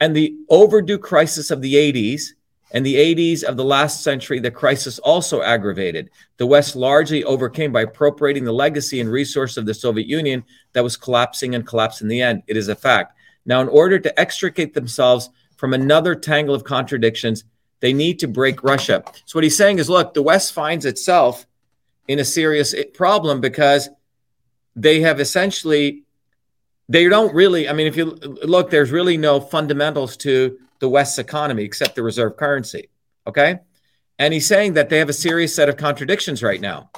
and 0.00 0.14
the 0.14 0.36
overdue 0.50 0.98
crisis 0.98 1.50
of 1.50 1.62
the 1.62 1.74
80s 1.74 2.34
and 2.72 2.84
the 2.84 2.96
80s 2.96 3.44
of 3.44 3.56
the 3.56 3.64
last 3.64 4.02
century, 4.02 4.40
the 4.40 4.50
crisis 4.50 4.98
also 4.98 5.40
aggravated. 5.40 6.10
The 6.36 6.46
West 6.46 6.76
largely 6.76 7.22
overcame 7.24 7.72
by 7.72 7.82
appropriating 7.82 8.44
the 8.44 8.52
legacy 8.52 9.00
and 9.00 9.10
resource 9.10 9.56
of 9.56 9.64
the 9.64 9.72
Soviet 9.72 10.06
Union 10.06 10.44
that 10.72 10.82
was 10.82 10.96
collapsing 10.96 11.54
and 11.54 11.66
collapsed 11.66 12.02
in 12.02 12.08
the 12.08 12.20
end. 12.20 12.42
It 12.48 12.56
is 12.56 12.68
a 12.68 12.74
fact. 12.74 13.16
Now, 13.46 13.60
in 13.60 13.68
order 13.68 13.98
to 13.98 14.20
extricate 14.20 14.74
themselves 14.74 15.30
from 15.56 15.72
another 15.72 16.14
tangle 16.14 16.54
of 16.54 16.64
contradictions, 16.64 17.44
they 17.80 17.92
need 17.92 18.18
to 18.18 18.28
break 18.28 18.62
Russia. 18.62 19.04
So, 19.24 19.38
what 19.38 19.44
he's 19.44 19.56
saying 19.56 19.78
is 19.78 19.88
look, 19.88 20.12
the 20.12 20.22
West 20.22 20.52
finds 20.52 20.84
itself 20.84 21.46
in 22.08 22.18
a 22.18 22.24
serious 22.24 22.74
problem 22.94 23.40
because 23.40 23.88
they 24.76 25.00
have 25.00 25.20
essentially 25.20 26.04
they 26.88 27.08
don't 27.08 27.34
really 27.34 27.68
i 27.68 27.72
mean 27.72 27.86
if 27.86 27.96
you 27.96 28.06
look 28.44 28.70
there's 28.70 28.90
really 28.90 29.16
no 29.16 29.40
fundamentals 29.40 30.16
to 30.16 30.58
the 30.80 30.88
west's 30.88 31.18
economy 31.18 31.64
except 31.64 31.94
the 31.94 32.02
reserve 32.02 32.36
currency 32.36 32.88
okay? 33.26 33.60
And 34.18 34.32
he's 34.32 34.46
saying 34.46 34.74
that 34.74 34.88
they 34.88 34.98
have 34.98 35.08
a 35.08 35.14
serious 35.14 35.54
set 35.54 35.68
of 35.68 35.76
contradictions 35.76 36.42
right 36.42 36.60
now. 36.60 36.90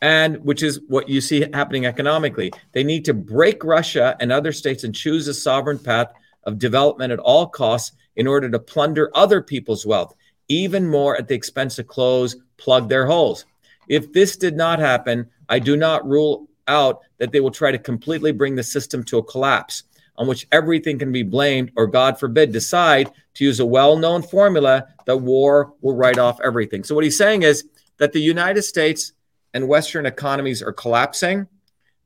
And 0.00 0.44
which 0.44 0.62
is 0.62 0.80
what 0.88 1.08
you 1.08 1.20
see 1.20 1.46
happening 1.52 1.86
economically. 1.86 2.52
They 2.72 2.84
need 2.84 3.04
to 3.06 3.14
break 3.14 3.64
russia 3.64 4.16
and 4.20 4.32
other 4.32 4.52
states 4.52 4.84
and 4.84 4.94
choose 4.94 5.28
a 5.28 5.34
sovereign 5.34 5.78
path 5.78 6.12
of 6.44 6.58
development 6.58 7.12
at 7.12 7.18
all 7.18 7.46
costs 7.46 7.96
in 8.16 8.26
order 8.26 8.50
to 8.50 8.58
plunder 8.58 9.10
other 9.14 9.42
people's 9.42 9.86
wealth 9.86 10.14
even 10.48 10.86
more 10.86 11.16
at 11.16 11.26
the 11.26 11.34
expense 11.34 11.78
of 11.78 11.86
clothes 11.86 12.36
plug 12.58 12.88
their 12.88 13.06
holes 13.06 13.46
if 13.88 14.12
this 14.12 14.36
did 14.36 14.56
not 14.56 14.78
happen 14.78 15.28
i 15.48 15.58
do 15.58 15.76
not 15.76 16.06
rule 16.06 16.48
out 16.68 17.00
that 17.18 17.32
they 17.32 17.40
will 17.40 17.50
try 17.50 17.70
to 17.70 17.78
completely 17.78 18.32
bring 18.32 18.54
the 18.54 18.62
system 18.62 19.04
to 19.04 19.18
a 19.18 19.22
collapse 19.22 19.84
on 20.16 20.26
which 20.26 20.46
everything 20.52 20.98
can 20.98 21.12
be 21.12 21.22
blamed, 21.22 21.72
or 21.76 21.86
God 21.86 22.18
forbid, 22.18 22.52
decide 22.52 23.10
to 23.34 23.44
use 23.44 23.60
a 23.60 23.66
well 23.66 23.96
known 23.96 24.22
formula 24.22 24.86
that 25.06 25.16
war 25.16 25.74
will 25.80 25.96
write 25.96 26.18
off 26.18 26.40
everything. 26.42 26.84
So, 26.84 26.94
what 26.94 27.04
he's 27.04 27.18
saying 27.18 27.42
is 27.42 27.64
that 27.98 28.12
the 28.12 28.20
United 28.20 28.62
States 28.62 29.12
and 29.52 29.68
Western 29.68 30.06
economies 30.06 30.62
are 30.62 30.72
collapsing. 30.72 31.46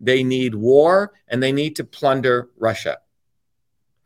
They 0.00 0.22
need 0.22 0.54
war 0.54 1.12
and 1.28 1.42
they 1.42 1.52
need 1.52 1.76
to 1.76 1.84
plunder 1.84 2.48
Russia. 2.56 2.98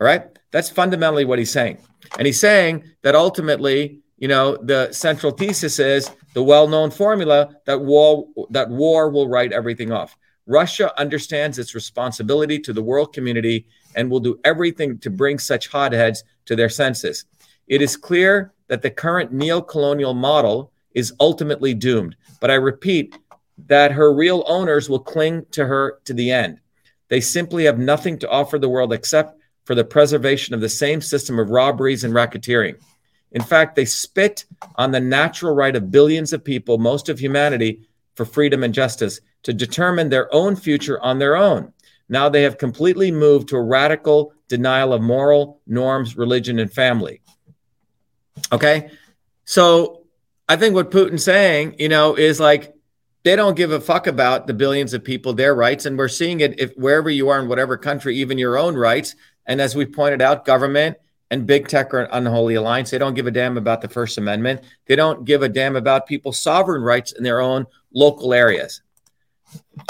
All 0.00 0.06
right? 0.06 0.26
That's 0.50 0.70
fundamentally 0.70 1.24
what 1.24 1.38
he's 1.38 1.52
saying. 1.52 1.78
And 2.18 2.26
he's 2.26 2.40
saying 2.40 2.84
that 3.02 3.14
ultimately, 3.14 4.00
you 4.22 4.28
know, 4.28 4.56
the 4.56 4.92
central 4.92 5.32
thesis 5.32 5.80
is 5.80 6.08
the 6.32 6.44
well 6.44 6.68
known 6.68 6.92
formula 6.92 7.56
that 7.66 7.80
war, 7.80 8.28
that 8.50 8.70
war 8.70 9.10
will 9.10 9.28
write 9.28 9.52
everything 9.52 9.90
off. 9.90 10.16
Russia 10.46 10.96
understands 10.96 11.58
its 11.58 11.74
responsibility 11.74 12.60
to 12.60 12.72
the 12.72 12.82
world 12.82 13.12
community 13.12 13.66
and 13.96 14.08
will 14.08 14.20
do 14.20 14.38
everything 14.44 14.96
to 14.98 15.10
bring 15.10 15.40
such 15.40 15.66
hotheads 15.66 16.22
to 16.44 16.54
their 16.54 16.68
senses. 16.68 17.24
It 17.66 17.82
is 17.82 17.96
clear 17.96 18.52
that 18.68 18.80
the 18.80 18.90
current 18.90 19.32
neo-colonial 19.32 20.14
model 20.14 20.70
is 20.94 21.12
ultimately 21.18 21.74
doomed, 21.74 22.14
but 22.38 22.48
I 22.48 22.54
repeat 22.54 23.18
that 23.66 23.90
her 23.90 24.14
real 24.14 24.44
owners 24.46 24.88
will 24.88 25.00
cling 25.00 25.46
to 25.50 25.66
her 25.66 25.98
to 26.04 26.14
the 26.14 26.30
end. 26.30 26.60
They 27.08 27.20
simply 27.20 27.64
have 27.64 27.80
nothing 27.80 28.20
to 28.20 28.30
offer 28.30 28.60
the 28.60 28.68
world 28.68 28.92
except 28.92 29.40
for 29.64 29.74
the 29.74 29.84
preservation 29.84 30.54
of 30.54 30.60
the 30.60 30.68
same 30.68 31.00
system 31.00 31.40
of 31.40 31.50
robberies 31.50 32.04
and 32.04 32.14
racketeering. 32.14 32.76
In 33.32 33.42
fact, 33.42 33.76
they 33.76 33.84
spit 33.84 34.44
on 34.76 34.90
the 34.90 35.00
natural 35.00 35.54
right 35.54 35.74
of 35.74 35.90
billions 35.90 36.32
of 36.32 36.44
people, 36.44 36.78
most 36.78 37.08
of 37.08 37.18
humanity, 37.18 37.80
for 38.14 38.24
freedom 38.24 38.62
and 38.62 38.74
justice 38.74 39.20
to 39.42 39.52
determine 39.52 40.08
their 40.08 40.32
own 40.34 40.54
future 40.54 41.00
on 41.00 41.18
their 41.18 41.36
own. 41.36 41.72
Now 42.08 42.28
they 42.28 42.42
have 42.42 42.58
completely 42.58 43.10
moved 43.10 43.48
to 43.48 43.56
a 43.56 43.62
radical 43.62 44.34
denial 44.48 44.92
of 44.92 45.00
moral 45.00 45.60
norms, 45.66 46.16
religion, 46.16 46.58
and 46.58 46.70
family. 46.70 47.22
Okay. 48.52 48.90
So 49.44 50.04
I 50.48 50.56
think 50.56 50.74
what 50.74 50.90
Putin's 50.90 51.24
saying, 51.24 51.76
you 51.78 51.88
know, 51.88 52.14
is 52.14 52.38
like 52.38 52.74
they 53.22 53.36
don't 53.36 53.56
give 53.56 53.72
a 53.72 53.80
fuck 53.80 54.06
about 54.06 54.46
the 54.46 54.54
billions 54.54 54.92
of 54.92 55.04
people, 55.04 55.32
their 55.32 55.54
rights. 55.54 55.86
And 55.86 55.96
we're 55.96 56.08
seeing 56.08 56.40
it 56.40 56.60
if 56.60 56.74
wherever 56.74 57.08
you 57.08 57.30
are 57.30 57.40
in 57.40 57.48
whatever 57.48 57.76
country, 57.76 58.16
even 58.16 58.36
your 58.36 58.58
own 58.58 58.74
rights. 58.74 59.14
And 59.46 59.60
as 59.60 59.74
we 59.74 59.86
pointed 59.86 60.20
out, 60.20 60.44
government 60.44 60.98
and 61.32 61.46
big 61.46 61.66
tech 61.66 61.94
are 61.94 62.00
an 62.00 62.10
unholy 62.12 62.56
alliance. 62.56 62.90
They 62.90 62.98
don't 62.98 63.14
give 63.14 63.26
a 63.26 63.30
damn 63.30 63.56
about 63.56 63.80
the 63.80 63.88
First 63.88 64.18
Amendment. 64.18 64.60
They 64.84 64.94
don't 64.94 65.24
give 65.24 65.42
a 65.42 65.48
damn 65.48 65.76
about 65.76 66.06
people's 66.06 66.38
sovereign 66.38 66.82
rights 66.82 67.12
in 67.12 67.24
their 67.24 67.40
own 67.40 67.66
local 67.94 68.34
areas. 68.34 68.82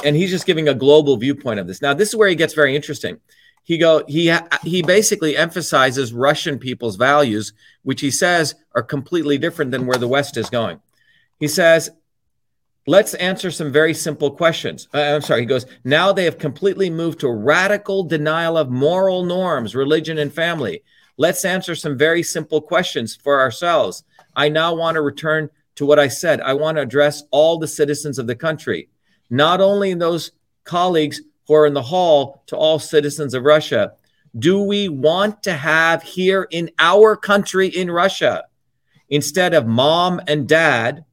And 0.05 0.15
he's 0.15 0.31
just 0.31 0.47
giving 0.47 0.69
a 0.69 0.75
global 0.75 1.17
viewpoint 1.17 1.59
of 1.59 1.67
this. 1.67 1.83
Now, 1.83 1.95
this 1.95 2.11
is 2.11 2.15
where 2.15 2.29
he 2.29 2.37
gets 2.37 2.55
very 2.55 2.77
interesting. 2.77 3.19
He 3.65 3.77
go 3.77 4.05
he 4.07 4.33
he 4.63 4.83
basically 4.83 5.37
emphasizes 5.37 6.13
Russian 6.13 6.61
people's 6.61 6.95
values, 6.95 7.53
which 7.83 8.01
he 8.01 8.11
says 8.13 8.55
are 8.77 8.83
completely 8.83 9.37
different 9.37 9.73
than 9.73 9.87
where 9.87 9.99
the 9.99 10.09
West 10.09 10.37
is 10.37 10.49
going. 10.51 10.81
He 11.39 11.49
says, 11.49 11.91
"Let's 12.87 13.15
answer 13.15 13.51
some 13.51 13.71
very 13.73 13.95
simple 13.95 14.33
questions." 14.33 14.89
Uh, 14.95 14.99
I'm 15.01 15.23
sorry. 15.23 15.41
He 15.41 15.47
goes, 15.47 15.67
"Now 15.85 16.13
they 16.13 16.25
have 16.25 16.39
completely 16.39 16.91
moved 16.91 17.21
to 17.21 17.31
radical 17.31 18.03
denial 18.05 18.57
of 18.57 18.69
moral 18.69 19.25
norms, 19.25 19.77
religion, 19.77 20.19
and 20.19 20.33
family. 20.33 20.83
Let's 21.23 21.45
answer 21.45 21.77
some 21.77 21.97
very 21.97 22.25
simple 22.25 22.61
questions 22.61 23.15
for 23.15 23.41
ourselves. 23.41 24.03
I 24.35 24.49
now 24.49 24.75
want 24.75 24.97
to 24.97 25.03
return 25.03 25.51
to 25.77 25.87
what 25.87 26.01
I 26.01 26.09
said. 26.09 26.41
I 26.41 26.53
want 26.55 26.79
to 26.79 26.83
address 26.83 27.23
all 27.31 27.59
the 27.59 27.69
citizens 27.69 28.19
of 28.19 28.27
the 28.27 28.35
country, 28.35 28.89
not 29.31 29.61
only 29.61 29.95
those 29.95 30.33
colleagues 30.65 31.21
who 31.47 31.55
are 31.55 31.65
in 31.65 31.75
the 31.75 31.81
hall, 31.83 32.43
to 32.49 32.57
all 32.57 32.81
citizens 32.81 33.35
of 33.35 33.45
Russia. 33.45 33.93
Do 34.37 34.63
we 34.63 34.89
want 34.89 35.45
to 35.45 35.53
have 35.53 36.03
here 36.03 36.49
in 36.51 36.73
our 36.81 37.15
country 37.15 37.69
in 37.69 37.89
Russia, 37.89 38.43
instead 39.09 39.55
of 39.55 39.65
mom 39.65 40.21
and 40.27 40.49
dad, 40.49 41.05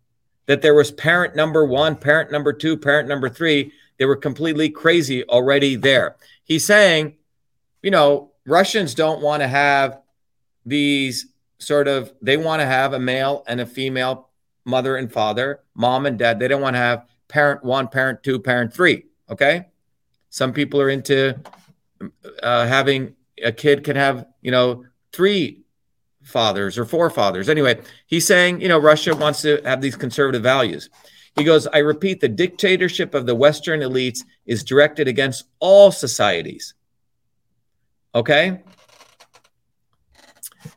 that 0.48 0.64
there 0.64 0.74
was 0.74 0.92
parent 0.92 1.36
number 1.36 1.68
one, 1.68 1.96
parent 1.96 2.32
number 2.32 2.52
two, 2.52 2.78
parent 2.78 3.08
number 3.08 3.30
three? 3.30 3.74
They 4.00 4.06
were 4.06 4.16
completely 4.16 4.72
crazy 4.72 5.24
already 5.26 5.76
there. 5.76 6.16
He's 6.46 6.66
saying, 6.66 7.18
you 7.84 7.92
know, 7.92 8.29
Russians 8.50 8.96
don't 8.96 9.22
want 9.22 9.42
to 9.42 9.48
have 9.48 10.02
these 10.66 11.28
sort 11.60 11.88
of, 11.88 12.14
they 12.22 12.38
want 12.38 12.62
to 12.62 12.66
have 12.66 12.94
a 12.94 13.00
male 13.00 13.44
and 13.48 13.62
a 13.62 13.66
female 13.66 14.30
mother 14.66 14.98
and 14.98 15.12
father, 15.12 15.62
mom 15.76 16.06
and 16.06 16.18
dad. 16.18 16.40
They 16.40 16.48
don't 16.48 16.62
want 16.62 16.76
to 16.76 16.80
have 16.80 17.06
parent 17.28 17.64
one, 17.64 17.88
parent 17.88 18.24
two, 18.24 18.40
parent 18.40 18.74
three. 18.74 19.06
Okay. 19.30 19.68
Some 20.30 20.54
people 20.54 20.82
are 20.82 20.90
into 20.90 21.40
uh, 22.42 22.68
having 22.68 23.16
a 23.44 23.52
kid 23.52 23.84
can 23.84 23.96
have, 23.96 24.26
you 24.42 24.52
know, 24.52 24.86
three 25.12 25.64
fathers 26.24 26.78
or 26.78 26.86
four 26.86 27.10
fathers. 27.10 27.50
Anyway, 27.50 27.80
he's 28.06 28.28
saying, 28.28 28.62
you 28.62 28.68
know, 28.68 28.78
Russia 28.78 29.16
wants 29.16 29.42
to 29.42 29.62
have 29.64 29.82
these 29.82 29.96
conservative 29.96 30.44
values. 30.44 30.90
He 31.36 31.44
goes, 31.44 31.68
I 31.68 31.80
repeat, 31.80 32.20
the 32.20 32.28
dictatorship 32.28 33.14
of 33.14 33.26
the 33.26 33.36
Western 33.36 33.80
elites 33.80 34.20
is 34.46 34.64
directed 34.64 35.08
against 35.08 35.46
all 35.60 35.92
societies. 35.92 36.74
Okay. 38.16 38.62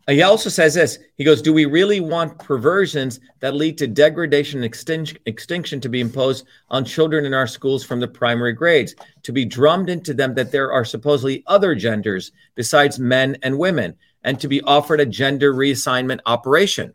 He 0.09 0.23
also 0.23 0.51
says 0.51 0.75
this. 0.75 0.99
He 1.17 1.25
goes, 1.25 1.41
Do 1.41 1.53
we 1.53 1.65
really 1.65 2.01
want 2.01 2.39
perversions 2.39 3.21
that 3.41 3.55
lead 3.55 3.79
to 3.79 3.87
degradation 3.87 4.63
and 4.63 5.17
extinction 5.27 5.81
to 5.81 5.89
be 5.89 6.01
imposed 6.01 6.47
on 6.69 6.85
children 6.85 7.25
in 7.25 7.35
our 7.35 7.47
schools 7.47 7.85
from 7.85 8.01
the 8.01 8.09
primary 8.09 8.53
grades, 8.53 8.95
to 9.23 9.33
be 9.33 9.45
drummed 9.45 9.89
into 9.89 10.13
them 10.13 10.35
that 10.35 10.53
there 10.53 10.73
are 10.73 10.85
supposedly 10.85 11.45
other 11.47 11.75
genders 11.75 12.33
besides 12.55 12.99
men 12.99 13.37
and 13.43 13.59
women, 13.59 13.97
and 14.25 14.41
to 14.41 14.49
be 14.49 14.61
offered 14.63 15.01
a 15.01 15.07
gender 15.07 15.55
reassignment 15.55 16.21
operation? 16.27 16.95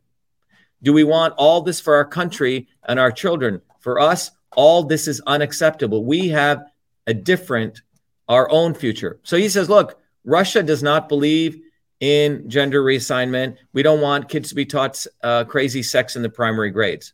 Do 0.84 0.94
we 0.94 1.04
want 1.04 1.34
all 1.38 1.62
this 1.62 1.80
for 1.80 1.96
our 1.96 2.06
country 2.06 2.68
and 2.88 3.00
our 3.00 3.12
children? 3.12 3.62
For 3.80 4.00
us, 4.00 4.32
all 4.56 4.84
this 4.84 5.08
is 5.08 5.22
unacceptable. 5.26 6.04
We 6.04 6.30
have 6.30 6.66
a 7.08 7.14
different, 7.14 7.82
our 8.28 8.50
own 8.52 8.74
future. 8.74 9.20
So 9.24 9.38
he 9.38 9.50
says, 9.50 9.70
Look, 9.70 10.00
Russia 10.28 10.62
does 10.62 10.84
not 10.84 11.08
believe 11.08 11.62
in 12.02 12.48
gender 12.50 12.84
reassignment. 12.84 13.56
We 13.74 13.82
don't 13.82 14.02
want 14.02 14.30
kids 14.30 14.50
to 14.50 14.56
be 14.56 14.66
taught 14.66 15.04
uh, 15.24 15.46
crazy 15.46 15.82
sex 15.82 16.16
in 16.16 16.22
the 16.22 16.30
primary 16.30 16.70
grades. 16.70 17.14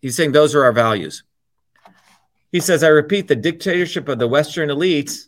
He's 0.00 0.16
saying 0.16 0.32
those 0.32 0.54
are 0.54 0.62
our 0.64 0.72
values. 0.72 1.24
He 2.52 2.60
says, 2.60 2.84
I 2.84 2.88
repeat, 2.88 3.26
the 3.26 3.36
dictatorship 3.36 4.08
of 4.08 4.20
the 4.20 4.28
Western 4.28 4.68
elites 4.68 5.24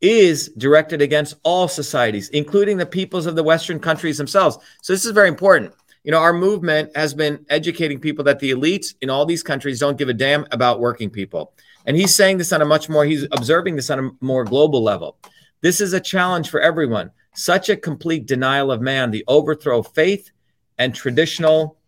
is 0.00 0.48
directed 0.58 1.00
against 1.00 1.36
all 1.44 1.68
societies, 1.68 2.28
including 2.30 2.76
the 2.76 2.86
peoples 2.86 3.26
of 3.26 3.36
the 3.36 3.44
Western 3.44 3.78
countries 3.78 4.18
themselves. 4.18 4.58
So 4.82 4.92
this 4.92 5.04
is 5.04 5.12
very 5.12 5.28
important. 5.28 5.72
You 6.02 6.10
know, 6.10 6.18
our 6.18 6.32
movement 6.32 6.90
has 6.96 7.14
been 7.14 7.46
educating 7.48 8.00
people 8.00 8.24
that 8.24 8.40
the 8.40 8.50
elites 8.50 8.94
in 9.00 9.08
all 9.10 9.24
these 9.24 9.44
countries 9.44 9.78
don't 9.78 9.96
give 9.96 10.08
a 10.08 10.12
damn 10.12 10.44
about 10.50 10.80
working 10.80 11.08
people. 11.08 11.52
And 11.86 11.96
he's 11.96 12.12
saying 12.12 12.38
this 12.38 12.52
on 12.52 12.60
a 12.60 12.64
much 12.64 12.88
more, 12.88 13.04
he's 13.04 13.28
observing 13.30 13.76
this 13.76 13.90
on 13.90 13.98
a 14.00 14.10
more 14.20 14.44
global 14.44 14.82
level. 14.82 15.16
This 15.62 15.80
is 15.80 15.94
a 15.94 16.00
challenge 16.00 16.50
for 16.50 16.60
everyone 16.60 17.12
such 17.34 17.70
a 17.70 17.76
complete 17.76 18.26
denial 18.26 18.70
of 18.70 18.82
man, 18.82 19.10
the 19.10 19.24
overthrow 19.26 19.78
of 19.78 19.88
faith 19.94 20.30
and 20.76 20.94
traditional 20.94 21.78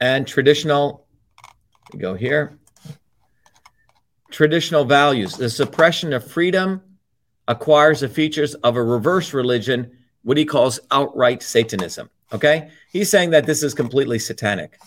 and 0.00 0.26
traditional 0.26 1.06
we 1.92 2.00
go 2.00 2.14
here 2.14 2.58
traditional 4.30 4.84
values 4.84 5.36
the 5.36 5.48
suppression 5.48 6.12
of 6.12 6.28
freedom 6.28 6.82
acquires 7.48 8.00
the 8.00 8.08
features 8.08 8.54
of 8.56 8.76
a 8.76 8.82
reverse 8.82 9.32
religion 9.32 9.90
what 10.22 10.36
he 10.36 10.44
calls 10.44 10.80
outright 10.90 11.42
satanism 11.42 12.10
Okay. 12.32 12.70
He's 12.90 13.10
saying 13.10 13.30
that 13.30 13.46
this 13.46 13.62
is 13.62 13.74
completely 13.74 14.18
satanic. 14.18 14.78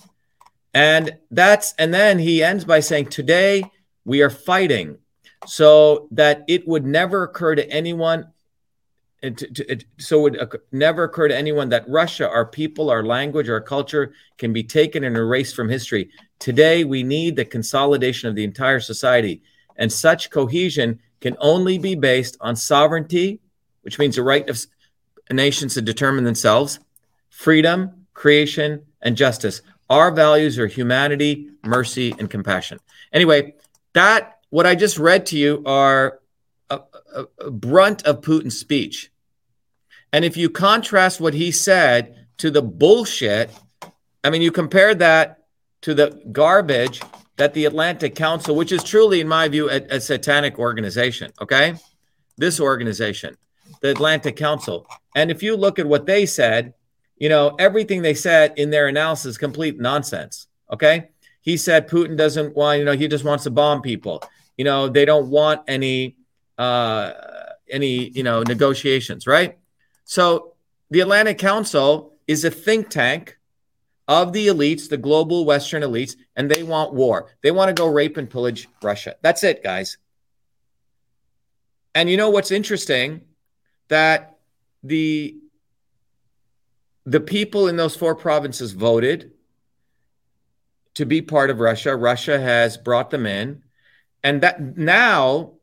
And 0.74 1.18
that's, 1.32 1.74
and 1.80 1.94
then 1.94 2.20
he 2.20 2.44
ends 2.44 2.66
by 2.66 2.80
saying, 2.80 3.08
Today 3.08 3.64
we 4.06 4.22
are 4.22 4.30
fighting 4.30 4.98
so 5.46 6.08
that 6.12 6.44
it 6.48 6.68
would 6.68 6.86
never 6.86 7.24
occur 7.24 7.56
to 7.56 7.70
anyone. 7.70 8.32
To, 9.22 9.72
it, 9.72 9.84
so 9.98 10.28
it 10.28 10.40
would 10.40 10.62
never 10.72 11.04
occur 11.04 11.28
to 11.28 11.38
anyone 11.38 11.70
that 11.70 11.90
Russia, 11.90 12.30
our 12.30 12.46
people, 12.46 12.90
our 12.90 13.04
language, 13.04 13.50
our 13.50 13.60
culture 13.60 14.14
can 14.38 14.54
be 14.54 14.64
taken 14.64 15.04
and 15.04 15.18
erased 15.18 15.56
from 15.56 15.68
history. 15.68 16.10
Today, 16.40 16.86
we 16.86 17.04
need 17.04 17.36
the 17.36 17.44
consolidation 17.44 18.30
of 18.30 18.36
the 18.36 18.46
entire 18.46 18.80
society. 18.80 19.42
And 19.76 19.92
such 19.92 20.30
cohesion 20.30 21.00
can 21.20 21.36
only 21.40 21.78
be 21.78 21.96
based 21.96 22.38
on 22.40 22.56
sovereignty, 22.56 23.42
which 23.82 24.00
means 24.00 24.16
the 24.16 24.24
right 24.24 24.50
of 24.50 24.66
nations 25.30 25.74
to 25.74 25.82
determine 25.82 26.24
themselves, 26.24 26.80
freedom, 27.30 28.06
creation, 28.14 28.86
and 29.02 29.18
justice. 29.18 29.62
Our 29.90 30.12
values 30.12 30.58
are 30.60 30.68
humanity, 30.68 31.50
mercy, 31.64 32.14
and 32.20 32.30
compassion. 32.30 32.80
Anyway, 33.12 33.56
that 33.94 34.39
what 34.50 34.66
I 34.66 34.76
just 34.76 34.98
read 34.98 35.26
to 35.28 35.38
you 35.38 35.64
are 35.66 36.20
a, 36.70 36.80
a, 37.16 37.26
a 37.40 37.52
brunt 37.52 38.04
of 38.04 38.22
Putin's 38.22 38.58
speech. 38.58 39.12
And 40.12 40.26
if 40.26 40.38
you 40.38 40.50
contrast 40.50 41.22
what 41.22 41.34
he 41.34 41.52
said 41.52 42.28
to 42.38 42.50
the 42.50 42.62
bullshit, 42.62 43.52
I 44.24 44.30
mean, 44.30 44.42
you 44.42 44.52
compare 44.52 44.96
that 44.96 45.46
to 45.82 45.94
the 45.94 46.22
garbage 46.32 47.02
that 47.38 47.54
the 47.54 47.66
Atlantic 47.66 48.16
Council, 48.16 48.56
which 48.56 48.72
is 48.72 48.84
truly, 48.84 49.22
in 49.22 49.28
my 49.28 49.48
view, 49.48 49.70
a, 49.70 49.82
a 49.90 50.02
satanic 50.02 50.60
organization, 50.60 51.32
okay? 51.40 51.76
This 52.38 52.60
organization, 52.60 53.38
the 53.82 53.92
Atlantic 53.92 54.36
Council. 54.36 54.88
And 55.16 55.32
if 55.32 55.42
you 55.44 55.56
look 55.56 55.80
at 55.80 55.86
what 55.86 56.06
they 56.06 56.26
said, 56.26 56.74
you 57.20 57.30
know, 57.30 57.56
everything 57.60 58.02
they 58.02 58.14
said 58.14 58.54
in 58.58 58.70
their 58.70 58.88
analysis 58.88 59.38
complete 59.38 59.80
nonsense. 59.80 60.48
Okay. 60.72 61.10
He 61.42 61.58
said 61.58 61.90
Putin 61.90 62.18
doesn't 62.18 62.56
want, 62.56 62.80
you 62.80 62.86
know, 62.86 62.94
he 62.94 63.08
just 63.08 63.26
wants 63.26 63.44
to 63.44 63.52
bomb 63.52 63.82
people. 63.82 64.24
You 64.60 64.66
know, 64.66 64.90
they 64.90 65.06
don't 65.06 65.30
want 65.30 65.62
any 65.70 66.18
uh 66.58 67.14
any, 67.70 68.10
you 68.10 68.24
know, 68.24 68.44
negotiations, 68.44 69.26
right? 69.26 69.58
So 70.04 70.56
the 70.90 71.00
Atlantic 71.00 71.38
Council 71.38 72.18
is 72.28 72.44
a 72.44 72.52
think 72.52 72.90
tank 72.90 73.38
of 74.10 74.34
the 74.34 74.48
elites, 74.48 74.90
the 74.90 74.98
global 74.98 75.46
Western 75.46 75.82
elites, 75.82 76.18
and 76.36 76.52
they 76.52 76.64
want 76.64 76.94
war. 76.94 77.32
They 77.42 77.52
want 77.52 77.70
to 77.70 77.74
go 77.74 77.88
rape 77.88 78.18
and 78.18 78.30
pillage 78.30 78.68
Russia. 78.84 79.16
That's 79.22 79.46
it, 79.46 79.64
guys. 79.64 79.98
And 81.96 82.10
you 82.10 82.18
know 82.18 82.30
what's 82.30 82.52
interesting? 82.52 83.22
That 83.88 84.40
the 84.84 85.38
the 87.06 87.22
people 87.22 87.70
in 87.70 87.78
those 87.78 87.96
four 87.96 88.14
provinces 88.14 88.74
voted 88.74 89.32
to 90.96 91.06
be 91.06 91.22
part 91.22 91.50
of 91.50 91.62
Russia. 91.62 91.96
Russia 91.96 92.38
has 92.38 92.78
brought 92.78 93.10
them 93.10 93.26
in. 93.26 93.64
And 94.24 94.42
that 94.42 94.78
now, 94.78 95.54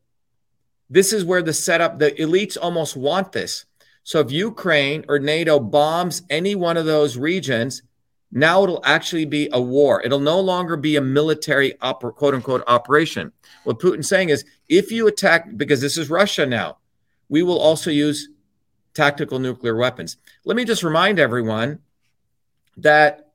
this 0.89 1.13
is 1.13 1.25
where 1.25 1.41
the 1.41 1.53
setup, 1.53 1.99
the 1.99 2.11
elites 2.11 2.57
almost 2.59 2.95
want 2.95 3.31
this. 3.31 3.65
So 4.03 4.19
if 4.19 4.31
Ukraine 4.31 5.03
or 5.09 5.19
NATO 5.19 5.59
bombs 5.59 6.21
any 6.29 6.55
one 6.55 6.77
of 6.77 6.85
those 6.85 7.17
regions, 7.17 7.83
now 8.31 8.63
it'll 8.63 8.81
actually 8.85 9.25
be 9.25 9.49
a 9.51 9.61
war. 9.61 10.01
It'll 10.01 10.19
no 10.19 10.39
longer 10.39 10.77
be 10.77 10.95
a 10.95 11.01
military 11.01 11.71
quote 11.71 12.33
unquote 12.33 12.63
operation. 12.67 13.31
What 13.63 13.79
Putin's 13.79 14.07
saying 14.07 14.29
is 14.29 14.45
if 14.69 14.91
you 14.91 15.07
attack, 15.07 15.57
because 15.57 15.81
this 15.81 15.97
is 15.97 16.09
Russia 16.09 16.45
now, 16.45 16.77
we 17.29 17.43
will 17.43 17.59
also 17.59 17.89
use 17.89 18.29
tactical 18.93 19.39
nuclear 19.39 19.75
weapons. 19.75 20.17
Let 20.45 20.57
me 20.57 20.65
just 20.65 20.83
remind 20.83 21.19
everyone 21.19 21.79
that 22.77 23.31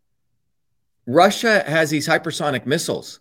Russia 1.07 1.65
has 1.67 1.91
these 1.91 2.09
hypersonic 2.09 2.65
missiles, 2.65 3.21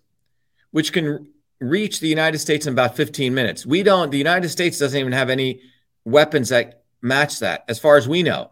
which 0.71 0.93
can 0.93 1.27
reach 1.62 1.99
the 1.99 2.07
United 2.07 2.39
States 2.39 2.66
in 2.66 2.74
about 2.74 2.95
15 2.95 3.34
minutes. 3.34 3.66
We 3.66 3.84
don't, 3.84 4.09
the 4.09 4.18
United 4.18 4.49
States 4.49 4.80
doesn't 4.80 4.99
even 4.99 5.14
have 5.14 5.30
any 5.30 5.62
weapons 6.03 6.49
that 6.49 6.84
match 7.01 7.39
that, 7.39 7.64
as 7.70 7.80
far 7.80 7.95
as 7.97 8.07
we 8.07 8.24
know. 8.24 8.51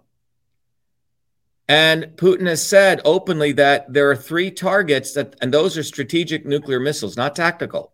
And 1.67 2.05
Putin 2.15 2.47
has 2.47 2.65
said 2.65 3.01
openly 3.03 3.51
that 3.53 3.91
there 3.91 4.09
are 4.09 4.15
three 4.15 4.51
targets 4.51 5.13
that, 5.13 5.35
and 5.41 5.53
those 5.53 5.77
are 5.77 5.83
strategic 5.83 6.45
nuclear 6.45 6.79
missiles, 6.79 7.17
not 7.17 7.35
tactical, 7.35 7.93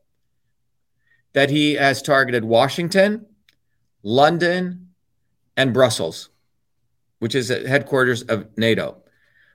that 1.34 1.49
he 1.49 1.74
has 1.74 2.01
targeted 2.01 2.43
Washington, 2.43 3.26
London, 4.03 4.89
and 5.57 5.74
Brussels, 5.74 6.30
which 7.20 7.36
is 7.36 7.47
the 7.47 7.68
headquarters 7.68 8.22
of 8.24 8.47
NATO. 8.57 9.01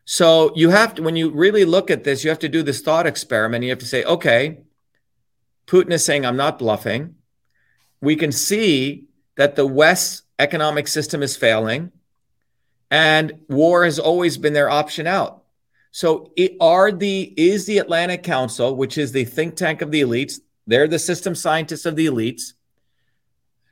So 0.05 0.53
you 0.55 0.71
have 0.71 0.95
to, 0.95 1.03
when 1.03 1.17
you 1.17 1.31
really 1.31 1.65
look 1.65 1.91
at 1.91 2.05
this, 2.05 2.25
you 2.25 2.31
have 2.31 2.39
to 2.41 2.49
do 2.49 2.63
this 2.63 2.81
thought 2.81 3.07
experiment. 3.07 3.65
You 3.65 3.71
have 3.71 3.79
to 3.79 3.87
say, 3.87 4.05
okay, 4.05 4.61
Putin 5.67 5.93
is 5.93 6.05
saying, 6.05 6.27
I'm 6.27 6.37
not 6.37 6.59
bluffing. 6.59 7.17
We 8.01 8.17
can 8.17 8.33
see 8.33 9.07
that 9.37 9.57
the 9.57 9.67
West's 9.67 10.23
economic 10.39 10.89
system 10.89 11.23
is 11.23 11.37
failing, 11.37 11.93
and 12.91 13.41
war 13.49 13.85
has 13.85 13.99
always 13.99 14.37
been 14.37 14.53
their 14.53 14.71
option 14.71 15.07
out. 15.07 15.45
So 15.93 16.33
it 16.37 16.57
are 16.61 16.91
the 16.93 17.35
is 17.37 17.67
the 17.67 17.79
Atlantic 17.79 18.23
Council, 18.23 18.75
which 18.75 18.97
is 18.97 19.13
the 19.13 19.25
think 19.25 19.57
tank 19.57 19.83
of 19.83 19.91
the 19.91 20.01
elites, 20.01 20.41
they're 20.67 20.89
the 20.89 20.99
system 20.99 21.35
scientists 21.35 21.87
of 21.87 21.97
the 21.97 22.07
elites, 22.07 22.53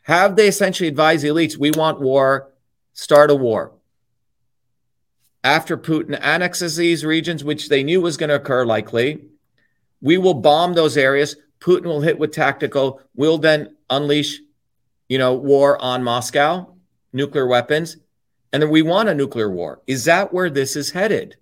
have 0.09 0.37
they 0.37 0.49
essentially 0.49 0.89
advised 0.89 1.23
the 1.23 1.29
elites, 1.29 1.59
we 1.59 1.71
want 1.71 2.01
war, 2.01 2.51
start 2.95 3.31
a 3.31 3.35
war? 3.35 3.73
After 5.45 5.77
Putin 5.77 6.19
annexes 6.21 6.77
these 6.77 7.05
regions, 7.05 7.45
which 7.45 7.69
they 7.69 7.83
knew 7.83 8.01
was 8.01 8.17
going 8.17 8.31
to 8.31 8.37
occur 8.37 8.65
likely, 8.65 9.27
we 10.01 10.17
will 10.17 10.33
bomb 10.33 10.73
those 10.73 10.97
areas. 10.97 11.37
Putin 11.61 11.85
will 11.85 12.01
hit 12.01 12.19
with 12.19 12.33
tactical. 12.33 13.01
We'll 13.15 13.39
then 13.39 13.77
unleash, 13.91 14.41
you 15.09 15.19
know, 15.19 15.35
war 15.35 15.81
on 15.83 16.05
Moscow, 16.05 16.75
nuclear 17.13 17.47
weapons, 17.47 17.97
and 18.53 18.63
then 18.63 18.71
we 18.71 18.83
want 18.83 19.09
a 19.09 19.15
nuclear 19.15 19.51
war. 19.51 19.83
Is 19.87 20.05
that 20.05 20.33
where 20.33 20.51
this 20.51 20.77
is 20.77 20.91
headed? 20.91 21.37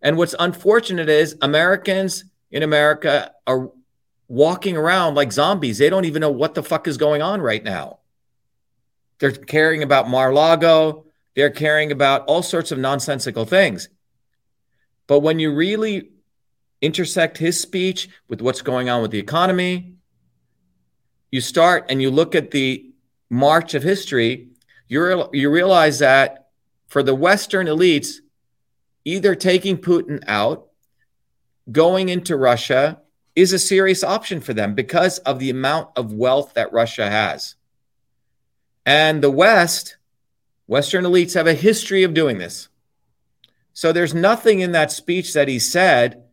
And 0.00 0.16
what's 0.16 0.34
unfortunate 0.38 1.08
is 1.08 1.36
Americans 1.40 2.24
in 2.50 2.62
America 2.62 3.32
are 3.46 3.70
walking 4.28 4.76
around 4.76 5.14
like 5.14 5.32
zombies. 5.32 5.78
They 5.78 5.90
don't 5.90 6.04
even 6.04 6.20
know 6.20 6.30
what 6.30 6.54
the 6.54 6.62
fuck 6.62 6.88
is 6.88 6.96
going 6.96 7.22
on 7.22 7.40
right 7.40 7.62
now. 7.62 7.98
They're 9.18 9.32
caring 9.32 9.82
about 9.82 10.08
Mar-Lago. 10.08 11.04
They're 11.34 11.50
caring 11.50 11.92
about 11.92 12.24
all 12.26 12.42
sorts 12.42 12.72
of 12.72 12.78
nonsensical 12.78 13.44
things. 13.44 13.88
But 15.06 15.20
when 15.20 15.38
you 15.38 15.54
really 15.54 16.11
intersect 16.82 17.38
his 17.38 17.58
speech 17.58 18.08
with 18.28 18.42
what's 18.42 18.60
going 18.60 18.90
on 18.90 19.00
with 19.00 19.12
the 19.12 19.18
economy, 19.18 19.94
you 21.30 21.40
start 21.40 21.86
and 21.88 22.02
you 22.02 22.10
look 22.10 22.34
at 22.34 22.50
the 22.50 22.90
march 23.30 23.72
of 23.72 23.82
history, 23.82 24.48
you 24.88 25.30
you 25.32 25.48
realize 25.48 26.00
that 26.00 26.50
for 26.88 27.02
the 27.02 27.14
Western 27.14 27.66
elites, 27.66 28.16
either 29.04 29.34
taking 29.34 29.78
Putin 29.78 30.22
out, 30.26 30.68
going 31.70 32.10
into 32.10 32.36
Russia, 32.36 33.00
is 33.34 33.52
a 33.52 33.58
serious 33.58 34.04
option 34.04 34.40
for 34.40 34.52
them 34.52 34.74
because 34.74 35.18
of 35.20 35.38
the 35.38 35.48
amount 35.48 35.88
of 35.96 36.12
wealth 36.12 36.52
that 36.54 36.72
Russia 36.72 37.08
has. 37.08 37.54
And 38.84 39.22
the 39.22 39.30
West, 39.30 39.96
Western 40.66 41.04
elites 41.04 41.34
have 41.34 41.46
a 41.46 41.54
history 41.54 42.02
of 42.02 42.12
doing 42.12 42.36
this. 42.36 42.68
So 43.72 43.92
there's 43.92 44.12
nothing 44.12 44.60
in 44.60 44.72
that 44.72 44.92
speech 44.92 45.32
that 45.32 45.48
he 45.48 45.58
said 45.58 46.24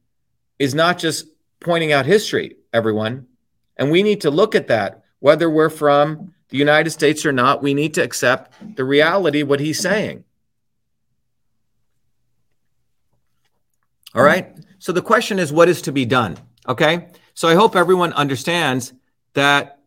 is 0.60 0.76
not 0.76 1.00
just 1.00 1.26
pointing 1.60 1.92
out 1.92 2.06
history, 2.06 2.58
everyone. 2.72 3.26
And 3.78 3.90
we 3.90 4.04
need 4.04 4.22
to 4.22 4.30
look 4.30 4.54
at 4.56 4.68
that, 4.68 5.04
whether 5.20 5.50
we're 5.50 5.70
from 5.70 6.34
the 6.50 6.58
United 6.58 6.90
States 6.90 7.26
or 7.26 7.32
not, 7.32 7.64
we 7.64 7.74
need 7.74 7.94
to 7.94 8.04
accept 8.04 8.54
the 8.76 8.84
reality 8.84 9.44
what 9.44 9.60
he's 9.60 9.80
saying. 9.80 10.24
All 14.16 14.24
right. 14.24 14.58
So 14.80 14.92
the 14.92 15.02
question 15.02 15.40
is, 15.40 15.54
what 15.54 15.70
is 15.70 15.82
to 15.84 15.92
be 15.92 16.06
done? 16.06 16.38
Okay. 16.68 17.10
So 17.36 17.48
I 17.48 17.56
hope 17.56 17.76
everyone 17.76 18.12
understands 18.14 18.94
that 19.34 19.80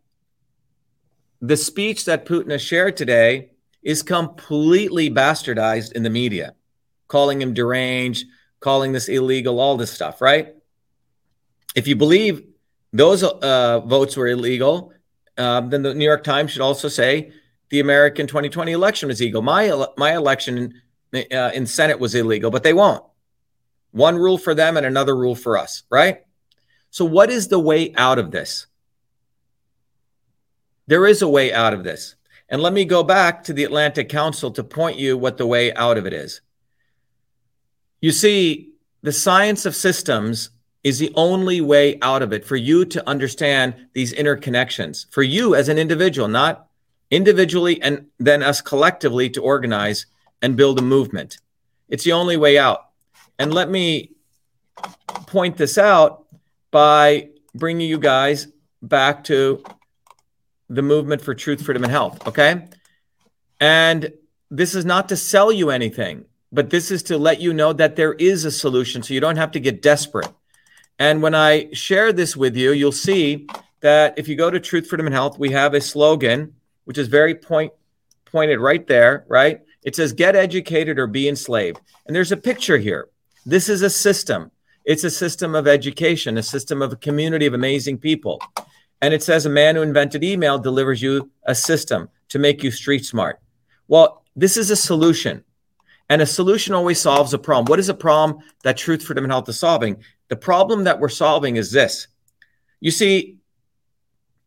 the 1.41 1.57
speech 1.57 2.05
that 2.05 2.25
Putin 2.25 2.51
has 2.51 2.61
shared 2.61 2.95
today 2.95 3.51
is 3.81 4.01
completely 4.01 5.09
bastardized 5.09 5.91
in 5.91 6.03
the 6.03 6.09
media, 6.09 6.55
calling 7.09 7.41
him 7.41 7.53
deranged, 7.53 8.25
calling 8.61 8.93
this 8.93 9.09
illegal, 9.09 9.59
all 9.59 9.75
this 9.75 9.91
stuff, 9.91 10.21
right? 10.21 10.55
If 11.75 11.87
you 11.87 11.95
believe 11.95 12.43
those 12.91 13.23
uh, 13.23 13.79
votes 13.81 14.15
were 14.15 14.27
illegal, 14.27 14.93
uh, 15.37 15.61
then 15.61 15.81
the 15.81 15.93
New 15.93 16.05
York 16.05 16.23
Times 16.23 16.51
should 16.51 16.61
also 16.61 16.87
say 16.87 17.31
the 17.69 17.79
American 17.79 18.27
2020 18.27 18.71
election 18.71 19.07
was 19.07 19.19
illegal. 19.19 19.41
My 19.41 19.87
my 19.97 20.15
election 20.15 20.81
uh, 21.13 21.51
in 21.53 21.65
Senate 21.65 21.99
was 21.99 22.15
illegal, 22.15 22.51
but 22.51 22.63
they 22.63 22.73
won't. 22.73 23.03
One 23.91 24.17
rule 24.17 24.37
for 24.37 24.53
them 24.55 24.77
and 24.77 24.85
another 24.85 25.15
rule 25.15 25.35
for 25.35 25.57
us, 25.57 25.83
right? 25.89 26.21
So, 26.89 27.05
what 27.05 27.29
is 27.31 27.47
the 27.47 27.59
way 27.59 27.93
out 27.95 28.19
of 28.19 28.31
this? 28.31 28.67
There 30.87 31.07
is 31.07 31.21
a 31.21 31.27
way 31.27 31.53
out 31.53 31.73
of 31.73 31.83
this. 31.83 32.15
And 32.49 32.61
let 32.61 32.73
me 32.73 32.85
go 32.85 33.03
back 33.03 33.43
to 33.45 33.53
the 33.53 33.63
Atlantic 33.63 34.09
Council 34.09 34.51
to 34.51 34.63
point 34.63 34.99
you 34.99 35.17
what 35.17 35.37
the 35.37 35.47
way 35.47 35.73
out 35.73 35.97
of 35.97 36.05
it 36.05 36.13
is. 36.13 36.41
You 38.01 38.11
see, 38.11 38.73
the 39.01 39.11
science 39.11 39.65
of 39.65 39.75
systems 39.75 40.49
is 40.83 40.99
the 40.99 41.11
only 41.15 41.61
way 41.61 41.97
out 42.01 42.21
of 42.21 42.33
it 42.33 42.45
for 42.45 42.55
you 42.55 42.83
to 42.85 43.07
understand 43.07 43.73
these 43.93 44.13
interconnections, 44.13 45.05
for 45.11 45.23
you 45.23 45.55
as 45.55 45.69
an 45.69 45.77
individual, 45.77 46.27
not 46.27 46.67
individually 47.09 47.81
and 47.81 48.07
then 48.19 48.43
us 48.43 48.59
collectively 48.61 49.29
to 49.29 49.41
organize 49.41 50.05
and 50.41 50.57
build 50.57 50.79
a 50.79 50.81
movement. 50.81 51.37
It's 51.87 52.03
the 52.03 52.11
only 52.11 52.37
way 52.37 52.57
out. 52.57 52.89
And 53.39 53.53
let 53.53 53.69
me 53.69 54.11
point 55.27 55.57
this 55.57 55.77
out 55.77 56.25
by 56.71 57.29
bringing 57.55 57.87
you 57.87 57.99
guys 57.99 58.47
back 58.81 59.23
to 59.25 59.63
the 60.69 60.81
movement 60.81 61.21
for 61.21 61.33
truth, 61.33 61.61
freedom, 61.61 61.83
and 61.83 61.91
health. 61.91 62.27
Okay. 62.27 62.67
And 63.59 64.11
this 64.49 64.75
is 64.75 64.85
not 64.85 65.09
to 65.09 65.15
sell 65.15 65.51
you 65.51 65.69
anything, 65.69 66.25
but 66.51 66.69
this 66.69 66.91
is 66.91 67.03
to 67.03 67.17
let 67.17 67.39
you 67.39 67.53
know 67.53 67.73
that 67.73 67.95
there 67.95 68.13
is 68.13 68.43
a 68.43 68.51
solution 68.51 69.03
so 69.03 69.13
you 69.13 69.19
don't 69.19 69.37
have 69.37 69.51
to 69.51 69.59
get 69.59 69.81
desperate. 69.81 70.29
And 70.99 71.21
when 71.21 71.35
I 71.35 71.69
share 71.73 72.13
this 72.13 72.37
with 72.37 72.55
you, 72.55 72.71
you'll 72.71 72.91
see 72.91 73.47
that 73.81 74.17
if 74.17 74.27
you 74.27 74.35
go 74.35 74.49
to 74.49 74.59
Truth, 74.59 74.87
Freedom, 74.87 75.07
and 75.07 75.13
Health, 75.13 75.37
we 75.37 75.51
have 75.51 75.73
a 75.73 75.81
slogan, 75.81 76.53
which 76.85 76.97
is 76.97 77.07
very 77.07 77.35
point 77.35 77.73
pointed 78.25 78.59
right 78.59 78.87
there, 78.87 79.25
right? 79.27 79.61
It 79.83 79.95
says, 79.95 80.13
get 80.13 80.35
educated 80.35 80.97
or 80.97 81.07
be 81.07 81.27
enslaved. 81.27 81.79
And 82.05 82.15
there's 82.15 82.31
a 82.31 82.37
picture 82.37 82.77
here. 82.77 83.09
This 83.45 83.69
is 83.69 83.81
a 83.81 83.89
system. 83.89 84.49
It's 84.85 85.03
a 85.03 85.11
system 85.11 85.55
of 85.55 85.67
education, 85.67 86.37
a 86.37 86.43
system 86.43 86.81
of 86.81 86.93
a 86.93 86.97
community 86.97 87.45
of 87.45 87.53
amazing 87.53 87.99
people. 87.99 88.41
And 89.01 89.13
it 89.13 89.21
says, 89.21 89.45
a 89.45 89.49
man 89.49 89.75
who 89.75 89.81
invented 89.81 90.23
email 90.23 90.57
delivers 90.57 91.01
you 91.01 91.29
a 91.43 91.53
system 91.53 92.09
to 92.29 92.39
make 92.39 92.63
you 92.63 92.71
street 92.71 93.05
smart. 93.05 93.39
Well, 93.87 94.23
this 94.35 94.57
is 94.57 94.71
a 94.71 94.75
solution. 94.75 95.43
And 96.09 96.21
a 96.21 96.25
solution 96.25 96.73
always 96.73 96.99
solves 96.99 97.33
a 97.33 97.37
problem. 97.37 97.65
What 97.65 97.79
is 97.79 97.89
a 97.89 97.93
problem 97.93 98.43
that 98.63 98.77
Truth, 98.77 99.03
Freedom, 99.03 99.25
and 99.25 99.31
Health 99.31 99.49
is 99.49 99.59
solving? 99.59 100.03
The 100.33 100.37
problem 100.37 100.85
that 100.85 100.99
we're 100.99 101.09
solving 101.09 101.57
is 101.57 101.71
this. 101.71 102.07
You 102.79 102.89
see, 102.89 103.37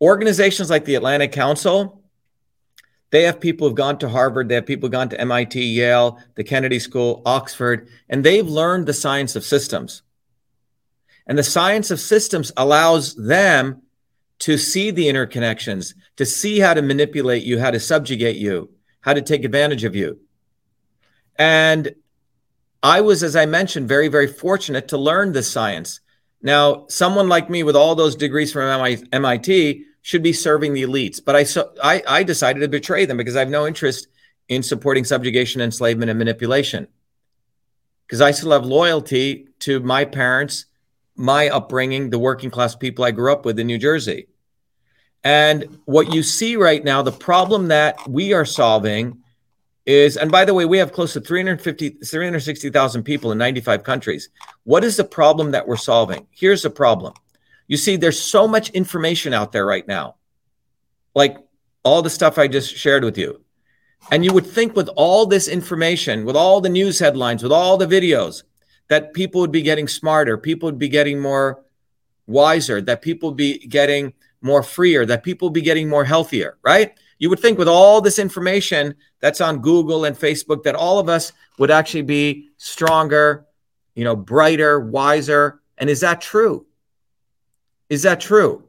organizations 0.00 0.68
like 0.68 0.84
the 0.84 0.96
Atlantic 0.96 1.30
Council, 1.30 2.02
they 3.10 3.22
have 3.22 3.38
people 3.38 3.68
who've 3.68 3.76
gone 3.76 3.96
to 4.00 4.08
Harvard, 4.08 4.48
they 4.48 4.56
have 4.56 4.66
people 4.66 4.88
who've 4.88 4.92
gone 4.92 5.10
to 5.10 5.20
MIT, 5.20 5.62
Yale, 5.62 6.18
the 6.34 6.42
Kennedy 6.42 6.80
School, 6.80 7.22
Oxford, 7.24 7.86
and 8.08 8.24
they've 8.24 8.48
learned 8.48 8.86
the 8.86 8.92
science 8.92 9.36
of 9.36 9.44
systems. 9.44 10.02
And 11.28 11.38
the 11.38 11.44
science 11.44 11.92
of 11.92 12.00
systems 12.00 12.50
allows 12.56 13.14
them 13.14 13.82
to 14.40 14.58
see 14.58 14.90
the 14.90 15.06
interconnections, 15.06 15.94
to 16.16 16.26
see 16.26 16.58
how 16.58 16.74
to 16.74 16.82
manipulate 16.82 17.44
you, 17.44 17.60
how 17.60 17.70
to 17.70 17.78
subjugate 17.78 18.38
you, 18.38 18.70
how 19.02 19.14
to 19.14 19.22
take 19.22 19.44
advantage 19.44 19.84
of 19.84 19.94
you. 19.94 20.18
And 21.38 21.94
I 22.86 23.00
was, 23.00 23.24
as 23.24 23.34
I 23.34 23.46
mentioned, 23.46 23.88
very, 23.88 24.06
very 24.06 24.28
fortunate 24.28 24.86
to 24.88 24.96
learn 24.96 25.32
this 25.32 25.50
science. 25.50 25.98
Now, 26.40 26.86
someone 26.88 27.28
like 27.28 27.50
me 27.50 27.64
with 27.64 27.74
all 27.74 27.96
those 27.96 28.14
degrees 28.14 28.52
from 28.52 28.62
MIT 29.12 29.84
should 30.02 30.22
be 30.22 30.32
serving 30.32 30.72
the 30.72 30.84
elites, 30.84 31.20
but 31.24 31.34
I, 31.34 31.42
so, 31.42 31.72
I, 31.82 32.00
I 32.06 32.22
decided 32.22 32.60
to 32.60 32.68
betray 32.68 33.04
them 33.04 33.16
because 33.16 33.34
I 33.34 33.40
have 33.40 33.48
no 33.48 33.66
interest 33.66 34.06
in 34.48 34.62
supporting 34.62 35.04
subjugation, 35.04 35.60
enslavement, 35.60 36.10
and 36.10 36.18
manipulation. 36.20 36.86
Because 38.06 38.20
I 38.20 38.30
still 38.30 38.52
have 38.52 38.64
loyalty 38.64 39.48
to 39.60 39.80
my 39.80 40.04
parents, 40.04 40.66
my 41.16 41.48
upbringing, 41.48 42.10
the 42.10 42.20
working 42.20 42.52
class 42.52 42.76
people 42.76 43.04
I 43.04 43.10
grew 43.10 43.32
up 43.32 43.44
with 43.44 43.58
in 43.58 43.66
New 43.66 43.78
Jersey. 43.78 44.28
And 45.24 45.80
what 45.86 46.14
you 46.14 46.22
see 46.22 46.54
right 46.54 46.84
now, 46.84 47.02
the 47.02 47.10
problem 47.10 47.66
that 47.66 48.08
we 48.08 48.32
are 48.32 48.44
solving 48.44 49.24
is, 49.86 50.16
and 50.16 50.30
by 50.30 50.44
the 50.44 50.52
way, 50.52 50.64
we 50.64 50.78
have 50.78 50.92
close 50.92 51.12
to 51.12 51.20
350, 51.20 51.90
360,000 52.04 53.02
people 53.04 53.32
in 53.32 53.38
95 53.38 53.84
countries. 53.84 54.28
What 54.64 54.84
is 54.84 54.96
the 54.96 55.04
problem 55.04 55.52
that 55.52 55.66
we're 55.66 55.76
solving? 55.76 56.26
Here's 56.30 56.62
the 56.62 56.70
problem. 56.70 57.14
You 57.68 57.76
see, 57.76 57.96
there's 57.96 58.20
so 58.20 58.46
much 58.46 58.70
information 58.70 59.32
out 59.32 59.52
there 59.52 59.64
right 59.64 59.86
now, 59.86 60.16
like 61.14 61.36
all 61.84 62.02
the 62.02 62.10
stuff 62.10 62.38
I 62.38 62.48
just 62.48 62.76
shared 62.76 63.04
with 63.04 63.16
you. 63.16 63.40
And 64.10 64.24
you 64.24 64.32
would 64.32 64.46
think 64.46 64.76
with 64.76 64.88
all 64.96 65.26
this 65.26 65.48
information, 65.48 66.24
with 66.24 66.36
all 66.36 66.60
the 66.60 66.68
news 66.68 66.98
headlines, 66.98 67.42
with 67.42 67.52
all 67.52 67.76
the 67.76 67.86
videos, 67.86 68.42
that 68.88 69.14
people 69.14 69.40
would 69.40 69.52
be 69.52 69.62
getting 69.62 69.88
smarter, 69.88 70.36
people 70.38 70.66
would 70.68 70.78
be 70.78 70.88
getting 70.88 71.20
more 71.20 71.64
wiser, 72.26 72.80
that 72.80 73.02
people 73.02 73.30
would 73.30 73.36
be 73.36 73.58
getting 73.58 74.12
more 74.42 74.62
freer, 74.62 75.06
that 75.06 75.24
people 75.24 75.48
would 75.48 75.54
be 75.54 75.60
getting 75.60 75.88
more 75.88 76.04
healthier, 76.04 76.58
right? 76.62 76.98
You 77.18 77.30
would 77.30 77.40
think 77.40 77.58
with 77.58 77.68
all 77.68 78.00
this 78.00 78.18
information 78.18 78.94
that's 79.20 79.40
on 79.40 79.60
Google 79.60 80.04
and 80.04 80.16
Facebook 80.16 80.62
that 80.64 80.74
all 80.74 80.98
of 80.98 81.08
us 81.08 81.32
would 81.58 81.70
actually 81.70 82.02
be 82.02 82.48
stronger, 82.58 83.46
you 83.94 84.04
know, 84.04 84.16
brighter, 84.16 84.78
wiser. 84.80 85.60
And 85.78 85.88
is 85.88 86.00
that 86.00 86.20
true? 86.20 86.66
Is 87.88 88.02
that 88.02 88.20
true? 88.20 88.64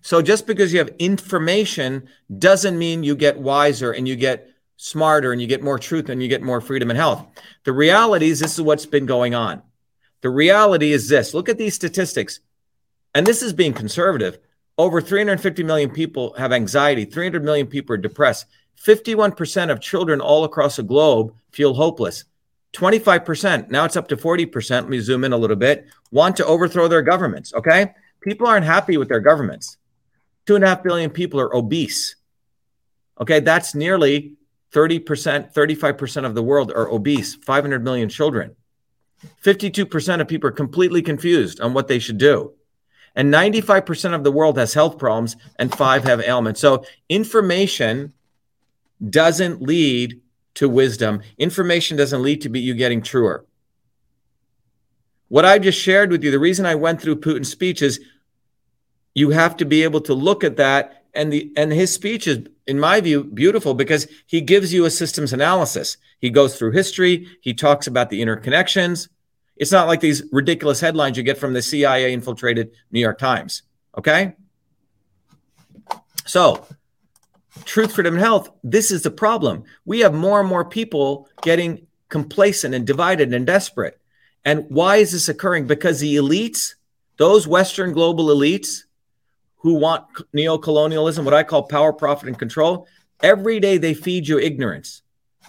So 0.00 0.20
just 0.22 0.46
because 0.46 0.72
you 0.72 0.78
have 0.78 0.90
information 0.98 2.08
doesn't 2.38 2.78
mean 2.78 3.04
you 3.04 3.16
get 3.16 3.38
wiser 3.38 3.92
and 3.92 4.06
you 4.06 4.16
get 4.16 4.50
smarter 4.76 5.32
and 5.32 5.40
you 5.40 5.46
get 5.46 5.62
more 5.62 5.78
truth 5.78 6.08
and 6.08 6.22
you 6.22 6.28
get 6.28 6.42
more 6.42 6.60
freedom 6.60 6.90
and 6.90 6.98
health. 6.98 7.26
The 7.64 7.72
reality 7.72 8.28
is 8.28 8.40
this 8.40 8.54
is 8.54 8.60
what's 8.60 8.86
been 8.86 9.06
going 9.06 9.34
on. 9.34 9.62
The 10.20 10.30
reality 10.30 10.92
is 10.92 11.08
this. 11.08 11.34
Look 11.34 11.48
at 11.48 11.58
these 11.58 11.74
statistics. 11.74 12.40
And 13.14 13.26
this 13.26 13.42
is 13.42 13.52
being 13.52 13.72
conservative. 13.72 14.38
Over 14.76 15.00
350 15.00 15.62
million 15.62 15.90
people 15.90 16.34
have 16.34 16.52
anxiety, 16.52 17.04
300 17.04 17.44
million 17.44 17.66
people 17.66 17.94
are 17.94 17.98
depressed. 17.98 18.46
51% 18.84 19.70
of 19.70 19.80
children 19.80 20.20
all 20.20 20.44
across 20.44 20.76
the 20.76 20.82
globe 20.82 21.32
feel 21.52 21.74
hopeless. 21.74 22.24
25%, 22.72 23.70
now 23.70 23.84
it's 23.84 23.96
up 23.96 24.08
to 24.08 24.16
40%. 24.16 24.70
Let 24.70 24.88
me 24.88 24.98
zoom 24.98 25.22
in 25.22 25.32
a 25.32 25.36
little 25.36 25.56
bit, 25.56 25.86
want 26.10 26.36
to 26.36 26.46
overthrow 26.46 26.88
their 26.88 27.02
governments. 27.02 27.54
Okay. 27.54 27.94
People 28.20 28.48
aren't 28.48 28.66
happy 28.66 28.96
with 28.96 29.08
their 29.08 29.20
governments. 29.20 29.76
Two 30.46 30.56
and 30.56 30.64
a 30.64 30.68
half 30.68 30.82
billion 30.82 31.10
people 31.10 31.40
are 31.40 31.54
obese. 31.54 32.16
Okay. 33.20 33.38
That's 33.38 33.76
nearly 33.76 34.34
30%, 34.72 35.54
35% 35.54 36.26
of 36.26 36.34
the 36.34 36.42
world 36.42 36.72
are 36.72 36.90
obese, 36.90 37.36
500 37.36 37.84
million 37.84 38.08
children. 38.08 38.56
52% 39.42 40.20
of 40.20 40.28
people 40.28 40.48
are 40.48 40.52
completely 40.52 41.00
confused 41.00 41.60
on 41.60 41.74
what 41.74 41.86
they 41.86 42.00
should 42.00 42.18
do. 42.18 42.52
And 43.16 43.32
95% 43.32 44.14
of 44.14 44.24
the 44.24 44.32
world 44.32 44.58
has 44.58 44.74
health 44.74 44.98
problems 44.98 45.36
and 45.58 45.74
five 45.74 46.04
have 46.04 46.20
ailments. 46.20 46.60
So 46.60 46.84
information 47.08 48.12
doesn't 49.08 49.62
lead 49.62 50.20
to 50.54 50.68
wisdom. 50.68 51.22
Information 51.38 51.96
doesn't 51.96 52.22
lead 52.22 52.40
to 52.42 52.58
you 52.58 52.74
getting 52.74 53.02
truer. 53.02 53.44
What 55.28 55.44
I 55.44 55.58
just 55.58 55.80
shared 55.80 56.10
with 56.10 56.22
you, 56.22 56.30
the 56.30 56.38
reason 56.38 56.66
I 56.66 56.74
went 56.74 57.00
through 57.00 57.16
Putin's 57.16 57.50
speech 57.50 57.82
is 57.82 58.00
you 59.14 59.30
have 59.30 59.56
to 59.58 59.64
be 59.64 59.82
able 59.82 60.00
to 60.02 60.14
look 60.14 60.44
at 60.44 60.56
that 60.56 61.04
and 61.14 61.32
the 61.32 61.52
and 61.56 61.72
his 61.72 61.92
speech 61.92 62.26
is 62.26 62.46
in 62.66 62.80
my 62.80 63.00
view 63.00 63.24
beautiful 63.24 63.74
because 63.74 64.08
he 64.26 64.40
gives 64.40 64.72
you 64.72 64.84
a 64.84 64.90
systems 64.90 65.32
analysis. 65.32 65.96
He 66.18 66.30
goes 66.30 66.58
through 66.58 66.72
history, 66.72 67.28
he 67.40 67.54
talks 67.54 67.86
about 67.86 68.10
the 68.10 68.20
interconnections, 68.20 69.08
it's 69.56 69.72
not 69.72 69.86
like 69.86 70.00
these 70.00 70.22
ridiculous 70.32 70.80
headlines 70.80 71.16
you 71.16 71.22
get 71.22 71.38
from 71.38 71.52
the 71.52 71.62
CIA 71.62 72.12
infiltrated 72.12 72.72
New 72.90 73.00
York 73.00 73.18
Times. 73.18 73.62
Okay. 73.96 74.34
So, 76.26 76.66
truth, 77.64 77.94
freedom, 77.94 78.14
and 78.14 78.22
health, 78.22 78.50
this 78.64 78.90
is 78.90 79.02
the 79.02 79.10
problem. 79.10 79.64
We 79.84 80.00
have 80.00 80.14
more 80.14 80.40
and 80.40 80.48
more 80.48 80.64
people 80.64 81.28
getting 81.42 81.86
complacent 82.08 82.74
and 82.74 82.86
divided 82.86 83.32
and 83.32 83.46
desperate. 83.46 84.00
And 84.44 84.66
why 84.68 84.96
is 84.96 85.12
this 85.12 85.28
occurring? 85.28 85.66
Because 85.66 86.00
the 86.00 86.16
elites, 86.16 86.74
those 87.16 87.46
Western 87.46 87.92
global 87.92 88.26
elites 88.26 88.82
who 89.58 89.74
want 89.74 90.06
neocolonialism, 90.34 91.24
what 91.24 91.32
I 91.32 91.42
call 91.42 91.62
power, 91.62 91.92
profit, 91.92 92.28
and 92.28 92.38
control, 92.38 92.88
every 93.22 93.60
day 93.60 93.78
they 93.78 93.94
feed 93.94 94.26
you 94.26 94.38
ignorance. 94.38 95.02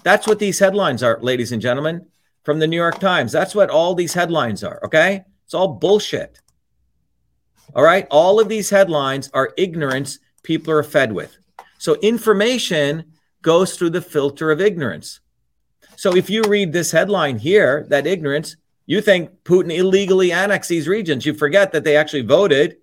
That's 0.04 0.28
what 0.28 0.40
these 0.40 0.60
headlines 0.60 1.02
are, 1.02 1.20
ladies 1.22 1.52
and 1.52 1.62
gentlemen 1.62 2.06
from 2.46 2.60
the 2.60 2.68
New 2.68 2.78
York 2.78 3.00
Times. 3.00 3.32
That's 3.32 3.56
what 3.56 3.70
all 3.70 3.96
these 3.96 4.14
headlines 4.14 4.64
are, 4.64 4.80
okay? 4.86 5.26
It's 5.44 5.54
all 5.54 5.68
bullshit. 5.68 6.40
All 7.76 7.84
right? 7.84 8.08
All 8.10 8.40
of 8.40 8.48
these 8.48 8.70
headlines 8.70 9.30
are 9.34 9.54
ignorance 9.58 10.20
people 10.44 10.72
are 10.72 10.84
fed 10.84 11.12
with. 11.12 11.36
So 11.80 11.96
information 11.96 13.14
goes 13.42 13.76
through 13.76 13.90
the 13.90 14.02
filter 14.02 14.52
of 14.52 14.62
ignorance. 14.62 15.20
So 15.98 16.16
if 16.16 16.30
you 16.30 16.44
read 16.44 16.72
this 16.72 16.92
headline 16.92 17.40
here, 17.40 17.86
that 17.90 18.08
ignorance, 18.08 18.56
you 18.86 19.02
think 19.02 19.44
Putin 19.44 19.76
illegally 19.76 20.32
annexed 20.32 20.70
these 20.70 20.88
regions. 20.88 21.26
You 21.26 21.34
forget 21.34 21.72
that 21.72 21.84
they 21.84 21.98
actually 21.98 22.22
voted 22.22 22.78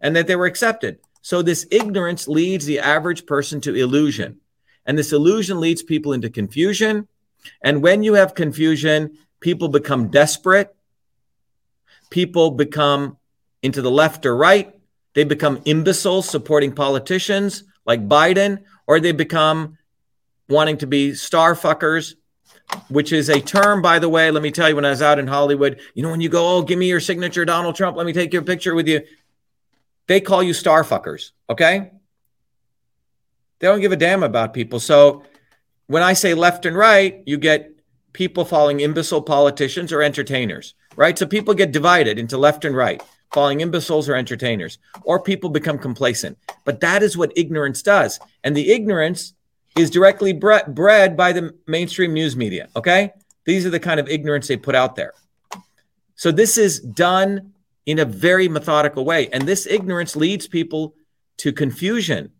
and 0.00 0.14
that 0.14 0.26
they 0.26 0.36
were 0.36 0.46
accepted. 0.46 0.98
So 1.22 1.42
this 1.42 1.66
ignorance 1.70 2.28
leads 2.28 2.64
the 2.64 2.78
average 2.78 3.26
person 3.26 3.60
to 3.62 3.74
illusion. 3.74 4.40
And 4.86 4.96
this 4.96 5.12
illusion 5.12 5.60
leads 5.60 5.82
people 5.82 6.12
into 6.12 6.30
confusion 6.30 7.08
and 7.62 7.82
when 7.82 8.02
you 8.02 8.14
have 8.14 8.34
confusion, 8.34 9.18
people 9.40 9.68
become 9.68 10.08
desperate. 10.08 10.74
People 12.10 12.50
become 12.50 13.16
into 13.62 13.82
the 13.82 13.90
left 13.90 14.26
or 14.26 14.36
right. 14.36 14.74
They 15.14 15.24
become 15.24 15.60
imbeciles 15.64 16.28
supporting 16.28 16.72
politicians 16.72 17.64
like 17.86 18.08
Biden, 18.08 18.64
or 18.86 19.00
they 19.00 19.12
become 19.12 19.78
wanting 20.48 20.78
to 20.78 20.86
be 20.86 21.14
star 21.14 21.54
fuckers 21.54 22.14
which 22.88 23.12
is 23.12 23.28
a 23.28 23.40
term, 23.40 23.82
by 23.82 23.98
the 23.98 24.08
way. 24.08 24.30
Let 24.30 24.42
me 24.42 24.50
tell 24.50 24.68
you, 24.68 24.74
when 24.74 24.84
I 24.84 24.90
was 24.90 25.02
out 25.02 25.18
in 25.18 25.26
Hollywood, 25.26 25.80
you 25.94 26.02
know, 26.02 26.10
when 26.10 26.20
you 26.20 26.28
go, 26.28 26.56
oh, 26.56 26.62
give 26.62 26.78
me 26.78 26.88
your 26.88 27.00
signature, 27.00 27.44
Donald 27.44 27.76
Trump, 27.76 27.96
let 27.96 28.06
me 28.06 28.12
take 28.12 28.32
your 28.32 28.42
picture 28.42 28.74
with 28.74 28.88
you. 28.88 29.02
They 30.06 30.20
call 30.20 30.42
you 30.42 30.52
star 30.52 30.82
fuckers, 30.82 31.30
okay? 31.48 31.92
They 33.58 33.66
don't 33.66 33.80
give 33.80 33.92
a 33.92 33.96
damn 33.96 34.22
about 34.22 34.54
people. 34.54 34.80
So 34.80 35.24
when 35.90 36.04
I 36.04 36.12
say 36.12 36.34
left 36.34 36.66
and 36.66 36.76
right, 36.76 37.20
you 37.26 37.36
get 37.36 37.72
people 38.12 38.44
following 38.44 38.78
imbecile 38.78 39.22
politicians 39.22 39.92
or 39.92 40.02
entertainers, 40.02 40.74
right? 40.94 41.18
So 41.18 41.26
people 41.26 41.52
get 41.52 41.72
divided 41.72 42.16
into 42.16 42.38
left 42.38 42.64
and 42.64 42.76
right, 42.76 43.02
following 43.32 43.60
imbeciles 43.60 44.08
or 44.08 44.14
entertainers, 44.14 44.78
or 45.02 45.20
people 45.20 45.50
become 45.50 45.78
complacent. 45.78 46.38
But 46.64 46.78
that 46.78 47.02
is 47.02 47.16
what 47.16 47.32
ignorance 47.34 47.82
does. 47.82 48.20
And 48.44 48.56
the 48.56 48.70
ignorance 48.70 49.34
is 49.76 49.90
directly 49.90 50.32
bre- 50.32 50.68
bred 50.68 51.16
by 51.16 51.32
the 51.32 51.56
mainstream 51.66 52.12
news 52.12 52.36
media, 52.36 52.68
okay? 52.76 53.10
These 53.44 53.66
are 53.66 53.70
the 53.70 53.80
kind 53.80 53.98
of 53.98 54.08
ignorance 54.08 54.46
they 54.46 54.56
put 54.56 54.76
out 54.76 54.94
there. 54.94 55.14
So 56.14 56.30
this 56.30 56.56
is 56.56 56.78
done 56.78 57.52
in 57.84 57.98
a 57.98 58.04
very 58.04 58.46
methodical 58.46 59.04
way. 59.04 59.28
And 59.32 59.42
this 59.42 59.66
ignorance 59.66 60.14
leads 60.14 60.46
people 60.46 60.94
to 61.38 61.52
confusion 61.52 62.30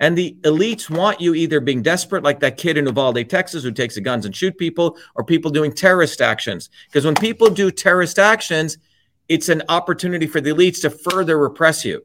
and 0.00 0.16
the 0.16 0.36
elites 0.42 0.88
want 0.88 1.20
you 1.20 1.34
either 1.34 1.60
being 1.60 1.82
desperate, 1.82 2.22
like 2.22 2.40
that 2.40 2.56
kid 2.56 2.78
in 2.78 2.86
Uvalde, 2.86 3.28
Texas, 3.28 3.64
who 3.64 3.72
takes 3.72 3.96
the 3.96 4.00
guns 4.00 4.24
and 4.24 4.34
shoot 4.34 4.56
people, 4.56 4.96
or 5.16 5.24
people 5.24 5.50
doing 5.50 5.72
terrorist 5.72 6.20
actions. 6.20 6.70
Because 6.86 7.04
when 7.04 7.16
people 7.16 7.50
do 7.50 7.70
terrorist 7.70 8.18
actions, 8.18 8.78
it's 9.28 9.48
an 9.48 9.62
opportunity 9.68 10.26
for 10.26 10.40
the 10.40 10.50
elites 10.50 10.80
to 10.82 10.90
further 10.90 11.38
repress 11.38 11.84
you. 11.84 12.04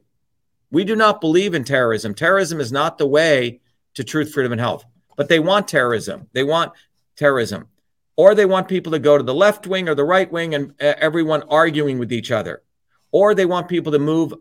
We 0.70 0.84
do 0.84 0.96
not 0.96 1.20
believe 1.20 1.54
in 1.54 1.62
terrorism. 1.62 2.14
Terrorism 2.14 2.60
is 2.60 2.72
not 2.72 2.98
the 2.98 3.06
way 3.06 3.60
to 3.94 4.02
truth, 4.02 4.32
freedom, 4.32 4.52
and 4.52 4.60
health. 4.60 4.84
But 5.16 5.28
they 5.28 5.38
want 5.38 5.68
terrorism. 5.68 6.26
They 6.32 6.42
want 6.42 6.72
terrorism. 7.16 7.68
Or 8.16 8.34
they 8.34 8.44
want 8.44 8.66
people 8.66 8.92
to 8.92 8.98
go 8.98 9.16
to 9.16 9.22
the 9.22 9.34
left 9.34 9.68
wing 9.68 9.88
or 9.88 9.94
the 9.94 10.04
right 10.04 10.30
wing 10.30 10.54
and 10.54 10.70
uh, 10.80 10.94
everyone 10.98 11.44
arguing 11.48 11.98
with 11.98 12.12
each 12.12 12.32
other. 12.32 12.62
Or 13.12 13.34
they 13.34 13.46
want 13.46 13.68
people 13.68 13.92
to 13.92 14.00
move 14.00 14.34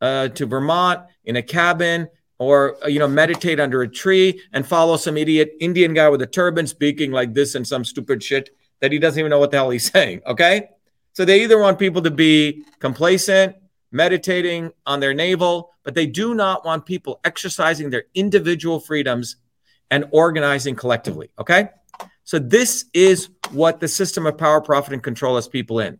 uh, 0.00 0.28
to 0.28 0.46
Vermont 0.46 1.06
in 1.24 1.36
a 1.36 1.42
cabin 1.42 2.08
or 2.38 2.82
uh, 2.84 2.88
you 2.88 2.98
know 2.98 3.08
meditate 3.08 3.60
under 3.60 3.82
a 3.82 3.88
tree 3.88 4.40
and 4.52 4.66
follow 4.66 4.96
some 4.96 5.16
idiot 5.16 5.52
indian 5.60 5.92
guy 5.94 6.08
with 6.08 6.22
a 6.22 6.26
turban 6.26 6.66
speaking 6.66 7.10
like 7.10 7.34
this 7.34 7.54
and 7.54 7.66
some 7.66 7.84
stupid 7.84 8.22
shit 8.22 8.50
that 8.80 8.92
he 8.92 8.98
doesn't 8.98 9.18
even 9.18 9.30
know 9.30 9.38
what 9.38 9.50
the 9.50 9.56
hell 9.56 9.70
he's 9.70 9.90
saying 9.92 10.20
okay? 10.26 10.68
So 11.12 11.24
they 11.24 11.42
either 11.42 11.58
want 11.58 11.80
people 11.80 12.02
to 12.02 12.12
be 12.12 12.64
complacent 12.78 13.56
meditating 13.90 14.70
on 14.86 15.00
their 15.00 15.14
navel 15.14 15.70
but 15.82 15.94
they 15.94 16.06
do 16.06 16.34
not 16.34 16.64
want 16.64 16.86
people 16.86 17.20
exercising 17.24 17.90
their 17.90 18.04
individual 18.14 18.78
freedoms 18.80 19.36
and 19.90 20.04
organizing 20.12 20.76
collectively 20.76 21.30
okay? 21.38 21.70
So 22.24 22.38
this 22.38 22.84
is 22.92 23.30
what 23.52 23.80
the 23.80 23.88
system 23.88 24.26
of 24.26 24.36
power 24.36 24.60
profit 24.60 24.92
and 24.92 25.02
control 25.02 25.36
has 25.36 25.48
people 25.48 25.80
in. 25.80 25.98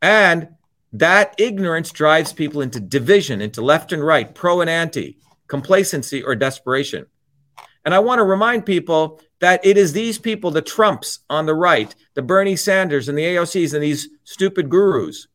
And 0.00 0.48
that 0.94 1.34
ignorance 1.38 1.90
drives 1.90 2.32
people 2.32 2.62
into 2.62 2.80
division 2.80 3.42
into 3.42 3.60
left 3.60 3.92
and 3.92 4.02
right 4.02 4.34
pro 4.34 4.60
and 4.62 4.70
anti 4.70 5.18
complacency, 5.46 6.22
or 6.22 6.34
desperation. 6.34 7.06
And 7.84 7.94
I 7.94 8.00
want 8.00 8.18
to 8.18 8.24
remind 8.24 8.66
people 8.66 9.20
that 9.38 9.64
it 9.64 9.76
is 9.78 9.92
these 9.92 10.18
people, 10.18 10.50
the 10.50 10.62
Trumps 10.62 11.20
on 11.30 11.46
the 11.46 11.54
right, 11.54 11.94
the 12.14 12.22
Bernie 12.22 12.56
Sanders 12.56 13.08
and 13.08 13.16
the 13.16 13.22
AOCs 13.22 13.74
and 13.74 13.82
these 13.82 14.08
stupid 14.24 14.68
gurus, 14.68 15.28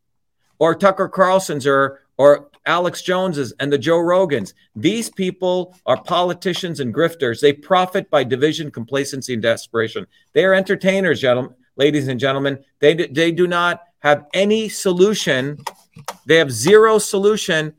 or 0.60 0.76
Tucker 0.76 1.08
Carlson's 1.08 1.66
or, 1.66 2.02
or 2.18 2.50
Alex 2.66 3.02
Jones's 3.02 3.54
and 3.60 3.72
the 3.72 3.78
Joe 3.78 4.00
Rogans. 4.00 4.54
These 4.76 5.10
people 5.10 5.76
are 5.86 6.02
politicians 6.04 6.80
and 6.80 6.94
grifters. 6.94 7.40
They 7.40 7.54
profit 7.54 8.10
by 8.10 8.24
division, 8.24 8.70
complacency, 8.70 9.34
and 9.34 9.42
desperation. 9.42 10.06
They 10.34 10.46
are 10.46 10.54
entertainers, 10.54 11.22
gentlemen, 11.22 11.56
ladies 11.78 12.08
and 12.08 12.20
gentlemen. 12.20 12.64
They, 12.80 12.94
they 12.94 13.32
do 13.32 13.48
not 13.48 13.84
have 14.00 14.26
any 14.34 14.70
solution. 14.70 15.58
They 16.26 16.36
have 16.38 16.52
zero 16.52 16.98
solution 16.98 17.74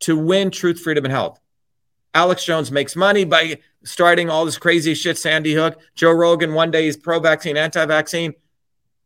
to 0.00 0.18
win 0.18 0.50
truth, 0.50 0.80
freedom, 0.80 1.04
and 1.04 1.12
health. 1.12 1.40
Alex 2.14 2.44
Jones 2.44 2.72
makes 2.72 2.96
money 2.96 3.24
by 3.24 3.58
starting 3.84 4.30
all 4.30 4.44
this 4.44 4.58
crazy 4.58 4.94
shit, 4.94 5.18
Sandy 5.18 5.54
Hook. 5.54 5.80
Joe 5.94 6.12
Rogan, 6.12 6.54
one 6.54 6.70
day 6.70 6.84
he's 6.84 6.96
pro 6.96 7.20
vaccine, 7.20 7.56
anti 7.56 7.84
vaccine. 7.86 8.34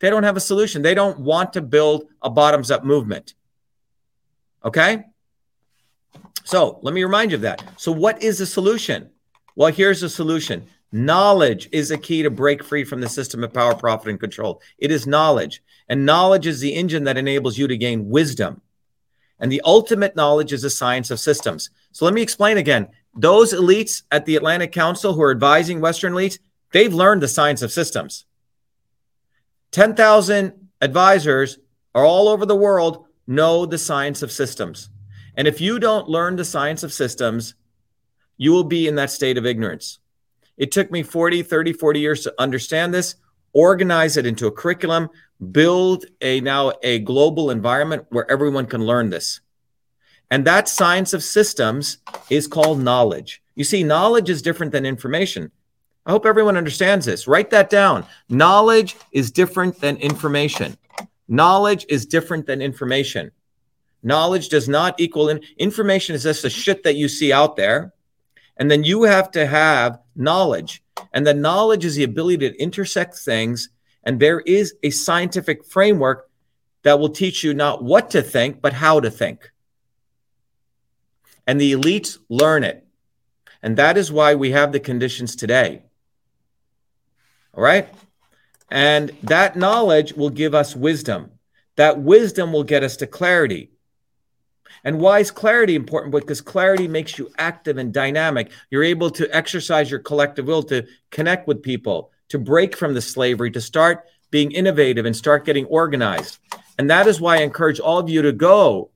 They 0.00 0.10
don't 0.10 0.24
have 0.24 0.36
a 0.36 0.40
solution. 0.40 0.82
They 0.82 0.94
don't 0.94 1.20
want 1.20 1.52
to 1.52 1.62
build 1.62 2.08
a 2.20 2.30
bottoms 2.30 2.70
up 2.70 2.84
movement. 2.84 3.34
Okay? 4.64 5.04
So 6.44 6.80
let 6.82 6.94
me 6.94 7.04
remind 7.04 7.30
you 7.30 7.36
of 7.36 7.42
that. 7.42 7.62
So, 7.76 7.92
what 7.92 8.22
is 8.22 8.38
the 8.38 8.46
solution? 8.46 9.10
Well, 9.54 9.72
here's 9.72 10.00
the 10.00 10.08
solution 10.08 10.66
knowledge 10.94 11.68
is 11.72 11.90
a 11.90 11.98
key 11.98 12.22
to 12.22 12.30
break 12.30 12.62
free 12.62 12.84
from 12.84 13.00
the 13.00 13.08
system 13.08 13.42
of 13.42 13.52
power, 13.52 13.74
profit, 13.74 14.08
and 14.08 14.20
control. 14.20 14.60
It 14.78 14.90
is 14.90 15.06
knowledge. 15.06 15.62
And 15.88 16.06
knowledge 16.06 16.46
is 16.46 16.60
the 16.60 16.74
engine 16.74 17.04
that 17.04 17.16
enables 17.16 17.58
you 17.58 17.66
to 17.66 17.76
gain 17.76 18.08
wisdom. 18.08 18.60
And 19.38 19.50
the 19.50 19.62
ultimate 19.64 20.16
knowledge 20.16 20.52
is 20.52 20.62
the 20.62 20.70
science 20.70 21.10
of 21.10 21.18
systems. 21.18 21.70
So 21.92 22.04
let 22.04 22.14
me 22.14 22.22
explain 22.22 22.58
again. 22.58 22.88
Those 23.14 23.52
elites 23.52 24.02
at 24.10 24.24
the 24.24 24.36
Atlantic 24.36 24.72
Council 24.72 25.12
who 25.12 25.22
are 25.22 25.30
advising 25.30 25.80
Western 25.80 26.14
elites, 26.14 26.38
they've 26.72 26.92
learned 26.92 27.22
the 27.22 27.28
science 27.28 27.62
of 27.62 27.70
systems. 27.70 28.24
10,000 29.72 30.52
advisors 30.80 31.58
are 31.94 32.04
all 32.04 32.28
over 32.28 32.46
the 32.46 32.56
world 32.56 33.06
know 33.26 33.66
the 33.66 33.78
science 33.78 34.22
of 34.22 34.32
systems. 34.32 34.90
And 35.36 35.46
if 35.46 35.60
you 35.60 35.78
don't 35.78 36.08
learn 36.08 36.36
the 36.36 36.44
science 36.44 36.82
of 36.82 36.92
systems, 36.92 37.54
you 38.36 38.52
will 38.52 38.64
be 38.64 38.88
in 38.88 38.96
that 38.96 39.10
state 39.10 39.38
of 39.38 39.46
ignorance. 39.46 39.98
It 40.56 40.72
took 40.72 40.90
me 40.90 41.02
40, 41.02 41.42
30, 41.42 41.72
40 41.74 42.00
years 42.00 42.22
to 42.22 42.34
understand 42.38 42.92
this, 42.92 43.16
organize 43.52 44.16
it 44.16 44.26
into 44.26 44.46
a 44.46 44.52
curriculum, 44.52 45.08
build 45.50 46.06
a 46.20 46.40
now 46.40 46.72
a 46.82 46.98
global 47.00 47.50
environment 47.50 48.06
where 48.08 48.30
everyone 48.30 48.66
can 48.66 48.84
learn 48.84 49.10
this. 49.10 49.40
And 50.32 50.46
that 50.46 50.66
science 50.66 51.12
of 51.12 51.22
systems 51.22 51.98
is 52.30 52.46
called 52.46 52.80
knowledge. 52.80 53.42
You 53.54 53.64
see, 53.64 53.84
knowledge 53.84 54.30
is 54.30 54.40
different 54.40 54.72
than 54.72 54.86
information. 54.86 55.50
I 56.06 56.10
hope 56.10 56.24
everyone 56.24 56.56
understands 56.56 57.04
this. 57.04 57.28
Write 57.28 57.50
that 57.50 57.68
down. 57.68 58.06
Knowledge 58.30 58.96
is 59.12 59.30
different 59.30 59.78
than 59.82 59.98
information. 59.98 60.78
Knowledge 61.28 61.84
is 61.90 62.06
different 62.06 62.46
than 62.46 62.62
information. 62.62 63.30
Knowledge 64.02 64.48
does 64.48 64.70
not 64.70 64.98
equal 64.98 65.28
in, 65.28 65.42
information 65.58 66.14
is 66.14 66.22
just 66.22 66.40
the 66.40 66.48
shit 66.48 66.82
that 66.84 66.96
you 66.96 67.08
see 67.08 67.30
out 67.30 67.56
there. 67.56 67.92
And 68.56 68.70
then 68.70 68.84
you 68.84 69.02
have 69.02 69.32
to 69.32 69.44
have 69.44 69.98
knowledge. 70.16 70.82
And 71.12 71.26
the 71.26 71.34
knowledge 71.34 71.84
is 71.84 71.96
the 71.96 72.04
ability 72.04 72.48
to 72.48 72.58
intersect 72.58 73.18
things 73.18 73.68
and 74.02 74.18
there 74.18 74.40
is 74.40 74.76
a 74.82 74.88
scientific 74.88 75.62
framework 75.62 76.30
that 76.84 76.98
will 76.98 77.10
teach 77.10 77.44
you 77.44 77.52
not 77.52 77.84
what 77.84 78.08
to 78.12 78.22
think, 78.22 78.62
but 78.62 78.72
how 78.72 78.98
to 78.98 79.10
think. 79.10 79.52
And 81.46 81.60
the 81.60 81.72
elites 81.72 82.18
learn 82.28 82.64
it. 82.64 82.86
And 83.62 83.76
that 83.76 83.96
is 83.96 84.10
why 84.12 84.34
we 84.34 84.50
have 84.52 84.72
the 84.72 84.80
conditions 84.80 85.36
today. 85.36 85.82
All 87.54 87.62
right? 87.62 87.88
And 88.70 89.10
that 89.22 89.56
knowledge 89.56 90.14
will 90.14 90.30
give 90.30 90.54
us 90.54 90.74
wisdom. 90.74 91.30
That 91.76 92.00
wisdom 92.00 92.52
will 92.52 92.64
get 92.64 92.82
us 92.82 92.96
to 92.98 93.06
clarity. 93.06 93.70
And 94.84 95.00
why 95.00 95.20
is 95.20 95.30
clarity 95.30 95.74
important? 95.74 96.12
Because 96.12 96.40
clarity 96.40 96.88
makes 96.88 97.18
you 97.18 97.30
active 97.38 97.76
and 97.78 97.92
dynamic. 97.92 98.50
You're 98.70 98.84
able 98.84 99.10
to 99.10 99.28
exercise 99.34 99.90
your 99.90 100.00
collective 100.00 100.46
will 100.46 100.62
to 100.64 100.86
connect 101.10 101.46
with 101.46 101.62
people, 101.62 102.10
to 102.30 102.38
break 102.38 102.76
from 102.76 102.94
the 102.94 103.02
slavery, 103.02 103.50
to 103.52 103.60
start 103.60 104.04
being 104.30 104.50
innovative 104.50 105.04
and 105.04 105.14
start 105.14 105.44
getting 105.44 105.66
organized. 105.66 106.38
And 106.78 106.90
that 106.90 107.06
is 107.06 107.20
why 107.20 107.36
I 107.36 107.42
encourage 107.42 107.78
all 107.78 107.98
of 107.98 108.08
you 108.08 108.22
to 108.22 108.32
go 108.32 108.90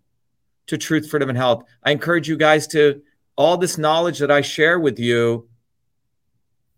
to 0.67 0.79
Truth, 0.79 1.09
Freedom, 1.09 1.29
and 1.29 1.39
Health. 1.39 1.65
I 1.83 1.93
encourage 1.93 2.29
you 2.29 2.37
guys 2.37 2.67
to 2.69 3.03
all 3.37 3.57
this 3.57 3.79
knowledge 3.79 4.19
that 4.19 4.31
I 4.31 4.41
share 4.41 4.79
with 4.79 4.99
you, 4.99 5.49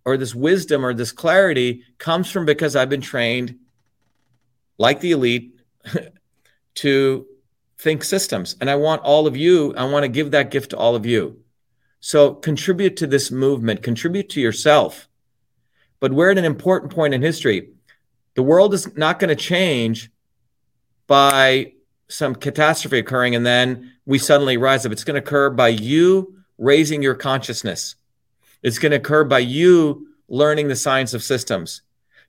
or 0.05 0.17
this 0.17 0.35
wisdom 0.35 0.85
or 0.85 0.95
this 0.95 1.13
clarity, 1.13 1.83
comes 1.99 2.31
from 2.31 2.45
because 2.45 2.75
I've 2.75 2.89
been 2.89 3.01
trained, 3.01 3.57
like 4.79 5.01
the 5.01 5.13
elite, 5.13 5.55
to 6.77 7.27
think 7.79 8.05
systems. 8.05 8.57
And 8.61 8.69
I 8.69 8.77
want 8.77 9.03
all 9.03 9.27
of 9.27 9.37
you, 9.37 9.75
I 9.77 9.85
want 9.85 10.05
to 10.05 10.09
give 10.09 10.33
that 10.33 10.51
gift 10.51 10.71
to 10.71 10.77
all 10.77 10.97
of 10.97 11.07
you. 11.07 11.41
So 12.01 12.35
contribute 12.35 12.97
to 12.99 13.07
this 13.07 13.31
movement, 13.31 13.83
contribute 13.83 14.29
to 14.31 14.41
yourself 14.41 15.09
but 16.01 16.13
we're 16.13 16.31
at 16.31 16.39
an 16.39 16.45
important 16.45 16.93
point 16.93 17.15
in 17.15 17.23
history. 17.23 17.71
The 18.35 18.43
world 18.43 18.75
is 18.75 18.97
not 18.97 19.19
going 19.19 19.29
to 19.29 19.37
change 19.37 20.11
by 21.07 21.73
some 22.09 22.35
catastrophe 22.35 22.99
occurring 22.99 23.35
and 23.35 23.45
then 23.45 23.93
we 24.07 24.19
suddenly 24.19 24.57
rise 24.57 24.87
up. 24.87 24.93
It's 24.93 25.05
going 25.05 25.21
to 25.21 25.27
occur 25.27 25.51
by 25.51 25.69
you 25.69 26.35
raising 26.57 27.03
your 27.03 27.15
consciousness. 27.15 27.95
It's 28.63 28.79
going 28.79 28.91
to 28.91 28.99
occur 28.99 29.25
by 29.25 29.41
you 29.41 30.09
learning 30.29 30.69
the 30.69 30.77
science 30.77 31.15
of 31.15 31.23
systems 31.23 31.83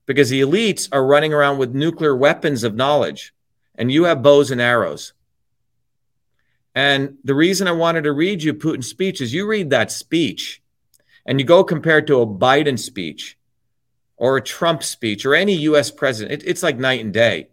because 0.05 0.29
the 0.29 0.41
elites 0.41 0.89
are 0.91 1.05
running 1.05 1.33
around 1.33 1.57
with 1.57 1.73
nuclear 1.73 2.15
weapons 2.15 2.63
of 2.63 2.75
knowledge 2.75 3.33
and 3.75 3.91
you 3.91 4.03
have 4.03 4.21
bows 4.21 4.51
and 4.51 4.61
arrows. 4.61 5.13
And 6.75 7.17
the 7.23 7.35
reason 7.35 7.67
I 7.67 7.71
wanted 7.71 8.03
to 8.03 8.11
read 8.11 8.43
you 8.43 8.53
Putin's 8.53 8.87
speech 8.87 9.21
is 9.21 9.33
you 9.33 9.47
read 9.47 9.69
that 9.69 9.91
speech 9.91 10.61
and 11.25 11.39
you 11.39 11.45
go 11.45 11.63
compare 11.63 11.99
it 11.99 12.07
to 12.07 12.21
a 12.21 12.27
Biden 12.27 12.77
speech 12.77 13.37
or 14.17 14.37
a 14.37 14.41
Trump 14.41 14.83
speech 14.83 15.25
or 15.25 15.33
any 15.33 15.53
US 15.53 15.91
president, 15.91 16.43
it, 16.43 16.47
it's 16.47 16.63
like 16.63 16.77
night 16.77 17.01
and 17.01 17.13
day. 17.13 17.49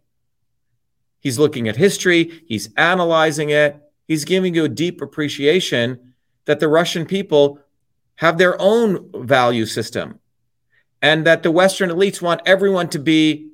He's 1.27 1.40
looking 1.40 1.66
at 1.66 1.74
history, 1.74 2.44
he's 2.47 2.73
analyzing 2.77 3.51
it, 3.51 3.82
he's 4.07 4.24
giving 4.24 4.55
you 4.55 4.62
a 4.62 4.69
deep 4.69 5.03
appreciation 5.03 6.12
that 6.44 6.61
the 6.61 6.69
Russian 6.69 7.05
people 7.05 7.59
have 8.15 8.39
their 8.39 8.55
own 8.62 9.11
value 9.12 9.66
system 9.66 10.20
and 11.03 11.27
that 11.27 11.43
the 11.43 11.51
Western 11.51 11.90
elites 11.90 12.23
want 12.23 12.43
everyone 12.47 12.89
to 12.90 13.01
be 13.01 13.51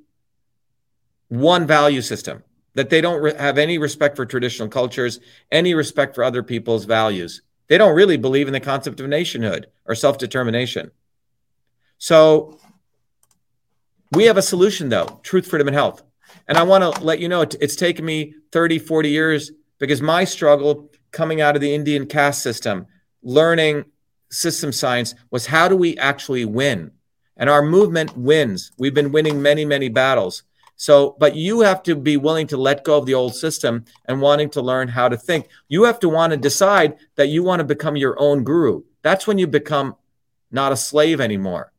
one 1.28 1.66
value 1.66 2.02
system, 2.02 2.44
that 2.74 2.90
they 2.90 3.00
don't 3.00 3.22
re- 3.22 3.34
have 3.38 3.56
any 3.56 3.78
respect 3.78 4.16
for 4.16 4.26
traditional 4.26 4.68
cultures, 4.68 5.18
any 5.50 5.72
respect 5.72 6.14
for 6.14 6.24
other 6.24 6.42
people's 6.42 6.84
values. 6.84 7.40
They 7.68 7.78
don't 7.78 7.96
really 7.96 8.18
believe 8.18 8.48
in 8.48 8.52
the 8.52 8.60
concept 8.60 9.00
of 9.00 9.08
nationhood 9.08 9.68
or 9.86 9.94
self 9.94 10.18
determination. 10.18 10.90
So 11.96 12.58
we 14.10 14.24
have 14.24 14.36
a 14.36 14.42
solution, 14.42 14.90
though 14.90 15.20
truth, 15.22 15.46
freedom, 15.46 15.68
and 15.68 15.74
health. 15.74 16.02
And 16.48 16.58
I 16.58 16.62
want 16.62 16.82
to 16.82 17.02
let 17.02 17.20
you 17.20 17.28
know 17.28 17.42
it's 17.42 17.76
taken 17.76 18.04
me 18.04 18.34
30, 18.52 18.78
40 18.78 19.10
years 19.10 19.52
because 19.78 20.02
my 20.02 20.24
struggle 20.24 20.90
coming 21.10 21.40
out 21.40 21.54
of 21.54 21.60
the 21.60 21.74
Indian 21.74 22.06
caste 22.06 22.42
system, 22.42 22.86
learning 23.22 23.84
system 24.30 24.72
science, 24.72 25.14
was 25.30 25.46
how 25.46 25.68
do 25.68 25.76
we 25.76 25.96
actually 25.98 26.44
win? 26.44 26.90
And 27.36 27.48
our 27.48 27.62
movement 27.62 28.16
wins. 28.16 28.72
We've 28.78 28.94
been 28.94 29.12
winning 29.12 29.42
many, 29.42 29.64
many 29.64 29.88
battles. 29.88 30.42
So, 30.76 31.16
but 31.18 31.36
you 31.36 31.60
have 31.60 31.82
to 31.84 31.94
be 31.94 32.16
willing 32.16 32.46
to 32.48 32.56
let 32.56 32.84
go 32.84 32.98
of 32.98 33.06
the 33.06 33.14
old 33.14 33.34
system 33.34 33.84
and 34.06 34.20
wanting 34.20 34.50
to 34.50 34.60
learn 34.60 34.88
how 34.88 35.08
to 35.08 35.16
think. 35.16 35.48
You 35.68 35.84
have 35.84 36.00
to 36.00 36.08
want 36.08 36.32
to 36.32 36.36
decide 36.36 36.96
that 37.16 37.28
you 37.28 37.42
want 37.42 37.60
to 37.60 37.64
become 37.64 37.96
your 37.96 38.18
own 38.18 38.42
guru. 38.42 38.82
That's 39.02 39.26
when 39.26 39.38
you 39.38 39.46
become 39.46 39.96
not 40.50 40.72
a 40.72 40.76
slave 40.76 41.20
anymore. 41.20 41.71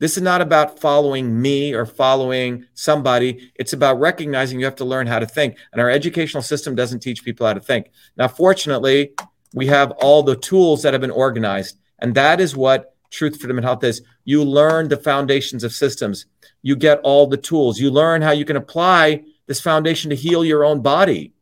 This 0.00 0.16
is 0.16 0.22
not 0.22 0.40
about 0.40 0.78
following 0.78 1.40
me 1.40 1.74
or 1.74 1.84
following 1.84 2.66
somebody. 2.74 3.50
It's 3.56 3.72
about 3.72 3.98
recognizing 3.98 4.60
you 4.60 4.64
have 4.64 4.76
to 4.76 4.84
learn 4.84 5.08
how 5.08 5.18
to 5.18 5.26
think. 5.26 5.56
And 5.72 5.80
our 5.80 5.90
educational 5.90 6.42
system 6.42 6.76
doesn't 6.76 7.00
teach 7.00 7.24
people 7.24 7.46
how 7.46 7.54
to 7.54 7.60
think. 7.60 7.90
Now, 8.16 8.28
fortunately, 8.28 9.12
we 9.54 9.66
have 9.66 9.90
all 9.92 10.22
the 10.22 10.36
tools 10.36 10.82
that 10.82 10.94
have 10.94 11.00
been 11.00 11.10
organized. 11.10 11.78
And 11.98 12.14
that 12.14 12.40
is 12.40 12.54
what 12.54 12.94
truth, 13.10 13.40
freedom, 13.40 13.58
and 13.58 13.64
health 13.64 13.82
is. 13.82 14.02
You 14.24 14.44
learn 14.44 14.88
the 14.88 14.96
foundations 14.96 15.64
of 15.64 15.72
systems. 15.72 16.26
You 16.62 16.76
get 16.76 17.00
all 17.00 17.26
the 17.26 17.36
tools. 17.36 17.80
You 17.80 17.90
learn 17.90 18.22
how 18.22 18.32
you 18.32 18.44
can 18.44 18.56
apply 18.56 19.24
this 19.46 19.60
foundation 19.60 20.10
to 20.10 20.16
heal 20.16 20.44
your 20.44 20.64
own 20.64 20.80
body. 20.80 21.32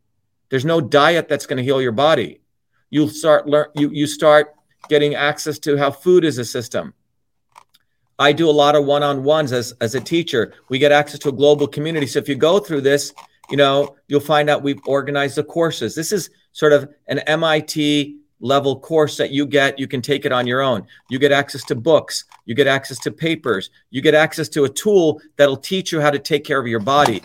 There's 0.49 0.65
no 0.65 0.81
diet 0.81 1.27
that's 1.27 1.45
going 1.45 1.57
to 1.57 1.63
heal 1.63 1.81
your 1.81 1.91
body. 1.91 2.41
You 2.89 3.09
start 3.09 3.47
learn 3.47 3.67
you 3.75 3.89
you 3.91 4.07
start 4.07 4.55
getting 4.87 5.13
access 5.13 5.59
to 5.59 5.77
how 5.77 5.91
food 5.91 6.23
is 6.23 6.37
a 6.37 6.45
system. 6.45 6.93
I 8.19 8.31
do 8.31 8.49
a 8.49 8.51
lot 8.51 8.75
of 8.75 8.85
one-on-ones 8.85 9.51
as 9.51 9.73
as 9.81 9.95
a 9.95 10.01
teacher. 10.01 10.53
We 10.69 10.79
get 10.79 10.91
access 10.91 11.19
to 11.21 11.29
a 11.29 11.33
global 11.33 11.67
community. 11.67 12.07
So 12.07 12.19
if 12.19 12.27
you 12.27 12.35
go 12.35 12.59
through 12.59 12.81
this, 12.81 13.13
you 13.49 13.57
know, 13.57 13.95
you'll 14.07 14.19
find 14.19 14.49
out 14.49 14.63
we've 14.63 14.81
organized 14.85 15.35
the 15.37 15.43
courses. 15.43 15.95
This 15.95 16.11
is 16.11 16.29
sort 16.51 16.73
of 16.73 16.89
an 17.07 17.19
MIT 17.19 18.17
level 18.39 18.79
course 18.79 19.17
that 19.17 19.31
you 19.31 19.45
get. 19.45 19.79
You 19.79 19.87
can 19.87 20.01
take 20.01 20.25
it 20.25 20.31
on 20.31 20.47
your 20.47 20.61
own. 20.61 20.85
You 21.09 21.19
get 21.19 21.31
access 21.31 21.63
to 21.65 21.75
books. 21.75 22.25
You 22.45 22.55
get 22.55 22.67
access 22.67 22.99
to 22.99 23.11
papers. 23.11 23.69
You 23.89 24.01
get 24.01 24.13
access 24.13 24.49
to 24.49 24.65
a 24.65 24.69
tool 24.69 25.21
that'll 25.37 25.57
teach 25.57 25.91
you 25.91 26.01
how 26.01 26.11
to 26.11 26.19
take 26.19 26.43
care 26.43 26.59
of 26.59 26.67
your 26.67 26.79
body. 26.79 27.21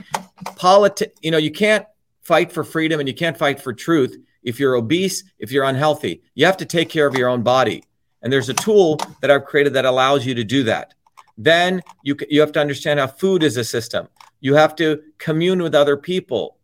Politi- 0.57 1.11
you 1.23 1.31
know, 1.31 1.39
you 1.39 1.51
can't 1.51 1.87
fight 2.23 2.53
for 2.53 2.65
freedom 2.65 3.01
and 3.01 3.09
you 3.09 3.15
can't 3.15 3.37
fight 3.37 3.61
for 3.61 3.73
truth 3.73 4.17
if 4.43 4.59
you're 4.59 4.75
obese, 4.75 5.25
if 5.39 5.53
you're 5.53 5.65
unhealthy. 5.65 6.23
You 6.35 6.47
have 6.47 6.57
to 6.59 6.65
take 6.65 6.89
care 6.89 7.07
of 7.07 7.17
your 7.17 7.29
own 7.29 7.43
body. 7.43 7.85
And 8.23 8.33
there's 8.33 8.49
a 8.49 8.55
tool 8.55 8.99
that 9.21 9.31
I've 9.31 9.45
created 9.45 9.75
that 9.75 9.85
allows 9.85 10.25
you 10.25 10.35
to 10.35 10.45
do 10.45 10.63
that. 10.65 10.95
Then 11.37 11.83
you, 12.03 12.17
you 12.29 12.41
have 12.41 12.53
to 12.53 12.61
understand 12.61 13.01
how 13.01 13.07
food 13.07 13.43
is 13.43 13.57
a 13.57 13.65
system. 13.65 14.09
You 14.41 14.55
have 14.55 14.77
to 14.77 15.03
commune 15.19 15.63
with 15.63 15.75
other 15.75 15.97
people 15.97 16.59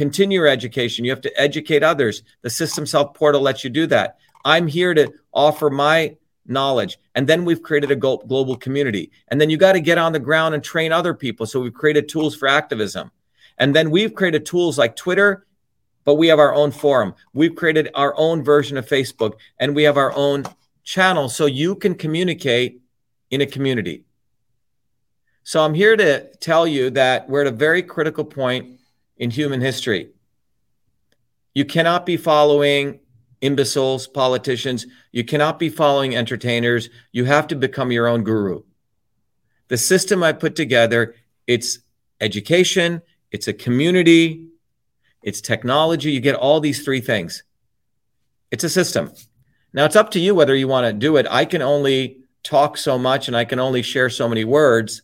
continue 0.00 0.40
your 0.40 0.46
education. 0.46 1.04
You 1.04 1.10
have 1.10 1.20
to 1.20 1.40
educate 1.40 1.82
others. 1.82 2.22
The 2.40 2.48
Systems 2.48 2.92
Health 2.92 3.12
Portal 3.12 3.42
lets 3.42 3.64
you 3.64 3.68
do 3.68 3.86
that. 3.88 4.16
I'm 4.46 4.66
here 4.66 4.94
to 4.94 5.12
offer 5.30 5.68
my 5.68 6.16
knowledge. 6.46 6.98
And 7.14 7.26
then 7.26 7.44
we've 7.44 7.62
created 7.62 7.90
a 7.90 7.96
global 7.96 8.56
community. 8.56 9.10
And 9.28 9.38
then 9.38 9.50
you 9.50 9.58
got 9.58 9.72
to 9.72 9.80
get 9.80 9.98
on 9.98 10.12
the 10.12 10.18
ground 10.18 10.54
and 10.54 10.64
train 10.64 10.90
other 10.90 11.12
people. 11.12 11.44
So 11.44 11.60
we've 11.60 11.74
created 11.74 12.08
tools 12.08 12.34
for 12.34 12.48
activism. 12.48 13.10
And 13.58 13.76
then 13.76 13.90
we've 13.90 14.14
created 14.14 14.46
tools 14.46 14.78
like 14.78 14.96
Twitter, 14.96 15.46
but 16.04 16.14
we 16.14 16.28
have 16.28 16.38
our 16.38 16.54
own 16.54 16.70
forum. 16.70 17.14
We've 17.34 17.54
created 17.54 17.90
our 17.94 18.14
own 18.16 18.42
version 18.42 18.78
of 18.78 18.88
Facebook 18.88 19.34
and 19.58 19.76
we 19.76 19.82
have 19.82 19.98
our 19.98 20.12
own 20.16 20.44
channel 20.90 21.28
so 21.28 21.46
you 21.46 21.76
can 21.76 21.94
communicate 21.94 22.82
in 23.30 23.40
a 23.40 23.46
community. 23.46 24.02
So 25.44 25.64
I'm 25.64 25.74
here 25.74 25.96
to 25.96 26.28
tell 26.40 26.66
you 26.66 26.90
that 26.90 27.28
we're 27.28 27.42
at 27.42 27.46
a 27.46 27.52
very 27.52 27.80
critical 27.80 28.24
point 28.24 28.80
in 29.16 29.30
human 29.30 29.60
history. 29.60 30.08
You 31.54 31.64
cannot 31.64 32.06
be 32.06 32.16
following 32.16 32.98
imbeciles, 33.40 34.08
politicians. 34.08 34.84
You 35.12 35.22
cannot 35.22 35.60
be 35.60 35.68
following 35.68 36.16
entertainers. 36.16 36.90
You 37.12 37.24
have 37.24 37.46
to 37.48 37.54
become 37.54 37.92
your 37.92 38.08
own 38.08 38.24
guru. 38.24 38.64
The 39.68 39.78
system 39.78 40.24
I 40.24 40.32
put 40.32 40.56
together, 40.56 41.14
it's 41.46 41.78
education, 42.20 43.00
it's 43.30 43.46
a 43.46 43.52
community, 43.52 44.48
it's 45.22 45.40
technology. 45.40 46.10
You 46.10 46.20
get 46.20 46.34
all 46.34 46.58
these 46.58 46.84
three 46.84 47.00
things. 47.00 47.44
It's 48.50 48.64
a 48.64 48.68
system. 48.68 49.12
Now 49.72 49.84
it's 49.84 49.96
up 49.96 50.10
to 50.12 50.20
you 50.20 50.34
whether 50.34 50.54
you 50.54 50.68
want 50.68 50.86
to 50.86 50.92
do 50.92 51.16
it. 51.16 51.26
I 51.30 51.44
can 51.44 51.62
only 51.62 52.18
talk 52.42 52.76
so 52.76 52.98
much 52.98 53.28
and 53.28 53.36
I 53.36 53.44
can 53.44 53.58
only 53.58 53.82
share 53.82 54.10
so 54.10 54.28
many 54.28 54.44
words, 54.44 55.02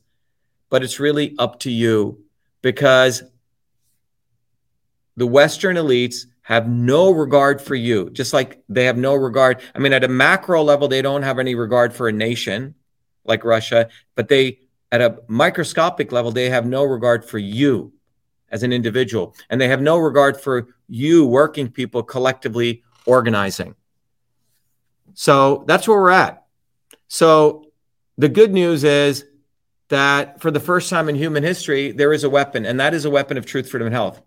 but 0.70 0.82
it's 0.82 0.98
really 0.98 1.34
up 1.38 1.60
to 1.60 1.70
you 1.70 2.24
because 2.62 3.22
the 5.16 5.26
Western 5.26 5.76
elites 5.76 6.26
have 6.42 6.68
no 6.68 7.10
regard 7.10 7.60
for 7.60 7.74
you, 7.74 8.10
just 8.10 8.32
like 8.32 8.62
they 8.68 8.84
have 8.84 8.96
no 8.96 9.14
regard. 9.14 9.60
I 9.74 9.78
mean, 9.78 9.92
at 9.92 10.04
a 10.04 10.08
macro 10.08 10.62
level, 10.62 10.88
they 10.88 11.02
don't 11.02 11.22
have 11.22 11.38
any 11.38 11.54
regard 11.54 11.92
for 11.92 12.08
a 12.08 12.12
nation 12.12 12.74
like 13.24 13.44
Russia, 13.44 13.88
but 14.14 14.28
they, 14.28 14.60
at 14.92 15.00
a 15.00 15.18
microscopic 15.26 16.12
level, 16.12 16.30
they 16.30 16.48
have 16.50 16.64
no 16.64 16.84
regard 16.84 17.24
for 17.24 17.38
you 17.38 17.92
as 18.50 18.62
an 18.62 18.72
individual. 18.72 19.34
And 19.50 19.60
they 19.60 19.68
have 19.68 19.82
no 19.82 19.98
regard 19.98 20.40
for 20.40 20.68
you, 20.88 21.26
working 21.26 21.68
people, 21.68 22.02
collectively 22.02 22.82
organizing. 23.06 23.74
So 25.18 25.64
that's 25.66 25.88
where 25.88 25.98
we're 25.98 26.10
at. 26.10 26.44
So 27.08 27.72
the 28.18 28.28
good 28.28 28.52
news 28.52 28.84
is 28.84 29.24
that 29.88 30.40
for 30.42 30.50
the 30.50 30.60
first 30.60 30.90
time 30.90 31.08
in 31.08 31.14
human 31.14 31.42
history, 31.42 31.90
there 31.90 32.12
is 32.12 32.22
a 32.22 32.30
weapon, 32.30 32.66
and 32.66 32.78
that 32.78 32.92
is 32.92 33.06
a 33.06 33.10
weapon 33.10 33.38
of 33.38 33.46
truth, 33.46 33.70
freedom, 33.70 33.86
and 33.86 33.94
health. 33.94 34.20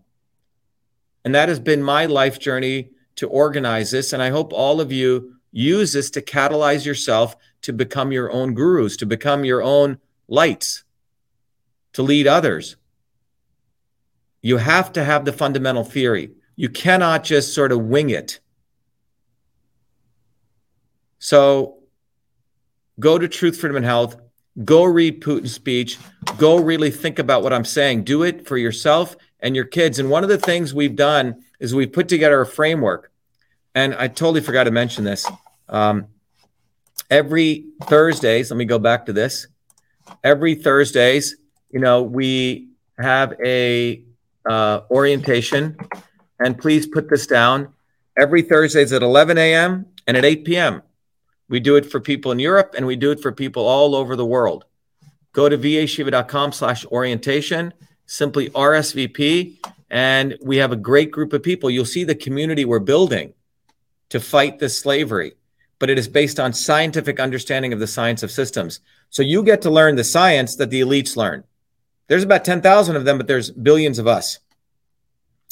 And 1.23 1.35
that 1.35 1.47
has 1.47 1.59
been 1.59 1.83
my 1.83 2.07
life 2.07 2.39
journey 2.39 2.89
to 3.17 3.27
organize 3.27 3.91
this. 3.91 4.13
And 4.13 4.23
I 4.23 4.31
hope 4.31 4.51
all 4.51 4.81
of 4.81 4.91
you 4.91 5.35
use 5.51 5.93
this 5.93 6.09
to 6.11 6.23
catalyze 6.23 6.85
yourself 6.85 7.35
to 7.61 7.71
become 7.71 8.11
your 8.11 8.31
own 8.31 8.55
gurus, 8.55 8.97
to 8.97 9.05
become 9.05 9.45
your 9.45 9.61
own 9.61 9.99
lights, 10.27 10.85
to 11.93 12.01
lead 12.01 12.25
others. 12.25 12.77
You 14.41 14.57
have 14.57 14.91
to 14.93 15.03
have 15.03 15.25
the 15.25 15.33
fundamental 15.33 15.83
theory. 15.83 16.31
You 16.55 16.69
cannot 16.69 17.23
just 17.25 17.53
sort 17.53 17.71
of 17.71 17.79
wing 17.79 18.09
it. 18.09 18.39
So 21.19 21.79
go 22.99 23.17
to 23.17 23.27
Truth, 23.27 23.59
Freedom, 23.59 23.77
and 23.77 23.85
Health. 23.85 24.17
Go 24.65 24.83
read 24.83 25.21
Putin's 25.21 25.53
speech. 25.53 25.97
Go 26.37 26.57
really 26.57 26.91
think 26.91 27.19
about 27.19 27.43
what 27.43 27.53
I'm 27.53 27.65
saying. 27.65 28.03
Do 28.03 28.23
it 28.23 28.47
for 28.47 28.57
yourself 28.57 29.15
and 29.39 29.55
your 29.55 29.65
kids. 29.65 29.99
And 29.99 30.09
one 30.09 30.23
of 30.23 30.29
the 30.29 30.37
things 30.37 30.73
we've 30.73 30.95
done 30.95 31.43
is 31.59 31.75
we've 31.75 31.91
put 31.91 32.09
together 32.09 32.41
a 32.41 32.45
framework. 32.45 33.11
And 33.75 33.93
I 33.95 34.07
totally 34.07 34.41
forgot 34.41 34.63
to 34.65 34.71
mention 34.71 35.03
this. 35.03 35.29
Um, 35.69 36.07
every 37.09 37.65
Thursdays, 37.83 38.49
let 38.49 38.57
me 38.57 38.65
go 38.65 38.79
back 38.79 39.05
to 39.05 39.13
this. 39.13 39.47
Every 40.23 40.55
Thursdays, 40.55 41.37
you 41.69 41.79
know, 41.79 42.01
we 42.01 42.69
have 42.97 43.33
a 43.43 44.03
uh, 44.49 44.81
orientation, 44.89 45.77
and 46.39 46.57
please 46.57 46.87
put 46.87 47.09
this 47.09 47.27
down. 47.27 47.73
Every 48.17 48.41
Thursdays 48.41 48.91
at 48.91 49.03
11 49.03 49.37
a.m. 49.37 49.85
and 50.07 50.17
at 50.17 50.25
8 50.25 50.45
p.m. 50.45 50.81
We 51.49 51.59
do 51.59 51.75
it 51.75 51.91
for 51.91 51.99
people 51.99 52.31
in 52.31 52.39
Europe, 52.39 52.75
and 52.77 52.85
we 52.85 52.95
do 52.95 53.11
it 53.11 53.19
for 53.19 53.31
people 53.31 53.65
all 53.65 53.95
over 53.95 54.15
the 54.15 54.25
world. 54.25 54.65
Go 55.33 55.49
to 55.49 55.57
vashiva.com 55.57 56.51
slash 56.51 56.85
orientation 56.85 57.73
simply 58.09 58.49
RSVP. 58.49 59.57
And 59.91 60.37
we 60.41 60.57
have 60.57 60.71
a 60.71 60.75
great 60.75 61.11
group 61.11 61.31
of 61.33 61.43
people. 61.43 61.69
You'll 61.69 61.85
see 61.85 62.03
the 62.03 62.15
community 62.15 62.65
we're 62.65 62.79
building 62.79 63.33
to 64.09 64.19
fight 64.19 64.59
this 64.59 64.77
slavery, 64.77 65.33
but 65.77 65.89
it 65.89 65.99
is 65.99 66.07
based 66.07 66.39
on 66.39 66.51
scientific 66.51 67.19
understanding 67.19 67.71
of 67.71 67.79
the 67.79 67.87
science 67.87 68.23
of 68.23 68.31
systems. 68.31 68.79
So 69.11 69.21
you 69.21 69.43
get 69.43 69.61
to 69.63 69.69
learn 69.69 69.95
the 69.95 70.03
science 70.03 70.55
that 70.55 70.71
the 70.71 70.81
elites 70.81 71.15
learn. 71.15 71.43
There's 72.07 72.23
about 72.23 72.45
10,000 72.45 72.95
of 72.95 73.05
them, 73.05 73.17
but 73.17 73.27
there's 73.27 73.51
billions 73.51 73.99
of 73.99 74.07
us. 74.07 74.39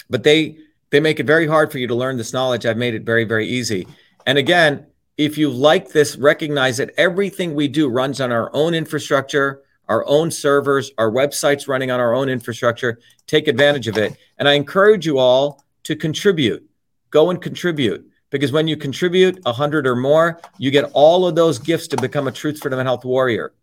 But 0.09 0.23
they 0.23 0.57
they 0.89 0.99
make 1.01 1.19
it 1.19 1.25
very 1.25 1.47
hard 1.47 1.69
for 1.69 1.79
you 1.79 1.87
to 1.87 1.95
learn 1.95 2.15
this 2.15 2.31
knowledge. 2.31 2.65
I've 2.65 2.77
made 2.77 2.95
it 2.95 3.03
very, 3.03 3.25
very 3.25 3.45
easy. 3.45 3.87
And 4.25 4.37
again, 4.37 4.86
if 5.17 5.37
you 5.37 5.49
like 5.49 5.89
this, 5.89 6.15
recognize 6.15 6.77
that 6.77 6.91
everything 6.97 7.55
we 7.55 7.67
do 7.67 7.89
runs 7.89 8.21
on 8.21 8.31
our 8.31 8.51
own 8.53 8.75
infrastructure, 8.75 9.63
our 9.89 10.05
own 10.07 10.29
servers, 10.29 10.91
our 10.97 11.11
websites 11.11 11.67
running 11.67 11.89
on 11.89 11.99
our 11.99 12.13
own 12.13 12.29
infrastructure. 12.29 12.99
Take 13.25 13.47
advantage 13.47 13.87
of 13.87 13.97
it. 13.97 14.15
And 14.37 14.47
I 14.47 14.53
encourage 14.53 15.05
you 15.05 15.17
all 15.17 15.63
to 15.83 15.95
contribute. 15.95 16.69
Go 17.09 17.31
and 17.31 17.41
contribute 17.41 18.09
because 18.29 18.51
when 18.51 18.67
you 18.67 18.77
contribute 18.77 19.43
100 19.43 19.87
or 19.87 19.95
more, 19.95 20.39
you 20.57 20.69
get 20.69 20.91
all 20.93 21.25
of 21.25 21.35
those 21.35 21.57
gifts 21.57 21.87
to 21.87 21.97
become 21.97 22.27
a 22.27 22.31
truth, 22.31 22.59
freedom, 22.59 22.79
and 22.79 22.87
health 22.87 23.05
warrior. 23.05 23.53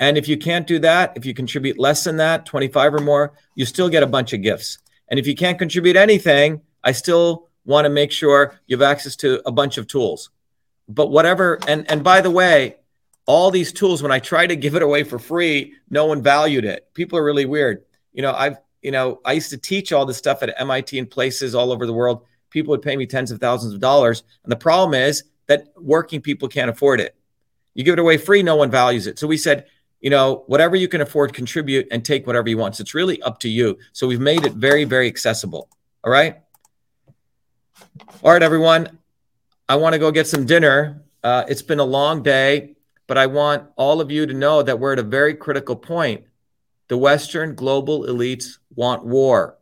And 0.00 0.16
if 0.16 0.26
you 0.28 0.36
can't 0.36 0.66
do 0.66 0.78
that, 0.80 1.12
if 1.16 1.26
you 1.26 1.34
contribute 1.34 1.78
less 1.78 2.04
than 2.04 2.16
that, 2.16 2.46
25 2.46 2.94
or 2.94 3.00
more, 3.00 3.34
you 3.54 3.66
still 3.66 3.88
get 3.88 4.02
a 4.02 4.06
bunch 4.06 4.32
of 4.32 4.42
gifts. 4.42 4.78
And 5.08 5.18
if 5.18 5.26
you 5.26 5.34
can't 5.34 5.58
contribute 5.58 5.96
anything, 5.96 6.62
I 6.82 6.92
still 6.92 7.48
want 7.64 7.84
to 7.84 7.90
make 7.90 8.10
sure 8.12 8.58
you 8.66 8.78
have 8.78 8.90
access 8.90 9.16
to 9.16 9.46
a 9.46 9.52
bunch 9.52 9.76
of 9.76 9.86
tools. 9.86 10.30
But 10.88 11.10
whatever, 11.10 11.58
and 11.68 11.88
and 11.90 12.02
by 12.02 12.20
the 12.20 12.30
way, 12.30 12.76
all 13.26 13.50
these 13.50 13.72
tools, 13.72 14.02
when 14.02 14.10
I 14.10 14.20
try 14.20 14.46
to 14.46 14.56
give 14.56 14.74
it 14.74 14.82
away 14.82 15.04
for 15.04 15.18
free, 15.18 15.74
no 15.90 16.06
one 16.06 16.22
valued 16.22 16.64
it. 16.64 16.88
People 16.94 17.18
are 17.18 17.24
really 17.24 17.44
weird. 17.44 17.84
You 18.14 18.22
know, 18.22 18.32
I've, 18.32 18.56
you 18.80 18.90
know, 18.90 19.20
I 19.22 19.32
used 19.32 19.50
to 19.50 19.58
teach 19.58 19.92
all 19.92 20.06
this 20.06 20.16
stuff 20.16 20.42
at 20.42 20.58
MIT 20.58 20.98
and 20.98 21.10
places 21.10 21.54
all 21.54 21.70
over 21.70 21.84
the 21.84 21.92
world. 21.92 22.24
People 22.48 22.70
would 22.70 22.80
pay 22.80 22.96
me 22.96 23.06
tens 23.06 23.30
of 23.30 23.38
thousands 23.38 23.74
of 23.74 23.80
dollars. 23.80 24.22
And 24.44 24.50
the 24.50 24.56
problem 24.56 24.94
is 24.94 25.24
that 25.46 25.68
working 25.76 26.22
people 26.22 26.48
can't 26.48 26.70
afford 26.70 27.00
it. 27.00 27.14
You 27.74 27.84
give 27.84 27.92
it 27.92 27.98
away 27.98 28.16
free, 28.16 28.42
no 28.42 28.56
one 28.56 28.70
values 28.70 29.06
it. 29.06 29.18
So 29.18 29.26
we 29.26 29.36
said, 29.36 29.66
you 30.00 30.08
know, 30.08 30.44
whatever 30.46 30.74
you 30.74 30.88
can 30.88 31.02
afford, 31.02 31.34
contribute 31.34 31.86
and 31.90 32.02
take 32.02 32.26
whatever 32.26 32.48
you 32.48 32.56
want. 32.56 32.76
So 32.76 32.82
it's 32.82 32.94
really 32.94 33.20
up 33.22 33.40
to 33.40 33.48
you. 33.48 33.78
So 33.92 34.06
we've 34.06 34.20
made 34.20 34.46
it 34.46 34.54
very, 34.54 34.84
very 34.84 35.06
accessible. 35.06 35.68
All 36.02 36.10
right. 36.10 36.38
All 38.22 38.32
right, 38.32 38.42
everyone. 38.42 38.98
I 39.68 39.76
want 39.76 39.92
to 39.92 39.98
go 39.98 40.10
get 40.10 40.26
some 40.26 40.46
dinner. 40.46 41.02
Uh, 41.22 41.44
it's 41.48 41.62
been 41.62 41.78
a 41.78 41.84
long 41.84 42.22
day. 42.22 42.76
But 43.06 43.18
I 43.18 43.26
want 43.26 43.68
all 43.76 44.00
of 44.00 44.10
you 44.10 44.26
to 44.26 44.34
know 44.34 44.62
that 44.62 44.78
we're 44.78 44.92
at 44.92 44.98
a 44.98 45.02
very 45.02 45.34
critical 45.34 45.74
point. 45.76 46.24
The 46.88 46.98
Western 46.98 47.54
global 47.54 48.04
elites 48.04 48.58
want 48.74 49.04
war. 49.04 49.56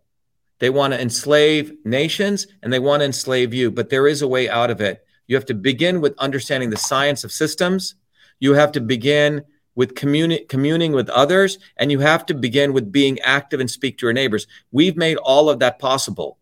They 0.58 0.68
want 0.70 0.92
to 0.94 1.00
enslave 1.00 1.72
nations 1.84 2.46
and 2.62 2.72
they 2.72 2.78
want 2.78 3.00
to 3.00 3.06
enslave 3.06 3.54
you, 3.54 3.70
but 3.70 3.88
there 3.88 4.08
is 4.08 4.22
a 4.22 4.28
way 4.28 4.48
out 4.48 4.70
of 4.70 4.80
it. 4.80 5.04
You 5.28 5.36
have 5.36 5.46
to 5.46 5.54
begin 5.54 6.00
with 6.00 6.18
understanding 6.18 6.70
the 6.70 6.76
science 6.76 7.24
of 7.24 7.32
systems. 7.32 7.94
You 8.40 8.54
have 8.54 8.72
to 8.72 8.80
begin 8.80 9.42
with 9.74 9.94
communi- 9.94 10.48
communing 10.48 10.92
with 10.92 11.08
others, 11.10 11.58
and 11.76 11.92
you 11.92 12.00
have 12.00 12.24
to 12.26 12.34
begin 12.34 12.72
with 12.72 12.90
being 12.90 13.18
active 13.20 13.60
and 13.60 13.70
speak 13.70 13.98
to 13.98 14.06
your 14.06 14.12
neighbors. 14.12 14.46
We've 14.72 14.96
made 14.96 15.18
all 15.18 15.50
of 15.50 15.58
that 15.58 15.78
possible. 15.78 16.38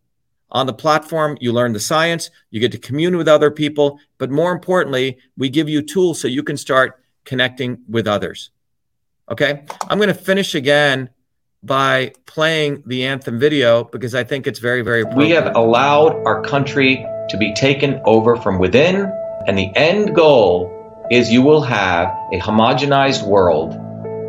On 0.51 0.67
the 0.67 0.73
platform, 0.73 1.37
you 1.41 1.51
learn 1.51 1.73
the 1.73 1.79
science, 1.79 2.29
you 2.51 2.59
get 2.59 2.71
to 2.71 2.77
commune 2.77 3.17
with 3.17 3.27
other 3.27 3.51
people, 3.51 3.99
but 4.17 4.29
more 4.29 4.51
importantly, 4.51 5.17
we 5.37 5.49
give 5.49 5.67
you 5.67 5.81
tools 5.81 6.21
so 6.21 6.27
you 6.27 6.43
can 6.43 6.57
start 6.57 7.03
connecting 7.25 7.79
with 7.89 8.07
others. 8.07 8.51
Okay, 9.29 9.65
I'm 9.89 9.97
going 9.97 10.07
to 10.07 10.13
finish 10.13 10.53
again 10.53 11.09
by 11.63 12.13
playing 12.27 12.83
the 12.85 13.05
anthem 13.05 13.39
video 13.39 13.83
because 13.85 14.13
I 14.13 14.23
think 14.23 14.45
it's 14.45 14.59
very, 14.59 14.83
very 14.83 15.03
We 15.03 15.31
have 15.31 15.55
allowed 15.55 16.23
our 16.25 16.43
country 16.43 17.05
to 17.29 17.37
be 17.37 17.53
taken 17.55 18.01
over 18.05 18.35
from 18.35 18.59
within, 18.59 19.11
and 19.47 19.57
the 19.57 19.75
end 19.75 20.15
goal 20.15 20.71
is 21.09 21.31
you 21.31 21.41
will 21.41 21.61
have 21.61 22.09
a 22.31 22.39
homogenized 22.39 23.25
world 23.25 23.75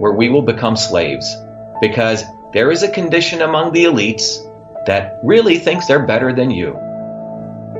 where 0.00 0.12
we 0.12 0.30
will 0.30 0.42
become 0.42 0.76
slaves 0.76 1.34
because 1.80 2.22
there 2.52 2.70
is 2.70 2.82
a 2.82 2.90
condition 2.90 3.42
among 3.42 3.72
the 3.72 3.84
elites 3.84 4.38
that 4.86 5.18
really 5.22 5.58
thinks 5.58 5.86
they're 5.86 6.06
better 6.06 6.32
than 6.32 6.50
you, 6.50 6.78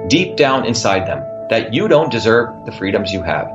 deep 0.09 0.37
down 0.37 0.66
inside 0.66 1.07
them, 1.07 1.24
that 1.51 1.73
you 1.73 1.89
don't 1.89 2.11
deserve 2.11 2.66
the 2.66 2.73
freedoms 2.73 3.12
you 3.12 3.23
have. 3.23 3.47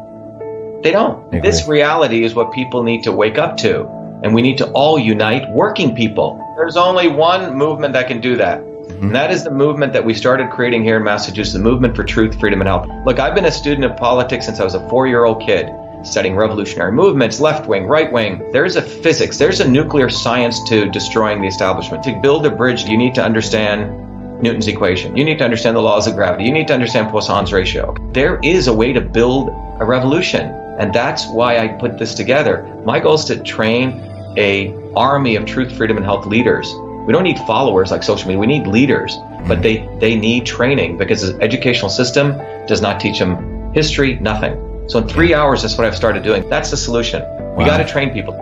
They 0.84 0.92
don't. 0.92 1.32
This 1.32 1.68
reality 1.68 2.24
is 2.24 2.34
what 2.34 2.52
people 2.52 2.84
need 2.84 3.04
to 3.04 3.12
wake 3.12 3.38
up 3.38 3.58
to. 3.58 3.88
And 4.24 4.34
we 4.36 4.42
need 4.42 4.60
to 4.60 4.72
all 4.72 5.00
unite 5.00 5.50
working 5.50 5.96
people. 5.96 6.44
There's 6.58 6.78
only 6.78 7.08
one 7.08 7.56
movement 7.56 7.94
that 7.94 8.08
can 8.08 8.22
do 8.22 8.38
that. 8.38 8.60
Mm-hmm. 8.62 9.06
And 9.06 9.16
that 9.16 9.32
is 9.32 9.44
the 9.44 9.52
movement 9.52 9.94
that 9.94 10.06
we 10.06 10.14
started 10.14 10.52
creating 10.52 10.84
here 10.84 10.98
in 10.98 11.04
Massachusetts, 11.04 11.54
the 11.54 11.60
movement 11.60 11.96
for 11.96 12.04
truth, 12.04 12.40
freedom, 12.40 12.62
and 12.62 12.68
health. 12.68 12.88
Look, 13.06 13.20
I've 13.20 13.36
been 13.36 13.46
a 13.46 13.52
student 13.52 13.86
of 13.86 13.98
politics 13.98 14.46
since 14.46 14.60
I 14.60 14.64
was 14.64 14.76
a 14.76 14.90
four 14.90 15.08
year 15.08 15.24
old 15.24 15.42
kid, 15.42 15.68
studying 16.04 16.36
revolutionary 16.36 16.92
movements, 16.92 17.40
left 17.40 17.68
wing, 17.68 17.86
right 17.86 18.12
wing. 18.12 18.52
There's 18.52 18.76
a 18.76 18.82
physics, 18.82 19.38
there's 19.38 19.60
a 19.60 19.68
nuclear 19.68 20.10
science 20.10 20.60
to 20.70 20.90
destroying 20.90 21.42
the 21.42 21.48
establishment. 21.48 22.04
To 22.04 22.20
build 22.22 22.46
a 22.46 22.52
bridge, 22.52 22.84
you 22.84 22.98
need 22.98 23.16
to 23.16 23.24
understand 23.24 24.42
Newton's 24.42 24.68
equation. 24.68 25.16
You 25.16 25.24
need 25.24 25.38
to 25.38 25.44
understand 25.44 25.76
the 25.76 25.82
laws 25.82 26.08
of 26.08 26.16
gravity. 26.16 26.46
You 26.46 26.52
need 26.52 26.68
to 26.68 26.74
understand 26.74 27.10
Poisson's 27.10 27.54
ratio. 27.54 27.96
There 28.12 28.40
is 28.44 28.68
a 28.68 28.74
way 28.74 28.92
to 28.94 29.02
build 29.02 29.50
a 29.80 29.86
revolution. 29.86 30.48
And 30.80 30.94
that's 30.94 31.28
why 31.28 31.60
I 31.60 31.68
put 31.68 32.00
this 32.00 32.16
together. 32.16 32.64
My 32.86 33.00
goal 33.00 33.16
is 33.16 33.26
to 33.26 33.42
train 33.44 34.00
a 34.38 34.74
army 34.96 35.36
of 35.36 35.46
truth, 35.46 35.76
freedom, 35.76 35.98
and 35.98 36.06
health 36.06 36.26
leaders. 36.26 36.74
We 37.06 37.14
don't 37.14 37.24
need 37.24 37.38
followers 37.40 37.92
like 37.92 38.04
social 38.04 38.28
media. 38.28 38.40
We 38.40 38.48
need 38.48 38.68
leaders, 38.68 39.16
but 39.48 39.60
mm-hmm. 39.60 39.62
they, 39.62 40.00
they 40.00 40.16
need 40.16 40.46
training 40.46 40.98
because 40.98 41.22
the 41.22 41.40
educational 41.42 41.90
system 41.90 42.38
does 42.68 42.82
not 42.82 43.00
teach 43.00 43.20
them 43.20 43.74
history, 43.74 44.16
nothing. 44.20 44.71
So 44.88 45.00
in 45.00 45.08
three 45.08 45.34
hours, 45.34 45.62
that's 45.62 45.78
what 45.78 45.88
I've 45.88 45.96
started 45.96 46.24
doing. 46.24 46.48
That's 46.50 46.72
the 46.72 46.78
solution. 46.78 47.22
We 47.56 47.66
got 47.66 47.78
to 47.78 47.86
train 47.86 48.12
people. 48.12 48.34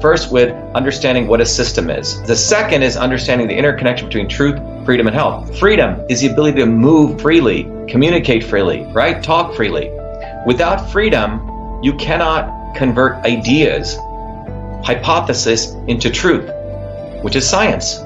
First, 0.00 0.32
with 0.32 0.50
understanding 0.74 1.26
what 1.26 1.42
a 1.42 1.46
system 1.46 1.90
is. 1.90 2.22
The 2.22 2.36
second 2.36 2.82
is 2.82 2.96
understanding 2.96 3.48
the 3.48 3.56
interconnection 3.56 4.06
between 4.06 4.28
truth, 4.28 4.58
freedom, 4.86 5.06
and 5.06 5.14
health. 5.14 5.58
Freedom 5.58 6.02
is 6.08 6.22
the 6.22 6.28
ability 6.28 6.58
to 6.60 6.66
move 6.66 7.20
freely, 7.20 7.64
communicate 7.86 8.42
freely, 8.42 8.84
right? 8.94 9.22
Talk 9.22 9.54
freely. 9.54 9.90
Without 10.46 10.90
freedom, 10.90 11.80
you 11.82 11.92
cannot 11.94 12.74
convert 12.74 13.24
ideas 13.26 13.98
hypothesis 14.84 15.72
into 15.86 16.08
truth, 16.10 16.50
which 17.22 17.36
is 17.36 17.46
science. 17.46 17.98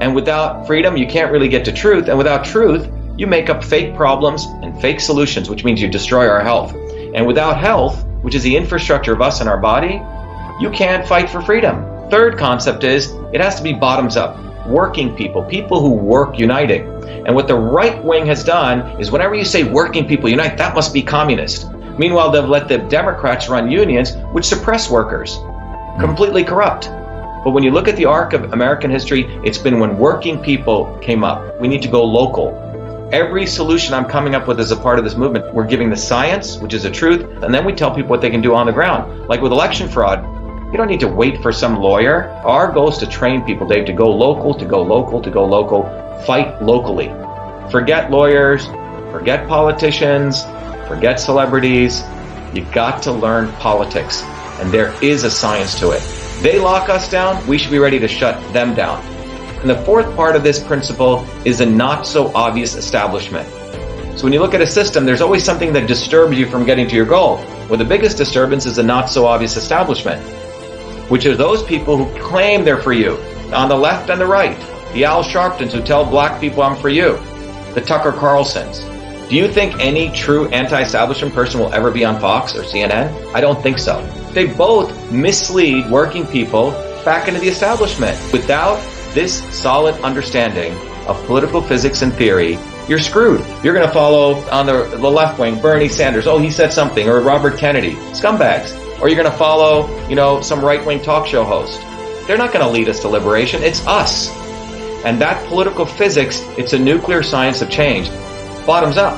And 0.00 0.14
without 0.14 0.66
freedom, 0.66 0.96
you 0.96 1.06
can't 1.06 1.32
really 1.32 1.48
get 1.48 1.64
to 1.64 1.72
truth. 1.72 2.08
And 2.08 2.18
without 2.18 2.44
truth, 2.44 2.88
you 3.16 3.26
make 3.26 3.48
up 3.48 3.64
fake 3.64 3.96
problems 3.96 4.44
and 4.62 4.80
fake 4.80 5.00
solutions, 5.00 5.48
which 5.48 5.64
means 5.64 5.80
you 5.80 5.88
destroy 5.88 6.28
our 6.28 6.40
health. 6.40 6.72
And 7.16 7.26
without 7.26 7.58
health, 7.58 8.04
which 8.20 8.34
is 8.34 8.42
the 8.42 8.54
infrastructure 8.54 9.14
of 9.14 9.22
us 9.22 9.40
and 9.40 9.48
our 9.48 9.56
body, 9.56 10.02
you 10.60 10.70
can't 10.70 11.08
fight 11.08 11.30
for 11.30 11.40
freedom. 11.40 12.10
Third 12.10 12.36
concept 12.36 12.84
is 12.84 13.10
it 13.32 13.40
has 13.40 13.56
to 13.56 13.62
be 13.62 13.72
bottoms 13.72 14.18
up, 14.18 14.38
working 14.66 15.16
people, 15.16 15.42
people 15.42 15.80
who 15.80 15.92
work 15.92 16.38
uniting. 16.38 16.86
And 17.26 17.34
what 17.34 17.48
the 17.48 17.56
right 17.56 18.04
wing 18.04 18.26
has 18.26 18.44
done 18.44 19.00
is 19.00 19.10
whenever 19.10 19.34
you 19.34 19.46
say 19.46 19.64
working 19.64 20.06
people 20.06 20.28
unite, 20.28 20.58
that 20.58 20.74
must 20.74 20.92
be 20.92 21.02
communist. 21.02 21.70
Meanwhile, 21.98 22.32
they've 22.32 22.44
let 22.44 22.68
the 22.68 22.78
Democrats 22.78 23.48
run 23.48 23.70
unions, 23.70 24.14
which 24.32 24.44
suppress 24.44 24.90
workers 24.90 25.36
hmm. 25.36 26.00
completely 26.00 26.44
corrupt. 26.44 26.90
But 27.44 27.52
when 27.52 27.62
you 27.62 27.70
look 27.70 27.88
at 27.88 27.96
the 27.96 28.04
arc 28.04 28.34
of 28.34 28.52
American 28.52 28.90
history, 28.90 29.24
it's 29.42 29.56
been 29.56 29.80
when 29.80 29.96
working 29.96 30.42
people 30.42 30.98
came 31.00 31.24
up. 31.24 31.60
We 31.60 31.68
need 31.68 31.80
to 31.82 31.88
go 31.88 32.04
local. 32.04 32.50
Every 33.12 33.46
solution 33.46 33.94
I'm 33.94 34.06
coming 34.06 34.34
up 34.34 34.48
with 34.48 34.58
as 34.58 34.72
a 34.72 34.76
part 34.76 34.98
of 34.98 35.04
this 35.04 35.14
movement, 35.14 35.54
we're 35.54 35.66
giving 35.66 35.90
the 35.90 35.96
science, 35.96 36.58
which 36.58 36.74
is 36.74 36.82
the 36.82 36.90
truth, 36.90 37.20
and 37.40 37.54
then 37.54 37.64
we 37.64 37.72
tell 37.72 37.94
people 37.94 38.10
what 38.10 38.20
they 38.20 38.30
can 38.30 38.42
do 38.42 38.52
on 38.52 38.66
the 38.66 38.72
ground. 38.72 39.28
Like 39.28 39.40
with 39.40 39.52
election 39.52 39.88
fraud, 39.88 40.24
you 40.72 40.76
don't 40.76 40.88
need 40.88 40.98
to 41.00 41.08
wait 41.08 41.40
for 41.40 41.52
some 41.52 41.78
lawyer. 41.78 42.30
Our 42.44 42.72
goal 42.72 42.88
is 42.88 42.98
to 42.98 43.06
train 43.06 43.44
people, 43.44 43.68
Dave, 43.68 43.84
to 43.86 43.92
go 43.92 44.10
local, 44.10 44.54
to 44.54 44.64
go 44.64 44.82
local, 44.82 45.22
to 45.22 45.30
go 45.30 45.44
local, 45.44 45.84
fight 46.26 46.60
locally. 46.60 47.08
Forget 47.70 48.10
lawyers, 48.10 48.66
forget 49.12 49.46
politicians, 49.46 50.42
forget 50.88 51.20
celebrities. 51.20 52.02
You've 52.52 52.72
got 52.72 53.04
to 53.04 53.12
learn 53.12 53.52
politics 53.52 54.24
and 54.58 54.72
there 54.72 54.92
is 55.00 55.22
a 55.22 55.30
science 55.30 55.78
to 55.78 55.92
it. 55.92 56.02
They 56.42 56.58
lock 56.58 56.88
us 56.88 57.08
down, 57.08 57.46
we 57.46 57.56
should 57.56 57.70
be 57.70 57.78
ready 57.78 58.00
to 58.00 58.08
shut 58.08 58.36
them 58.52 58.74
down. 58.74 59.15
And 59.60 59.70
the 59.70 59.82
fourth 59.84 60.14
part 60.16 60.36
of 60.36 60.42
this 60.42 60.62
principle 60.62 61.26
is 61.44 61.60
a 61.60 61.66
not 61.66 62.06
so 62.06 62.32
obvious 62.34 62.74
establishment. 62.74 63.48
So 64.18 64.24
when 64.24 64.32
you 64.32 64.40
look 64.40 64.54
at 64.54 64.60
a 64.60 64.66
system, 64.66 65.04
there's 65.04 65.20
always 65.20 65.44
something 65.44 65.72
that 65.74 65.86
disturbs 65.86 66.38
you 66.38 66.46
from 66.46 66.64
getting 66.64 66.88
to 66.88 66.94
your 66.94 67.06
goal. 67.06 67.36
Well, 67.68 67.76
the 67.76 67.84
biggest 67.84 68.16
disturbance 68.16 68.66
is 68.66 68.78
a 68.78 68.82
not 68.82 69.10
so 69.10 69.26
obvious 69.26 69.56
establishment, 69.56 70.22
which 71.10 71.26
are 71.26 71.36
those 71.36 71.62
people 71.62 71.96
who 71.96 72.20
claim 72.20 72.64
they're 72.64 72.80
for 72.80 72.92
you, 72.92 73.16
on 73.52 73.68
the 73.68 73.76
left 73.76 74.10
and 74.10 74.20
the 74.20 74.26
right. 74.26 74.58
The 74.92 75.04
Al 75.04 75.22
Sharptons 75.22 75.72
who 75.72 75.82
tell 75.82 76.04
black 76.04 76.40
people 76.40 76.62
I'm 76.62 76.76
for 76.76 76.88
you. 76.88 77.18
The 77.74 77.82
Tucker 77.82 78.12
Carlsons. 78.12 78.80
Do 79.28 79.36
you 79.36 79.48
think 79.48 79.78
any 79.80 80.10
true 80.12 80.48
anti-establishment 80.48 81.34
person 81.34 81.60
will 81.60 81.72
ever 81.74 81.90
be 81.90 82.04
on 82.04 82.20
Fox 82.20 82.54
or 82.54 82.62
CNN? 82.62 83.34
I 83.34 83.40
don't 83.40 83.60
think 83.62 83.78
so 83.78 84.00
they 84.36 84.46
both 84.46 85.10
mislead 85.10 85.90
working 85.90 86.26
people 86.26 86.72
back 87.06 87.26
into 87.26 87.40
the 87.40 87.48
establishment. 87.48 88.20
Without 88.34 88.76
this 89.16 89.42
solid 89.58 89.94
understanding 90.02 90.76
of 91.08 91.16
political 91.24 91.62
physics 91.62 92.02
and 92.02 92.12
theory, 92.12 92.58
you're 92.86 92.98
screwed. 92.98 93.40
You're 93.64 93.72
going 93.72 93.86
to 93.86 93.92
follow 93.92 94.34
on 94.50 94.66
the, 94.66 94.84
the 94.98 95.10
left 95.10 95.38
wing 95.38 95.58
Bernie 95.58 95.88
Sanders. 95.88 96.26
Oh, 96.26 96.38
he 96.38 96.50
said 96.50 96.70
something, 96.70 97.08
or 97.08 97.20
Robert 97.22 97.56
Kennedy, 97.56 97.94
scumbags. 98.12 98.78
Or 99.00 99.08
you're 99.08 99.16
going 99.16 99.30
to 99.30 99.38
follow, 99.38 99.88
you 100.06 100.16
know, 100.16 100.42
some 100.42 100.62
right 100.62 100.84
wing 100.84 101.00
talk 101.00 101.26
show 101.26 101.44
host. 101.44 101.80
They're 102.26 102.36
not 102.36 102.52
going 102.52 102.64
to 102.64 102.70
lead 102.70 102.90
us 102.90 103.00
to 103.00 103.08
liberation. 103.08 103.62
It's 103.62 103.86
us. 103.86 104.28
And 105.06 105.18
that 105.22 105.42
political 105.48 105.86
physics, 105.86 106.40
it's 106.58 106.74
a 106.74 106.78
nuclear 106.78 107.22
science 107.22 107.62
of 107.62 107.70
change. 107.70 108.10
Bottoms 108.66 108.98
up. 108.98 109.16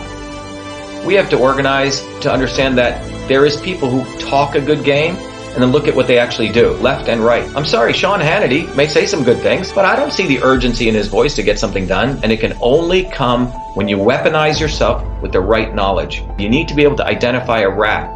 We 1.05 1.15
have 1.15 1.29
to 1.31 1.39
organize 1.39 2.03
to 2.21 2.33
understand 2.33 2.79
that 2.79 3.03
there 3.27 3.45
is 3.45 3.61
people 3.61 3.91
who 3.91 4.19
talk 4.21 4.55
a 4.55 4.61
good 4.61 4.85
game 4.85 5.17
and 5.55 5.63
then 5.63 5.73
look 5.73 5.89
at 5.89 5.95
what 5.95 6.07
they 6.07 6.19
actually 6.19 6.51
do, 6.51 6.73
left 6.75 7.09
and 7.09 7.21
right. 7.21 7.45
I'm 7.57 7.65
sorry, 7.65 7.93
Sean 7.93 8.21
Hannity 8.21 8.75
may 8.77 8.87
say 8.87 9.07
some 9.07 9.25
good 9.25 9.41
things, 9.41 9.73
but 9.73 9.85
I 9.85 9.97
don't 9.97 10.13
see 10.13 10.27
the 10.27 10.43
urgency 10.43 10.89
in 10.89 10.95
his 10.95 11.09
voice 11.09 11.35
to 11.35 11.43
get 11.43 11.59
something 11.59 11.87
done. 11.87 12.21
And 12.23 12.31
it 12.31 12.41
can 12.41 12.57
only 12.61 13.05
come 13.05 13.49
when 13.75 13.89
you 13.89 13.97
weaponize 13.97 14.61
yourself 14.61 15.03
with 15.23 15.33
the 15.33 15.41
right 15.41 15.75
knowledge. 15.75 16.23
You 16.39 16.49
need 16.49 16.69
to 16.69 16.75
be 16.75 16.83
able 16.85 16.97
to 16.97 17.07
identify 17.07 17.61
a 17.61 17.69
rat. 17.69 18.15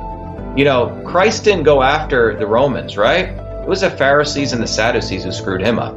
You 0.56 0.64
know, 0.64 1.02
Christ 1.06 1.44
didn't 1.44 1.64
go 1.64 1.82
after 1.82 2.36
the 2.36 2.46
Romans, 2.46 2.96
right? 2.96 3.28
It 3.30 3.68
was 3.68 3.80
the 3.80 3.90
Pharisees 3.90 4.52
and 4.52 4.62
the 4.62 4.66
Sadducees 4.66 5.24
who 5.24 5.32
screwed 5.32 5.62
him 5.62 5.78
up. 5.78 5.96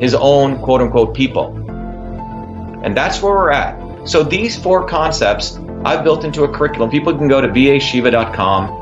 His 0.00 0.14
own 0.14 0.60
quote 0.62 0.80
unquote 0.80 1.14
people. 1.14 1.56
And 2.84 2.96
that's 2.96 3.20
where 3.20 3.34
we're 3.34 3.50
at. 3.50 4.08
So 4.08 4.22
these 4.22 4.56
four 4.56 4.86
concepts 4.86 5.58
I've 5.84 6.04
built 6.04 6.24
into 6.24 6.44
a 6.44 6.48
curriculum. 6.48 6.90
People 6.90 7.16
can 7.16 7.28
go 7.28 7.40
to 7.40 7.48
vashiva.com 7.48 8.81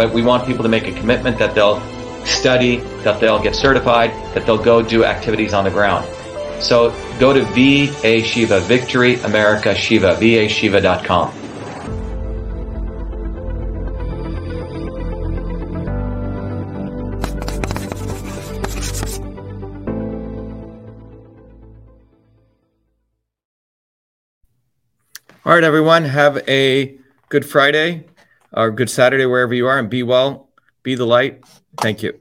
but 0.00 0.14
we 0.14 0.22
want 0.22 0.46
people 0.46 0.62
to 0.62 0.68
make 0.70 0.88
a 0.88 0.92
commitment 0.92 1.38
that 1.38 1.54
they'll 1.54 1.78
study, 2.24 2.78
that 3.04 3.20
they'll 3.20 3.38
get 3.38 3.54
certified, 3.54 4.10
that 4.34 4.46
they'll 4.46 4.56
go 4.56 4.80
do 4.80 5.04
activities 5.04 5.52
on 5.52 5.62
the 5.62 5.70
ground. 5.70 6.08
So 6.62 6.88
go 7.18 7.34
to 7.34 7.44
VA 7.52 8.22
Shiva, 8.24 8.60
Victory 8.60 9.16
America 9.16 9.74
Shiva, 9.74 10.14
vashiva.com. 10.14 11.34
All 25.44 25.54
right, 25.54 25.62
everyone, 25.62 26.04
have 26.04 26.38
a 26.48 26.96
good 27.28 27.44
Friday 27.44 28.06
or 28.52 28.70
good 28.70 28.90
Saturday 28.90 29.26
wherever 29.26 29.54
you 29.54 29.66
are, 29.66 29.78
and 29.78 29.90
be 29.90 30.02
well, 30.02 30.48
be 30.82 30.94
the 30.94 31.06
light. 31.06 31.44
Thank 31.78 32.02
you. 32.02 32.20